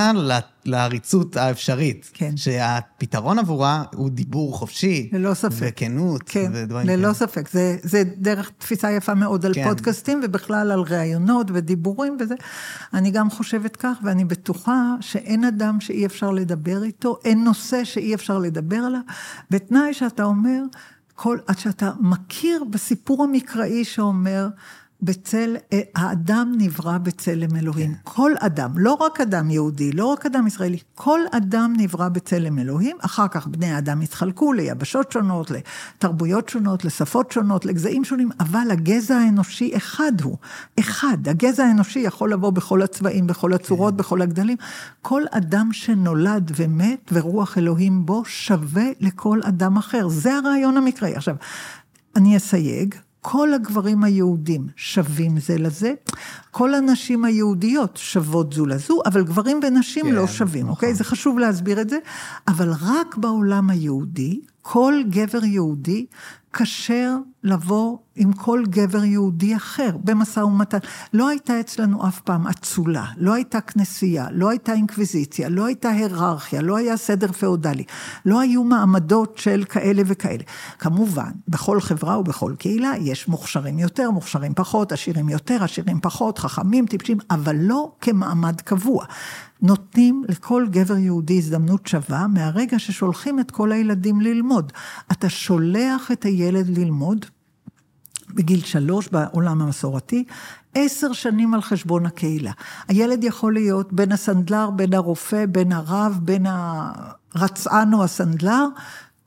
[0.65, 2.11] לעריצות האפשרית.
[2.13, 2.37] כן.
[2.37, 5.09] שהפתרון עבורה הוא דיבור חופשי.
[5.13, 5.55] ללא ספק.
[5.59, 6.21] וכנות.
[6.25, 7.13] כן, ודברים ללא כאלה.
[7.13, 7.49] ספק.
[7.49, 9.63] זה, זה דרך תפיסה יפה מאוד על כן.
[9.67, 12.35] פודקאסטים, ובכלל על ראיונות ודיבורים וזה.
[12.93, 18.15] אני גם חושבת כך, ואני בטוחה שאין אדם שאי אפשר לדבר איתו, אין נושא שאי
[18.15, 19.01] אפשר לדבר עליו,
[19.51, 20.61] בתנאי שאתה אומר,
[21.15, 24.47] כל, עד שאתה מכיר בסיפור המקראי שאומר,
[25.01, 27.93] בצל, אה, האדם נברא בצלם אלוהים.
[27.93, 27.99] כן.
[28.03, 32.97] כל אדם, לא רק אדם יהודי, לא רק אדם ישראלי, כל אדם נברא בצלם אלוהים,
[33.01, 39.15] אחר כך בני האדם התחלקו ליבשות שונות, לתרבויות שונות, לשפות שונות, לגזעים שונים, אבל הגזע
[39.15, 40.37] האנושי אחד הוא,
[40.79, 41.27] אחד.
[41.27, 43.97] הגזע האנושי יכול לבוא בכל הצבעים, בכל הצורות, כן.
[43.97, 44.57] בכל הגדלים.
[45.01, 50.07] כל אדם שנולד ומת ורוח אלוהים בו שווה לכל אדם אחר.
[50.09, 51.15] זה הרעיון המקראי.
[51.15, 51.35] עכשיו,
[52.15, 52.95] אני אסייג.
[53.27, 55.93] כל הגברים היהודים שווים זה לזה,
[56.51, 60.75] כל הנשים היהודיות שוות זו לזו, אבל גברים ונשים כן, לא שווים, נכון.
[60.75, 60.93] אוקיי?
[60.93, 61.97] זה חשוב להסביר את זה,
[62.47, 66.05] אבל רק בעולם היהודי, כל גבר יהודי
[66.53, 70.77] כשר לבוא עם כל גבר יהודי אחר במשא ומתן.
[71.13, 76.61] לא הייתה אצלנו אף פעם אצולה, לא הייתה כנסייה, לא הייתה אינקוויזיציה, לא הייתה היררכיה,
[76.61, 77.83] לא היה סדר פאודלי,
[78.25, 80.43] לא היו מעמדות של כאלה וכאלה.
[80.79, 86.85] כמובן, בכל חברה ובכל קהילה יש מוכשרים יותר, מוכשרים פחות, עשירים יותר, עשירים פחות, חכמים,
[86.85, 89.05] טיפשים, אבל לא כמעמד קבוע.
[89.61, 94.71] נותנים לכל גבר יהודי הזדמנות שווה מהרגע ששולחים את כל הילדים ללמוד.
[95.11, 97.25] אתה שולח את הילד ללמוד
[98.35, 100.23] בגיל שלוש בעולם המסורתי,
[100.75, 102.51] עשר שנים על חשבון הקהילה.
[102.87, 106.45] הילד יכול להיות בין הסנדלר, בין הרופא, בין הרב, בין
[107.35, 108.65] הרצען או הסנדלר.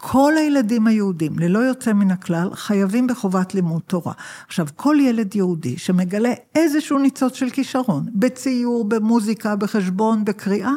[0.00, 4.12] כל הילדים היהודים, ללא יוצא מן הכלל, חייבים בחובת לימוד תורה.
[4.46, 10.72] עכשיו, כל ילד יהודי שמגלה איזשהו ניצוץ של כישרון, בציור, במוזיקה, בחשבון, בקריאה,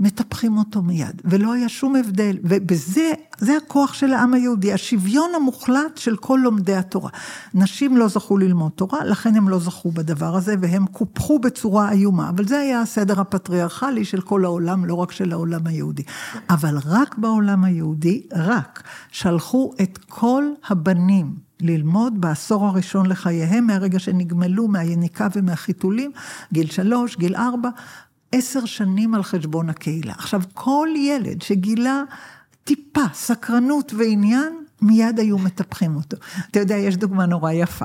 [0.00, 5.96] מטפחים אותו מיד, ולא היה שום הבדל, ובזה, זה הכוח של העם היהודי, השוויון המוחלט
[5.96, 7.10] של כל לומדי התורה.
[7.54, 12.28] נשים לא זכו ללמוד תורה, לכן הם לא זכו בדבר הזה, והם קופחו בצורה איומה,
[12.28, 16.02] אבל זה היה הסדר הפטריארכלי של כל העולם, לא רק של העולם היהודי.
[16.50, 24.68] אבל רק בעולם היהודי, רק, שלחו את כל הבנים ללמוד בעשור הראשון לחייהם, מהרגע שנגמלו
[24.68, 26.10] מהיניקה ומהחיתולים,
[26.52, 27.68] גיל שלוש, גיל ארבע,
[28.32, 30.12] עשר שנים על חשבון הקהילה.
[30.12, 32.02] עכשיו, כל ילד שגילה
[32.64, 36.16] טיפה סקרנות ועניין, מיד היו מטפחים אותו.
[36.50, 37.84] אתה יודע, יש דוגמה נורא יפה.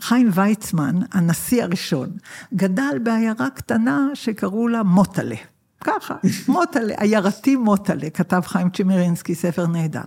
[0.00, 2.10] חיים ויצמן, הנשיא הראשון,
[2.54, 5.36] גדל בעיירה קטנה שקראו לה מוטלה.
[5.84, 6.14] ככה,
[6.48, 10.00] מוטלה, עיירתי מוטלה, כתב חיים צ'מירינסקי, ספר נהדר.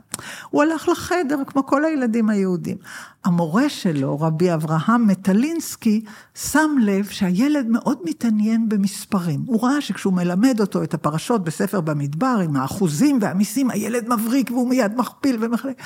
[0.49, 2.77] הוא הלך לחדר כמו כל הילדים היהודים.
[3.25, 6.01] המורה שלו, רבי אברהם מטלינסקי,
[6.35, 9.43] שם לב שהילד מאוד מתעניין במספרים.
[9.45, 14.69] הוא ראה שכשהוא מלמד אותו את הפרשות בספר במדבר, עם האחוזים והמיסים, הילד מבריק והוא
[14.69, 15.81] מיד מכפיל ומחלק.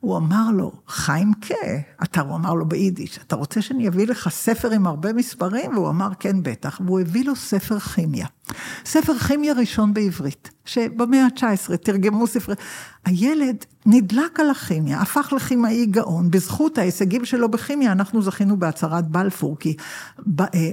[0.00, 1.54] הוא אמר לו, חיימקה,
[2.02, 5.76] אתה, הוא אמר לו ביידיש, אתה רוצה שאני אביא לך ספר עם הרבה מספרים?
[5.76, 6.80] והוא אמר, כן, בטח.
[6.84, 8.26] והוא הביא לו ספר כימיה.
[8.84, 12.54] ספר כימיה ראשון בעברית, שבמאה ה-19 תרגמו ספרי...
[13.08, 19.56] הילד נדלק על הכימיה, הפך לכימאי גאון, בזכות ההישגים שלו בכימיה, אנחנו זכינו בהצהרת בלפור,
[19.58, 19.76] כי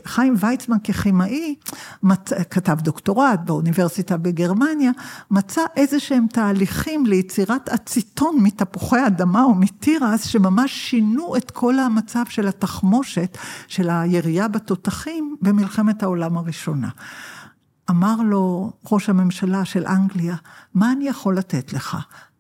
[0.05, 1.55] חיים ויצמן ככימאי,
[2.49, 4.91] כתב דוקטורט באוניברסיטה בגרמניה,
[5.31, 12.23] מצא איזה שהם תהליכים ליצירת אציטון מתפוחי אדמה או מתירס, שממש שינו את כל המצב
[12.30, 16.89] של התחמושת, של הירייה בתותחים, במלחמת העולם הראשונה.
[17.90, 20.36] אמר לו ראש הממשלה של אנגליה,
[20.74, 21.98] מה אני יכול לתת לך?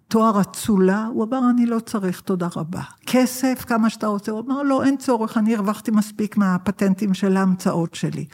[0.07, 1.05] תואר אצולה?
[1.05, 2.81] הוא אמר, אני לא צריך, תודה רבה.
[3.05, 4.31] כסף, כמה שאתה רוצה?
[4.31, 8.25] הוא אמר, לא, אין צורך, אני הרווחתי מספיק מהפטנטים של ההמצאות שלי.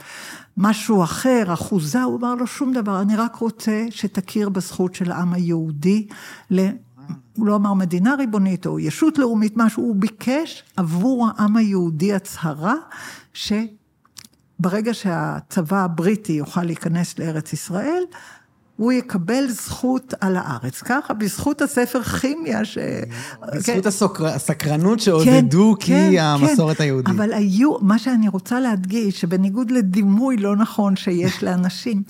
[0.57, 5.33] משהו אחר, אחוזה, הוא אמר לו, שום דבר, אני רק רוצה שתכיר בזכות של העם
[5.33, 6.07] היהודי
[6.51, 6.67] ל...
[7.37, 12.75] הוא לא אמר מדינה ריבונית או ישות לאומית, משהו, הוא ביקש עבור העם היהודי הצהרה,
[13.33, 13.53] ש...
[14.61, 18.03] ברגע שהצבא הבריטי יוכל להיכנס לארץ ישראל,
[18.75, 20.81] הוא יקבל זכות על הארץ.
[20.81, 22.77] ככה, בזכות הספר כימיה ש...
[23.53, 24.25] בזכות כן.
[24.25, 26.83] הסקרנות שעודדו כן, כי כן, המסורת כן.
[26.83, 27.15] היהודית.
[27.15, 32.03] אבל היו, מה שאני רוצה להדגיש, שבניגוד לדימוי לא נכון שיש לאנשים,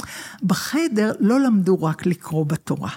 [0.44, 2.92] בחדר לא למדו רק לקרוא בתורה.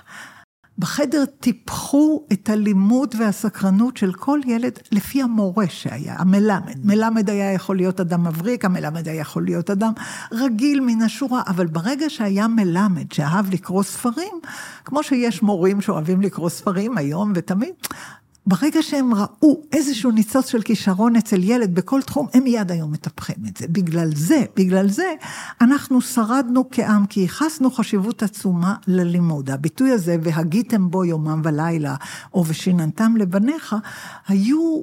[0.79, 6.85] בחדר טיפחו את הלימוד והסקרנות של כל ילד לפי המורה שהיה, המלמד.
[6.85, 9.93] מלמד היה יכול להיות אדם מבריק, המלמד היה יכול להיות אדם
[10.33, 14.35] רגיל מן השורה, אבל ברגע שהיה מלמד שאהב לקרוא ספרים,
[14.85, 17.75] כמו שיש מורים שאוהבים לקרוא ספרים היום ותמיד,
[18.47, 23.37] ברגע שהם ראו איזשהו ניצוץ של כישרון אצל ילד בכל תחום, הם מיד היו מטפחים
[23.49, 23.67] את זה.
[23.69, 25.13] בגלל זה, בגלל זה,
[25.61, 29.51] אנחנו שרדנו כעם, כי ייחסנו חשיבות עצומה ללימוד.
[29.51, 31.95] הביטוי הזה, והגיתם בו יומם ולילה,
[32.35, 33.77] או ושיננתם לבניך,
[34.29, 34.81] היו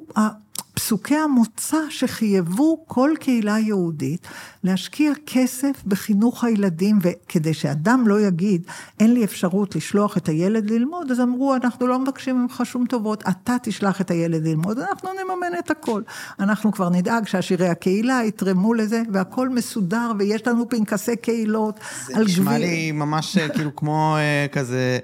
[0.74, 4.26] פסוקי המוצא שחייבו כל קהילה יהודית
[4.64, 8.66] להשקיע כסף בחינוך הילדים, וכדי שאדם לא יגיד,
[9.00, 13.22] אין לי אפשרות לשלוח את הילד ללמוד, אז אמרו, אנחנו לא מבקשים ממך שום טובות,
[13.28, 16.02] אתה תשלח את הילד ללמוד, אנחנו נממן את הכל.
[16.40, 21.80] אנחנו כבר נדאג שעשירי הקהילה יתרמו לזה, והכל מסודר, ויש לנו פנקסי קהילות
[22.14, 22.34] על גביר.
[22.34, 24.98] זה נשמע לי ממש כאילו כמו אה, כזה...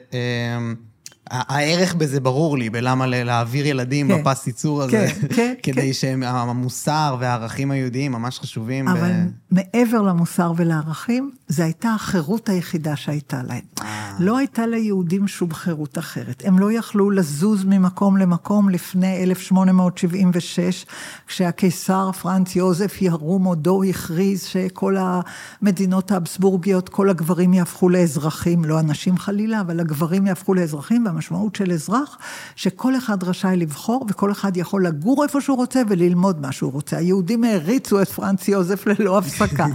[1.31, 5.93] הערך בזה ברור לי, בלמה להעביר ילדים כן, בפס ייצור הזה, כן, כן, כדי כן.
[5.93, 8.89] שהמוסר והערכים היהודיים ממש חשובים.
[8.89, 9.29] אבל ו...
[9.51, 13.61] מעבר למוסר ולערכים, זו הייתה החירות היחידה שהייתה להם.
[13.81, 14.09] אה.
[14.19, 16.43] לא הייתה ליהודים שום חירות אחרת.
[16.47, 20.87] הם לא יכלו לזוז ממקום למקום לפני 1876,
[21.27, 29.19] כשהקיסר פרנץ יוזף ירום עודו הכריז שכל המדינות האבסבורגיות, כל הגברים יהפכו לאזרחים, לא הנשים
[29.19, 31.07] חלילה, אבל הגברים יהפכו לאזרחים.
[31.19, 32.19] המשמעות של אזרח,
[32.57, 36.97] שכל אחד רשאי לבחור וכל אחד יכול לגור איפה שהוא רוצה וללמוד מה שהוא רוצה.
[36.97, 39.67] היהודים העריצו את פרנץ יוזף ללא הפסקה.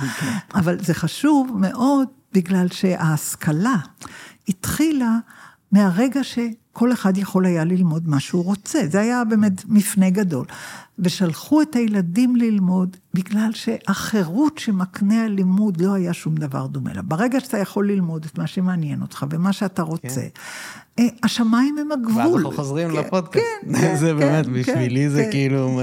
[0.55, 3.75] אבל זה חשוב מאוד בגלל שההשכלה
[4.47, 5.17] התחילה
[5.71, 8.79] מהרגע שכל אחד יכול היה ללמוד מה שהוא רוצה.
[8.91, 10.45] זה היה באמת מפנה גדול.
[10.99, 17.01] ושלחו את הילדים ללמוד בגלל שהחירות שמקנה הלימוד לא היה שום דבר דומה לה.
[17.01, 20.27] ברגע שאתה יכול ללמוד את מה שמעניין אותך ומה שאתה רוצה, כן.
[20.99, 22.21] אה, השמיים הם הגבול.
[22.21, 23.45] ואז אנחנו חוזרים כן, לפודקאסט.
[23.61, 25.31] כן, כן, זה באמת, כן, בשבילי כן, זה כן.
[25.31, 25.81] כאילו,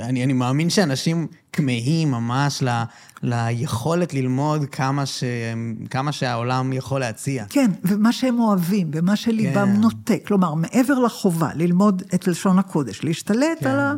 [0.00, 2.82] אני, אני מאמין שאנשים כמהים ממש ל,
[3.22, 5.24] ליכולת ללמוד כמה, ש,
[5.90, 7.44] כמה שהעולם יכול להציע.
[7.48, 9.80] כן, ומה שהם אוהבים, ומה שליבם כן.
[9.80, 10.14] נוטה.
[10.26, 13.70] כלומר, מעבר לחובה ללמוד את לשון הקודש, להשתלט כן.
[13.70, 13.94] על ה...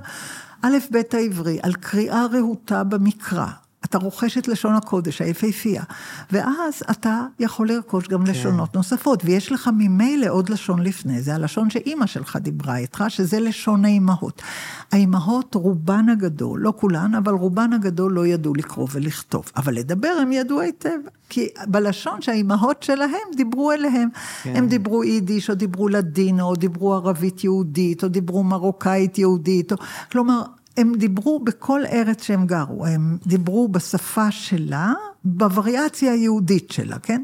[0.67, 3.47] א', ב' העברי, על קריאה רהוטה במקרא,
[3.85, 5.83] אתה רוכש את לשון הקודש היפהפייה,
[6.33, 8.31] ואז אתה יכול לרכוש גם כן.
[8.31, 13.41] לשונות נוספות, ויש לך ממילא עוד לשון לפני, זה הלשון שאימא שלך דיברה איתך, שזה
[13.41, 14.43] לשון האימהות.
[14.93, 20.33] האימהות, רובן הגדול, לא כולן, אבל רובן הגדול לא ידעו לקרוא ולכתוב, אבל לדבר הם
[20.33, 20.99] ידעו היטב,
[21.29, 24.09] כי בלשון שהאימהות שלהם דיברו אליהם.
[24.43, 24.57] כן.
[24.57, 29.77] הם דיברו יידיש, או דיברו לדינו, או דיברו ערבית יהודית, או דיברו מרוקאית יהודית, או...
[30.13, 30.43] כלומר,
[30.77, 34.93] הם דיברו בכל ארץ שהם גרו, הם דיברו בשפה שלה,
[35.25, 37.23] בווריאציה היהודית שלה, כן?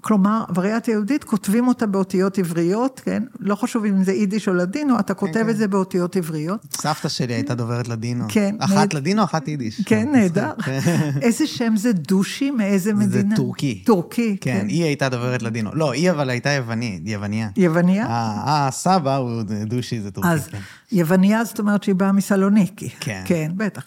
[0.00, 3.22] כלומר, וריאציה יהודית, כותבים אותה באותיות עבריות, כן?
[3.40, 5.52] לא חשוב אם זה יידיש או לדינו, אתה כותב כן, את כן.
[5.52, 6.66] זה באותיות עבריות.
[6.72, 8.24] סבתא שלי הייתה דוברת לדינו.
[8.28, 8.56] כן.
[8.58, 8.96] אחת נ...
[8.96, 9.80] לדינו, אחת יידיש.
[9.86, 10.50] כן, נהדר.
[11.22, 12.50] איזה שם זה דושי?
[12.50, 13.30] מאיזה מדינה?
[13.30, 13.82] זה טורקי.
[13.86, 14.58] טורקי, כן.
[14.60, 15.70] כן, היא הייתה דוברת לדינו.
[15.74, 17.48] לא, היא אבל הייתה יוונית, יווניה.
[17.56, 18.06] יווניה?
[18.06, 20.58] אה, הסבא הוא דושי, זה טורקי, אז, כן.
[20.92, 22.88] יווניה זאת אומרת שהיא באה מסלוניקי.
[23.00, 23.22] כן.
[23.24, 23.82] כן, בטח.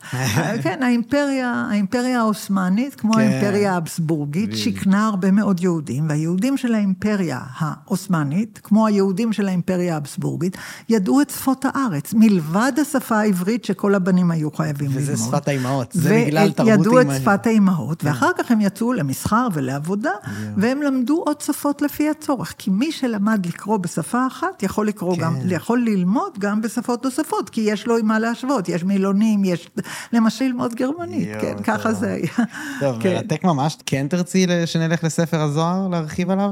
[0.64, 3.20] כן, האימפריה, האימפריה העות'מאנית, כמו כן.
[3.50, 10.58] האימפריה האבסבורגית, שיכנה הרבה מאוד יהודים, והיהודים של האימפריה העות'מאנית, כמו היהודים של האימפריה האבסבורגית,
[10.90, 15.14] ידעו את שפות הארץ, מלבד השפה העברית שכל הבנים היו חייבים וזה ללמוד.
[15.14, 16.88] וזה שפת האימהות, זה בגלל תרבות אימהות.
[16.88, 18.08] וידעו את שפת האימהות, כן.
[18.08, 20.12] ואחר כך הם יצאו למסחר ולעבודה,
[20.58, 25.22] והם למדו עוד שפות לפי הצורך, כי מי שלמד לקרוא בשפה אחת, יכול לקרוא כן.
[25.22, 29.46] גם, יכול ללמוד גם בשפות שפות נוספות, כי יש לו עם מה להשוות, יש מילונים,
[29.46, 29.70] יש...
[30.14, 31.56] למשל ללמוד גרמנית, כן.
[31.64, 32.48] ככה זה היה.
[32.80, 33.14] טוב, כן.
[33.14, 33.78] מרתק ממש.
[33.86, 36.52] כן תרצי שנלך לספר הזוהר, להרחיב עליו?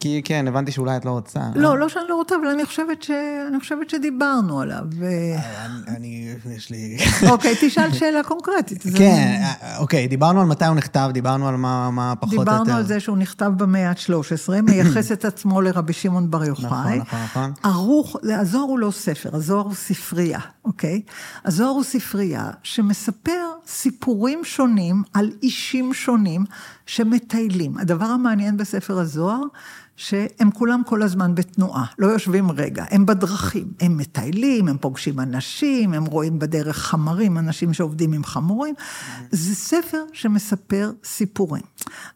[0.00, 1.40] כי כן, הבנתי שאולי את לא רוצה.
[1.54, 3.10] לא, לא, לא שאני לא רוצה, אבל אני חושבת, ש...
[3.48, 4.82] אני חושבת שדיברנו עליו.
[5.02, 6.96] אה, אני, יש לי...
[7.30, 8.82] אוקיי, תשאל שאלה קונקרטית.
[8.96, 12.52] כן, אה, אוקיי, דיברנו על מתי הוא נכתב, דיברנו על מה, מה פחות או יותר.
[12.52, 16.66] דיברנו על זה שהוא נכתב במאה ה-13, מייחס את עצמו לרבי שמעון בר יוחאי.
[16.66, 17.52] נכון, נכון, נכון.
[17.62, 21.02] ערוך, הזוהר הוא לא ספר, הזוהר הוא ספרייה, אוקיי?
[21.44, 26.44] הזוהר הוא ספרייה שמספר סיפורים שונים על אישים שונים
[26.86, 27.78] שמטיילים.
[27.78, 29.42] הדבר המעניין בספר הזוהר,
[29.96, 35.94] שהם כולם כל הזמן בתנועה, לא יושבים רגע, הם בדרכים, הם מטיילים, הם פוגשים אנשים,
[35.94, 38.74] הם רואים בדרך חמרים, אנשים שעובדים עם חמורים.
[39.30, 41.62] זה ספר שמספר סיפורים.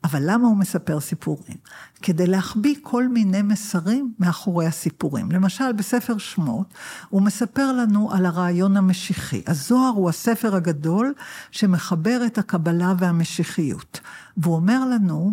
[0.05, 1.57] אבל למה הוא מספר סיפורים?
[2.03, 5.33] כדי להחביא כל מיני מסרים מאחורי הסיפורים.
[5.33, 6.75] למשל, בספר שמות,
[7.09, 9.43] הוא מספר לנו על הרעיון המשיחי.
[9.47, 11.15] הזוהר הוא הספר הגדול
[11.51, 14.01] שמחבר את הקבלה והמשיחיות.
[14.37, 15.33] והוא אומר לנו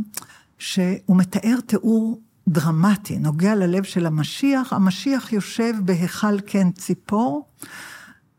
[0.58, 4.74] שהוא מתאר תיאור דרמטי, נוגע ללב של המשיח.
[4.74, 7.46] המשיח יושב בהיכל קן ציפור,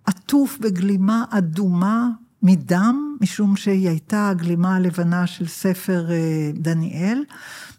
[0.05, 2.09] עטוף בגלימה אדומה
[2.43, 7.25] מדם, משום שהיא הייתה הגלימה הלבנה של ספר אה, דניאל,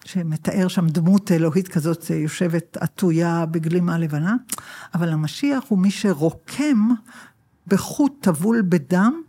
[0.05, 4.35] שמתאר שם דמות אלוהית כזאת יושבת עטויה בגלימה לבנה,
[4.93, 6.89] אבל המשיח הוא מי שרוקם
[7.67, 9.21] בחוט טבול בדם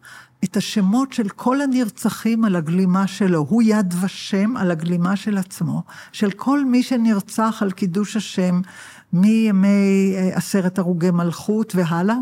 [0.44, 3.46] את השמות של כל הנרצחים על הגלימה שלו.
[3.48, 8.60] הוא יד ושם על הגלימה של עצמו, של כל מי שנרצח על קידוש השם
[9.12, 12.16] מימי אה, עשרת הרוגי מלכות והלאה.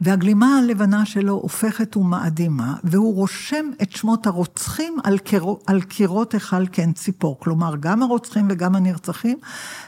[0.00, 6.66] והגלימה הלבנה שלו הופכת ומאדימה, והוא רושם את שמות הרוצחים על, קירו, על קירות היכל
[6.66, 7.40] קן ציפור.
[7.40, 9.38] כלומר, גם הרוצחים וגם הנרצחים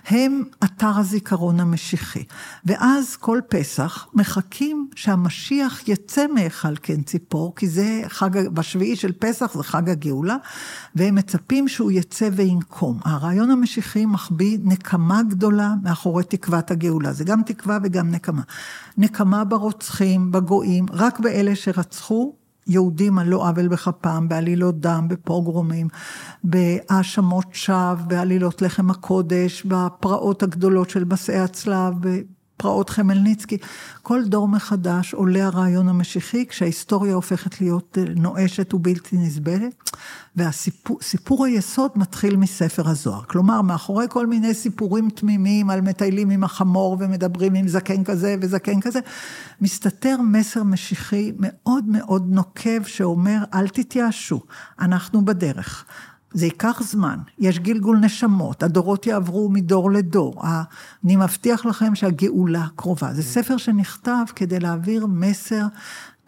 [0.06, 2.24] הם אתר הזיכרון המשיחי.
[2.64, 9.54] ואז כל פסח מחכים שהמשיח יצא מהיכל קן ציפור, כי זה חג, בשביעי של פסח
[9.56, 10.36] זה חג הגאולה,
[10.94, 12.98] והם מצפים שהוא יצא וינקום.
[13.04, 17.12] הרעיון המשיחי מחביא נקמה גדולה מאחורי תקוות הגאולה.
[17.12, 18.42] זה גם תקווה וגם נקמה.
[18.98, 19.99] נקמה ברוצחים,
[20.30, 22.34] בגויים, רק באלה שרצחו
[22.66, 25.88] יהודים על לא עוול בכפם, בעלילות דם, בפוגרומים,
[26.44, 31.94] בהאשמות שווא, בעלילות לחם הקודש, בפרעות הגדולות של מסעי הצלב,
[32.60, 33.58] פרעות חמלניצקי,
[34.02, 39.90] כל דור מחדש עולה הרעיון המשיחי, כשההיסטוריה הופכת להיות אה, נואשת ובלתי נסבלת,
[40.36, 43.22] והסיפור היסוד מתחיל מספר הזוהר.
[43.22, 48.80] כלומר, מאחורי כל מיני סיפורים תמימים על מטיילים עם החמור ומדברים עם זקן כזה וזקן
[48.80, 49.00] כזה,
[49.60, 54.40] מסתתר מסר משיחי מאוד מאוד נוקב שאומר, אל תתייאשו,
[54.80, 55.84] אנחנו בדרך.
[56.32, 60.42] זה ייקח זמן, יש גלגול נשמות, הדורות יעברו מדור לדור.
[61.04, 63.14] אני מבטיח לכם שהגאולה קרובה.
[63.14, 65.66] זה ספר שנכתב כדי להעביר מסר,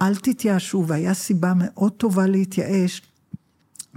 [0.02, 3.02] אל תתייאשו, והיה סיבה מאוד טובה להתייאש.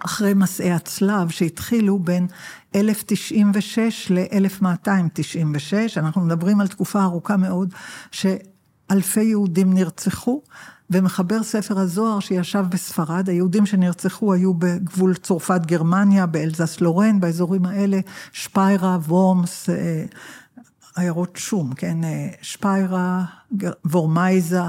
[0.06, 2.28] אחרי מסעי הצלב שהתחילו בין
[2.76, 7.74] 1096 ל-1296, אנחנו מדברים על תקופה ארוכה מאוד,
[8.12, 10.42] שאלפי יהודים נרצחו,
[10.90, 18.00] ומחבר ספר הזוהר שישב בספרד, היהודים שנרצחו היו בגבול צרפת גרמניה, באלזס לורן, באזורים האלה,
[18.32, 20.06] שפיירה, וורמס, אה,
[20.96, 23.26] עיירות שום, כן, אה, שפיירה,
[23.86, 24.62] וורמייזה,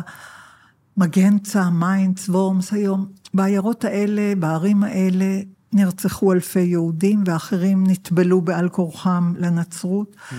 [0.96, 3.06] מגנצה, מיינץ, וורמס היום.
[3.34, 5.40] בעיירות האלה, בערים האלה,
[5.72, 10.16] נרצחו אלפי יהודים ואחרים נטבלו בעל כורחם לנצרות.
[10.16, 10.34] Mm.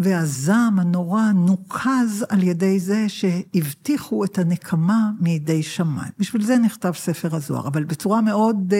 [0.00, 6.10] והזעם הנורא נוקז על ידי זה שהבטיחו את הנקמה מידי שמיים.
[6.18, 8.74] בשביל זה נכתב ספר הזוהר, אבל בצורה מאוד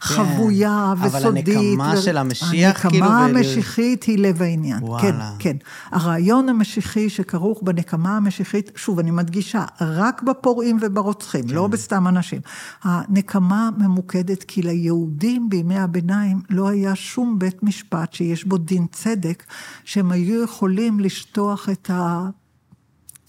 [0.00, 1.48] חבויה כן, וסודית.
[1.48, 2.02] אבל הנקמה ו...
[2.02, 3.06] של המשיח, כאילו...
[3.06, 4.82] הנקמה המשיחית היא לב העניין.
[4.82, 5.02] וואלה.
[5.02, 5.56] כן, כן.
[5.90, 11.54] הרעיון המשיחי שכרוך בנקמה המשיחית, שוב, אני מדגישה, רק בפורעים וברוצחים, כן.
[11.54, 12.40] לא בסתם אנשים.
[12.82, 19.44] הנקמה ממוקדת כי ליהודים בימי הביניים לא היה שום בית משפט שיש בו דין צדק,
[19.84, 22.28] שהם היו יכולים לשטוח את ה...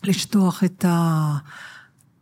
[0.04, 0.86] לשטוח את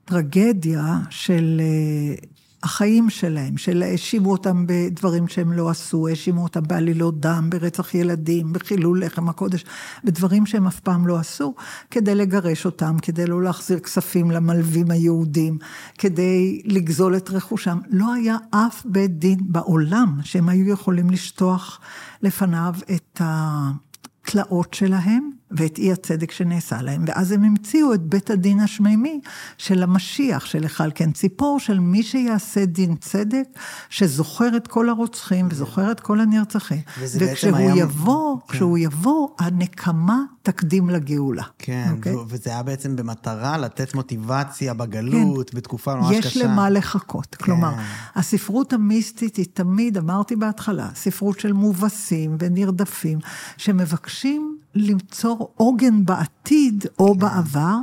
[0.06, 2.16] הטרגדיה של אה,
[2.64, 8.54] החיים שלהם, של האשימו אותם בדברים שהם לא עשו, האשימו אותם בעלילות דם, ברצח ילדים,
[8.54, 9.66] בחילול לחם הקודש,
[10.04, 11.56] בדברים שהם אף פעם לא עשו,
[11.92, 15.58] כדי לגרש אותם, כדי לא להחזיר כספים למלווים היהודים,
[15.98, 17.78] כדי לגזול את רכושם.
[17.90, 21.80] לא היה אף בית דין בעולם שהם היו יכולים לשטוח
[22.22, 23.89] לפניו את ה...
[24.30, 29.20] התלאות שלהם ואת אי הצדק שנעשה להם, ואז הם המציאו את בית הדין השמימי
[29.58, 33.44] של המשיח, של היכל כן ציפור, של מי שיעשה דין צדק,
[33.90, 36.82] שזוכר את כל הרוצחים וזוכר את כל הנרצחים.
[36.98, 37.76] וכשהוא היה...
[37.76, 38.54] יבוא, כן.
[38.54, 41.44] כשהוא יבוא, הנקמה תקדים לגאולה.
[41.58, 41.98] כן, okay?
[41.98, 42.16] אוקיי?
[42.28, 45.58] וזה היה בעצם במטרה לתת מוטיבציה בגלות, כן.
[45.58, 46.28] בתקופה ממש קשה.
[46.28, 47.36] יש למה לחכות.
[47.36, 47.46] כן.
[47.46, 47.74] כלומר,
[48.16, 53.20] הספרות המיסטית היא תמיד, אמרתי בהתחלה, ספרות של מובסים ונרדפים,
[53.58, 57.20] שמבקשים ליצור עוגן בעתיד או כן.
[57.20, 57.78] בעבר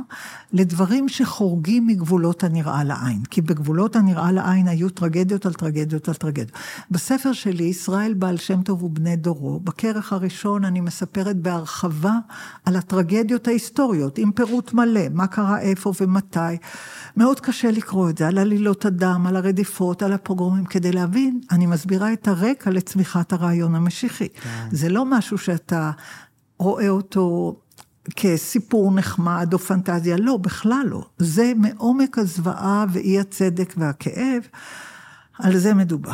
[0.53, 3.23] לדברים שחורגים מגבולות הנראה לעין.
[3.29, 6.51] כי בגבולות הנראה לעין היו טרגדיות על טרגדיות על טרגדיות.
[6.91, 12.13] בספר שלי, ישראל בעל שם טוב ובני דורו, בכרך הראשון אני מספרת בהרחבה
[12.65, 16.39] על הטרגדיות ההיסטוריות, עם פירוט מלא, מה קרה איפה ומתי.
[17.17, 21.65] מאוד קשה לקרוא את זה, על עלילות הדם, על הרדיפות, על הפוגרומים, כדי להבין, אני
[21.65, 24.29] מסבירה את הרקע לצמיחת הרעיון המשיחי.
[24.29, 24.67] כן.
[24.71, 25.91] זה לא משהו שאתה...
[26.57, 27.55] רואה אותו
[28.15, 31.05] כסיפור נחמד או פנטזיה, לא, בכלל לא.
[31.17, 34.41] זה מעומק הזוועה ואי הצדק והכאב.
[35.39, 36.11] על זה מדובר.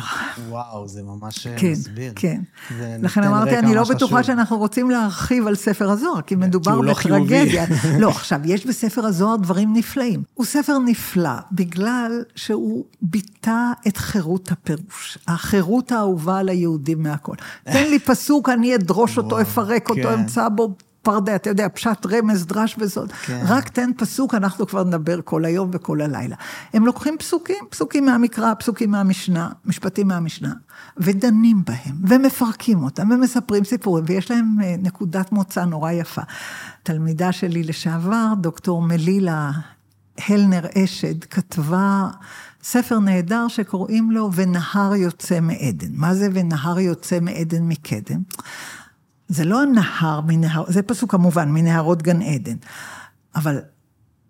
[0.48, 2.12] וואו, זה ממש כן, מסביר.
[2.16, 3.00] כן, כן.
[3.02, 4.22] לכן אמרתי, אני לא בטוחה חשוב.
[4.22, 7.66] שאנחנו רוצים להרחיב על ספר הזוהר, כי מדובר כי בטרגדיה.
[7.84, 10.22] לא, לא, עכשיו, יש בספר הזוהר דברים נפלאים.
[10.34, 15.18] הוא ספר נפלא, בגלל שהוא ביטא את חירות הפירוש.
[15.28, 17.34] החירות האהובה על היהודים מהכל.
[17.64, 20.12] תן לי פסוק, אני אדרוש אותו, אפרק אותו, כן.
[20.12, 20.74] אמצא בו
[21.04, 23.12] פרדה, אתה יודע, פשט, רמז, דרש וזאת.
[23.12, 23.44] כן.
[23.48, 26.36] רק תן פסוק, אנחנו כבר נדבר כל היום וכל הלילה.
[26.74, 30.52] הם לוקחים פסוקים, פסוקים מהמקרא, פסוקים מהמשנה, משפטים מהמשנה,
[30.96, 36.22] ודנים בהם, ומפרקים אותם, ומספרים סיפורים, ויש להם אה, נקודת מוצא נורא יפה.
[36.82, 39.50] תלמידה שלי לשעבר, דוקטור מלילה
[40.28, 42.08] הלנר אשד, כתבה
[42.62, 45.88] ספר נהדר שקוראים לו "ונהר יוצא מעדן".
[45.92, 48.20] מה זה "ונהר יוצא מעדן מקדם"?
[49.28, 52.56] זה לא הנהר מנהר, זה פסוק כמובן, מנהרות גן עדן.
[53.36, 53.60] אבל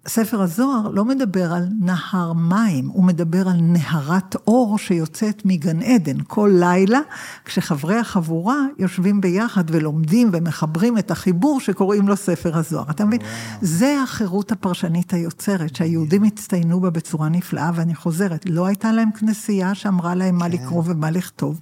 [0.08, 6.16] ספר הזוהר לא מדבר על נהר מים, הוא מדבר על נהרת אור שיוצאת מגן עדן.
[6.26, 7.00] כל לילה,
[7.44, 12.90] כשחברי החבורה יושבים ביחד ולומדים ומחברים את החיבור שקוראים לו ספר הזוהר.
[12.90, 13.20] אתה מבין?
[13.60, 19.74] זה החירות הפרשנית היוצרת, שהיהודים הצטיינו בה בצורה נפלאה, ואני חוזרת, לא הייתה להם כנסייה
[19.74, 20.52] שאמרה להם מה כן.
[20.52, 21.60] לקרוא ומה לכתוב.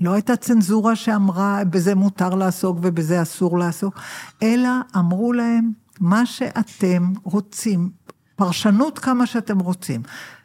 [0.00, 4.00] לא הייתה צנזורה שאמרה, בזה מותר לעסוק ובזה אסור לעסוק,
[4.42, 7.90] אלא אמרו להם, מה שאתם רוצים,
[8.36, 10.02] פרשנות כמה שאתם רוצים,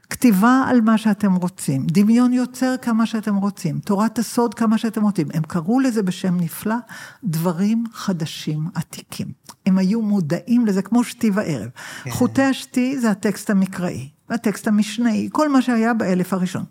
[0.10, 5.28] כתיבה על מה שאתם רוצים, דמיון יוצר כמה שאתם רוצים, תורת הסוד כמה שאתם רוצים.
[5.34, 6.76] הם קראו לזה בשם נפלא,
[7.23, 9.28] דברים חדשים עתיקים.
[9.65, 11.69] הם היו מודעים לזה כמו שתי וערב.
[12.03, 12.11] כן.
[12.11, 14.10] חוטי השתי זה הטקסט המקראי.
[14.32, 16.64] והטקסט המשנאי, כל מה שהיה באלף הראשון.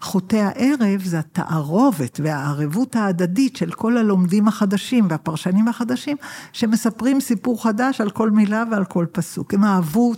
[0.00, 6.16] חוטי הערב זה התערובת והערבות ההדדית של כל הלומדים החדשים והפרשנים החדשים,
[6.52, 9.54] שמספרים סיפור חדש על כל מילה ועל כל פסוק.
[9.54, 10.12] הם אהבו,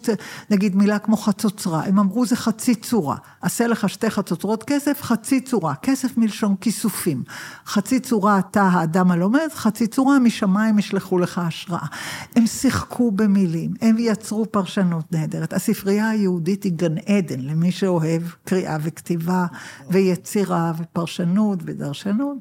[0.50, 3.16] נגיד מילה כמו חצוצרה, הם אמרו זה חצי צורה.
[3.40, 5.74] עשה לך שתי חצוצרות כסף, חצי צורה.
[5.82, 7.22] כסף מלשון כיסופים.
[7.66, 11.86] חצי צורה אתה האדם הלומד, חצי צורה משמיים ישלחו לך השראה.
[12.36, 15.52] הם שיחקו במילים, הם יצרו פרשנות נהדרת.
[15.52, 19.46] הספרייה היהודית היא גן עדן למי שאוהב קריאה וכתיבה
[19.90, 22.38] ויצירה ופרשנות ודרשנות.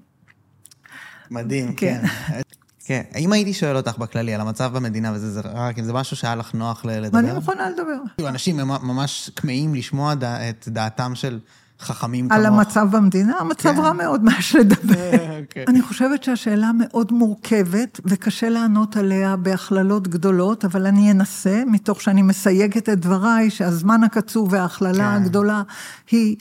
[1.31, 2.01] מדהים, כן.
[2.27, 2.41] כן.
[2.85, 6.15] כן, אם הייתי שואל אותך בכללי על המצב במדינה וזה, זה רק אם זה משהו
[6.15, 7.19] שהיה לך נוח לדבר?
[7.19, 8.27] אני מוכנה לדבר.
[8.29, 10.13] אנשים ממש כמהים לשמוע
[10.49, 11.39] את דעתם של
[11.81, 12.39] חכמים כמוך.
[12.39, 13.33] על המצב במדינה?
[13.39, 13.81] המצב כן.
[13.81, 14.95] רע מאוד מה לדבר.
[14.95, 15.65] אה, אוקיי.
[15.67, 22.21] אני חושבת שהשאלה מאוד מורכבת, וקשה לענות עליה בהכללות גדולות, אבל אני אנסה, מתוך שאני
[22.21, 25.23] מסייגת את דבריי, שהזמן הקצוב וההכללה כן.
[25.23, 25.61] הגדולה
[26.11, 26.35] היא...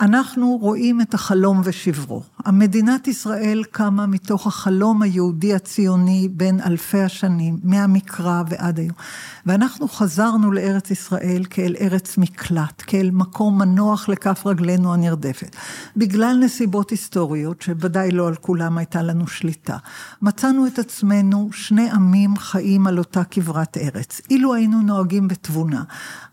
[0.00, 2.22] אנחנו רואים את החלום ושברו.
[2.44, 8.92] המדינת ישראל קמה מתוך החלום היהודי הציוני בין אלפי השנים, מהמקרא ועד היום.
[9.46, 15.56] ואנחנו חזרנו לארץ ישראל כאל ארץ מקלט, כאל מקום מנוח לכף רגלינו הנרדפת.
[15.96, 19.76] בגלל נסיבות היסטוריות, שוודאי לא על כולם הייתה לנו שליטה,
[20.22, 24.20] מצאנו את עצמנו שני עמים חיים על אותה כברת ארץ.
[24.30, 25.82] אילו היינו נוהגים בתבונה,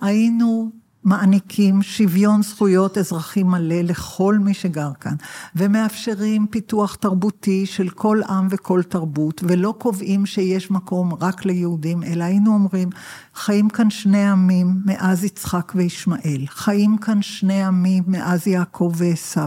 [0.01, 5.15] היינו מעניקים שוויון זכויות אזרחי מלא לכל מי שגר כאן,
[5.55, 12.23] ומאפשרים פיתוח תרבותי של כל עם וכל תרבות, ולא קובעים שיש מקום רק ליהודים, אלא
[12.23, 12.89] היינו אומרים,
[13.35, 19.41] חיים כאן שני עמים מאז יצחק וישמעאל, חיים כאן שני עמים מאז יעקב ועשו.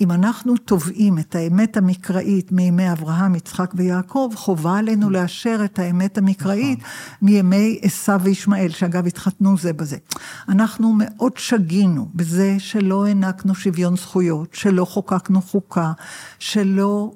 [0.00, 6.18] אם אנחנו תובעים את האמת המקראית מימי אברהם, יצחק ויעקב, חובה עלינו לאשר את האמת
[6.18, 6.90] המקראית נכון.
[7.22, 9.96] מימי עשו וישמעאל, שאגב התחתנו זה בזה.
[10.48, 15.92] אנחנו מאוד שגינו בזה שלא הענקנו שוויון זכויות, שלא חוקקנו חוקה,
[16.38, 17.12] שלא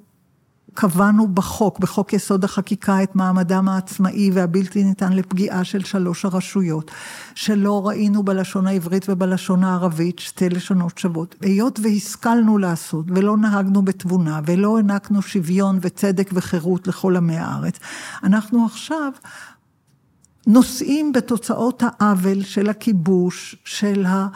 [0.77, 6.91] קבענו בחוק, בחוק יסוד החקיקה, את מעמדם העצמאי והבלתי ניתן לפגיעה של שלוש הרשויות,
[7.35, 11.35] שלא ראינו בלשון העברית ובלשון הערבית שתי לשונות שוות.
[11.41, 17.79] היות והשכלנו לעשות, ולא נהגנו בתבונה, ולא הענקנו שוויון וצדק וחירות לכל עמי הארץ,
[18.23, 19.13] אנחנו עכשיו
[20.47, 24.27] נושאים בתוצאות העוול של הכיבוש, של ה...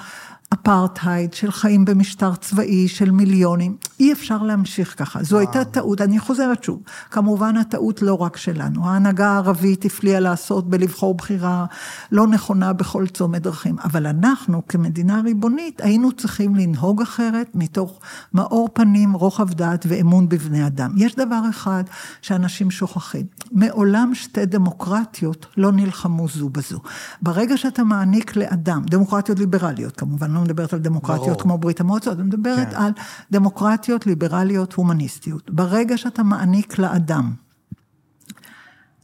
[0.55, 3.77] אפרטהייד, של חיים במשטר צבאי, של מיליונים.
[4.01, 5.23] אי אפשר להמשיך ככה.
[5.23, 5.49] זו וואו.
[5.49, 6.83] הייתה טעות, אני חוזרת שוב.
[7.11, 8.89] כמובן הטעות לא רק שלנו.
[8.89, 11.67] ההנהגה הערבית הפליאה לעשות בלבחור בחירה
[12.13, 13.77] לא נכונה בכל צומת דרכים.
[13.85, 18.01] אבל אנחנו, כמדינה ריבונית, היינו צריכים לנהוג אחרת מתוך
[18.35, 20.93] מאור פנים, רוחב דעת ואמון בבני אדם.
[20.97, 21.85] יש דבר אחד
[22.23, 23.27] שאנשים שוכחים.
[23.53, 26.81] מעולם שתי דמוקרטיות לא נלחמו זו בזו.
[27.23, 31.43] ברגע שאתה מעניק לאדם, דמוקרטיות ליברליות כמובן, לא מדברת על דמוקרטיות ברור.
[31.43, 32.77] כמו ברית המועצות, אני מדברת כן.
[32.77, 32.93] על
[33.31, 35.51] דמוקרטיות ליברליות הומניסטיות.
[35.51, 37.33] ברגע שאתה מעניק לאדם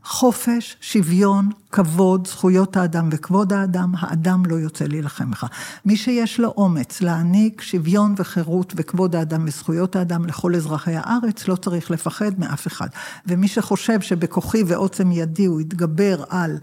[0.07, 5.47] חופש, שוויון, כבוד, זכויות האדם וכבוד האדם, האדם לא יוצא להילחם בך.
[5.85, 11.57] מי שיש לו אומץ להעניק שוויון וחירות וכבוד האדם וזכויות האדם לכל אזרחי הארץ, לא
[11.57, 12.89] צריך לפחד מאף אחד.
[13.27, 16.59] ומי שחושב שבכוחי ועוצם ידי הוא יתגבר על...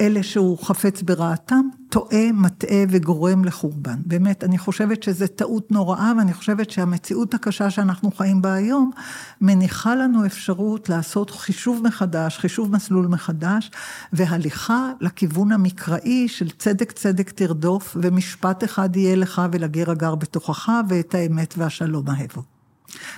[0.00, 3.96] אלה שהוא חפץ ברעתם, טועה, מטעה וגורם לחורבן.
[4.06, 8.90] באמת, אני חושבת שזו טעות נוראה, ואני חושבת שהמציאות הקשה שאנחנו חיים בה היום,
[9.40, 13.70] מניחה לנו אפשרות לעשות חישוב מחדש, חישוב מסלול מחדש,
[14.12, 21.14] והליכה לכיוון המקראי של צדק צדק תרדוף, ומשפט אחד יהיה לך ולגר הגר בתוכך, ואת
[21.14, 22.57] האמת והשלום אהבו.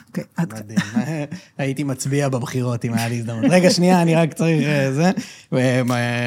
[0.08, 0.78] אוקיי, מדהים.
[1.58, 3.50] הייתי מצביע בבחירות אם היה לי הזדמנות.
[3.50, 5.10] רגע, שנייה, אני רק צריך אה, זה.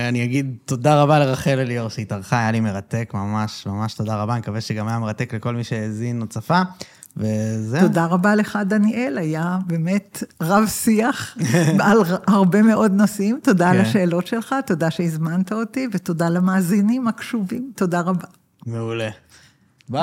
[0.09, 4.33] אני אגיד תודה רבה לרחל אליאור שהתארחה, היה לי מרתק, ממש, ממש תודה רבה.
[4.33, 6.61] אני מקווה שגם היה מרתק לכל מי שהאזין או צפה.
[7.17, 7.81] וזהו.
[7.81, 11.37] תודה רבה לך, דניאל, היה באמת רב שיח
[11.79, 11.97] על
[12.27, 13.39] הרבה מאוד נושאים.
[13.43, 13.81] תודה על כן.
[13.85, 17.71] השאלות שלך, תודה שהזמנת אותי, ותודה למאזינים הקשובים.
[17.75, 18.27] תודה רבה.
[18.65, 19.09] מעולה.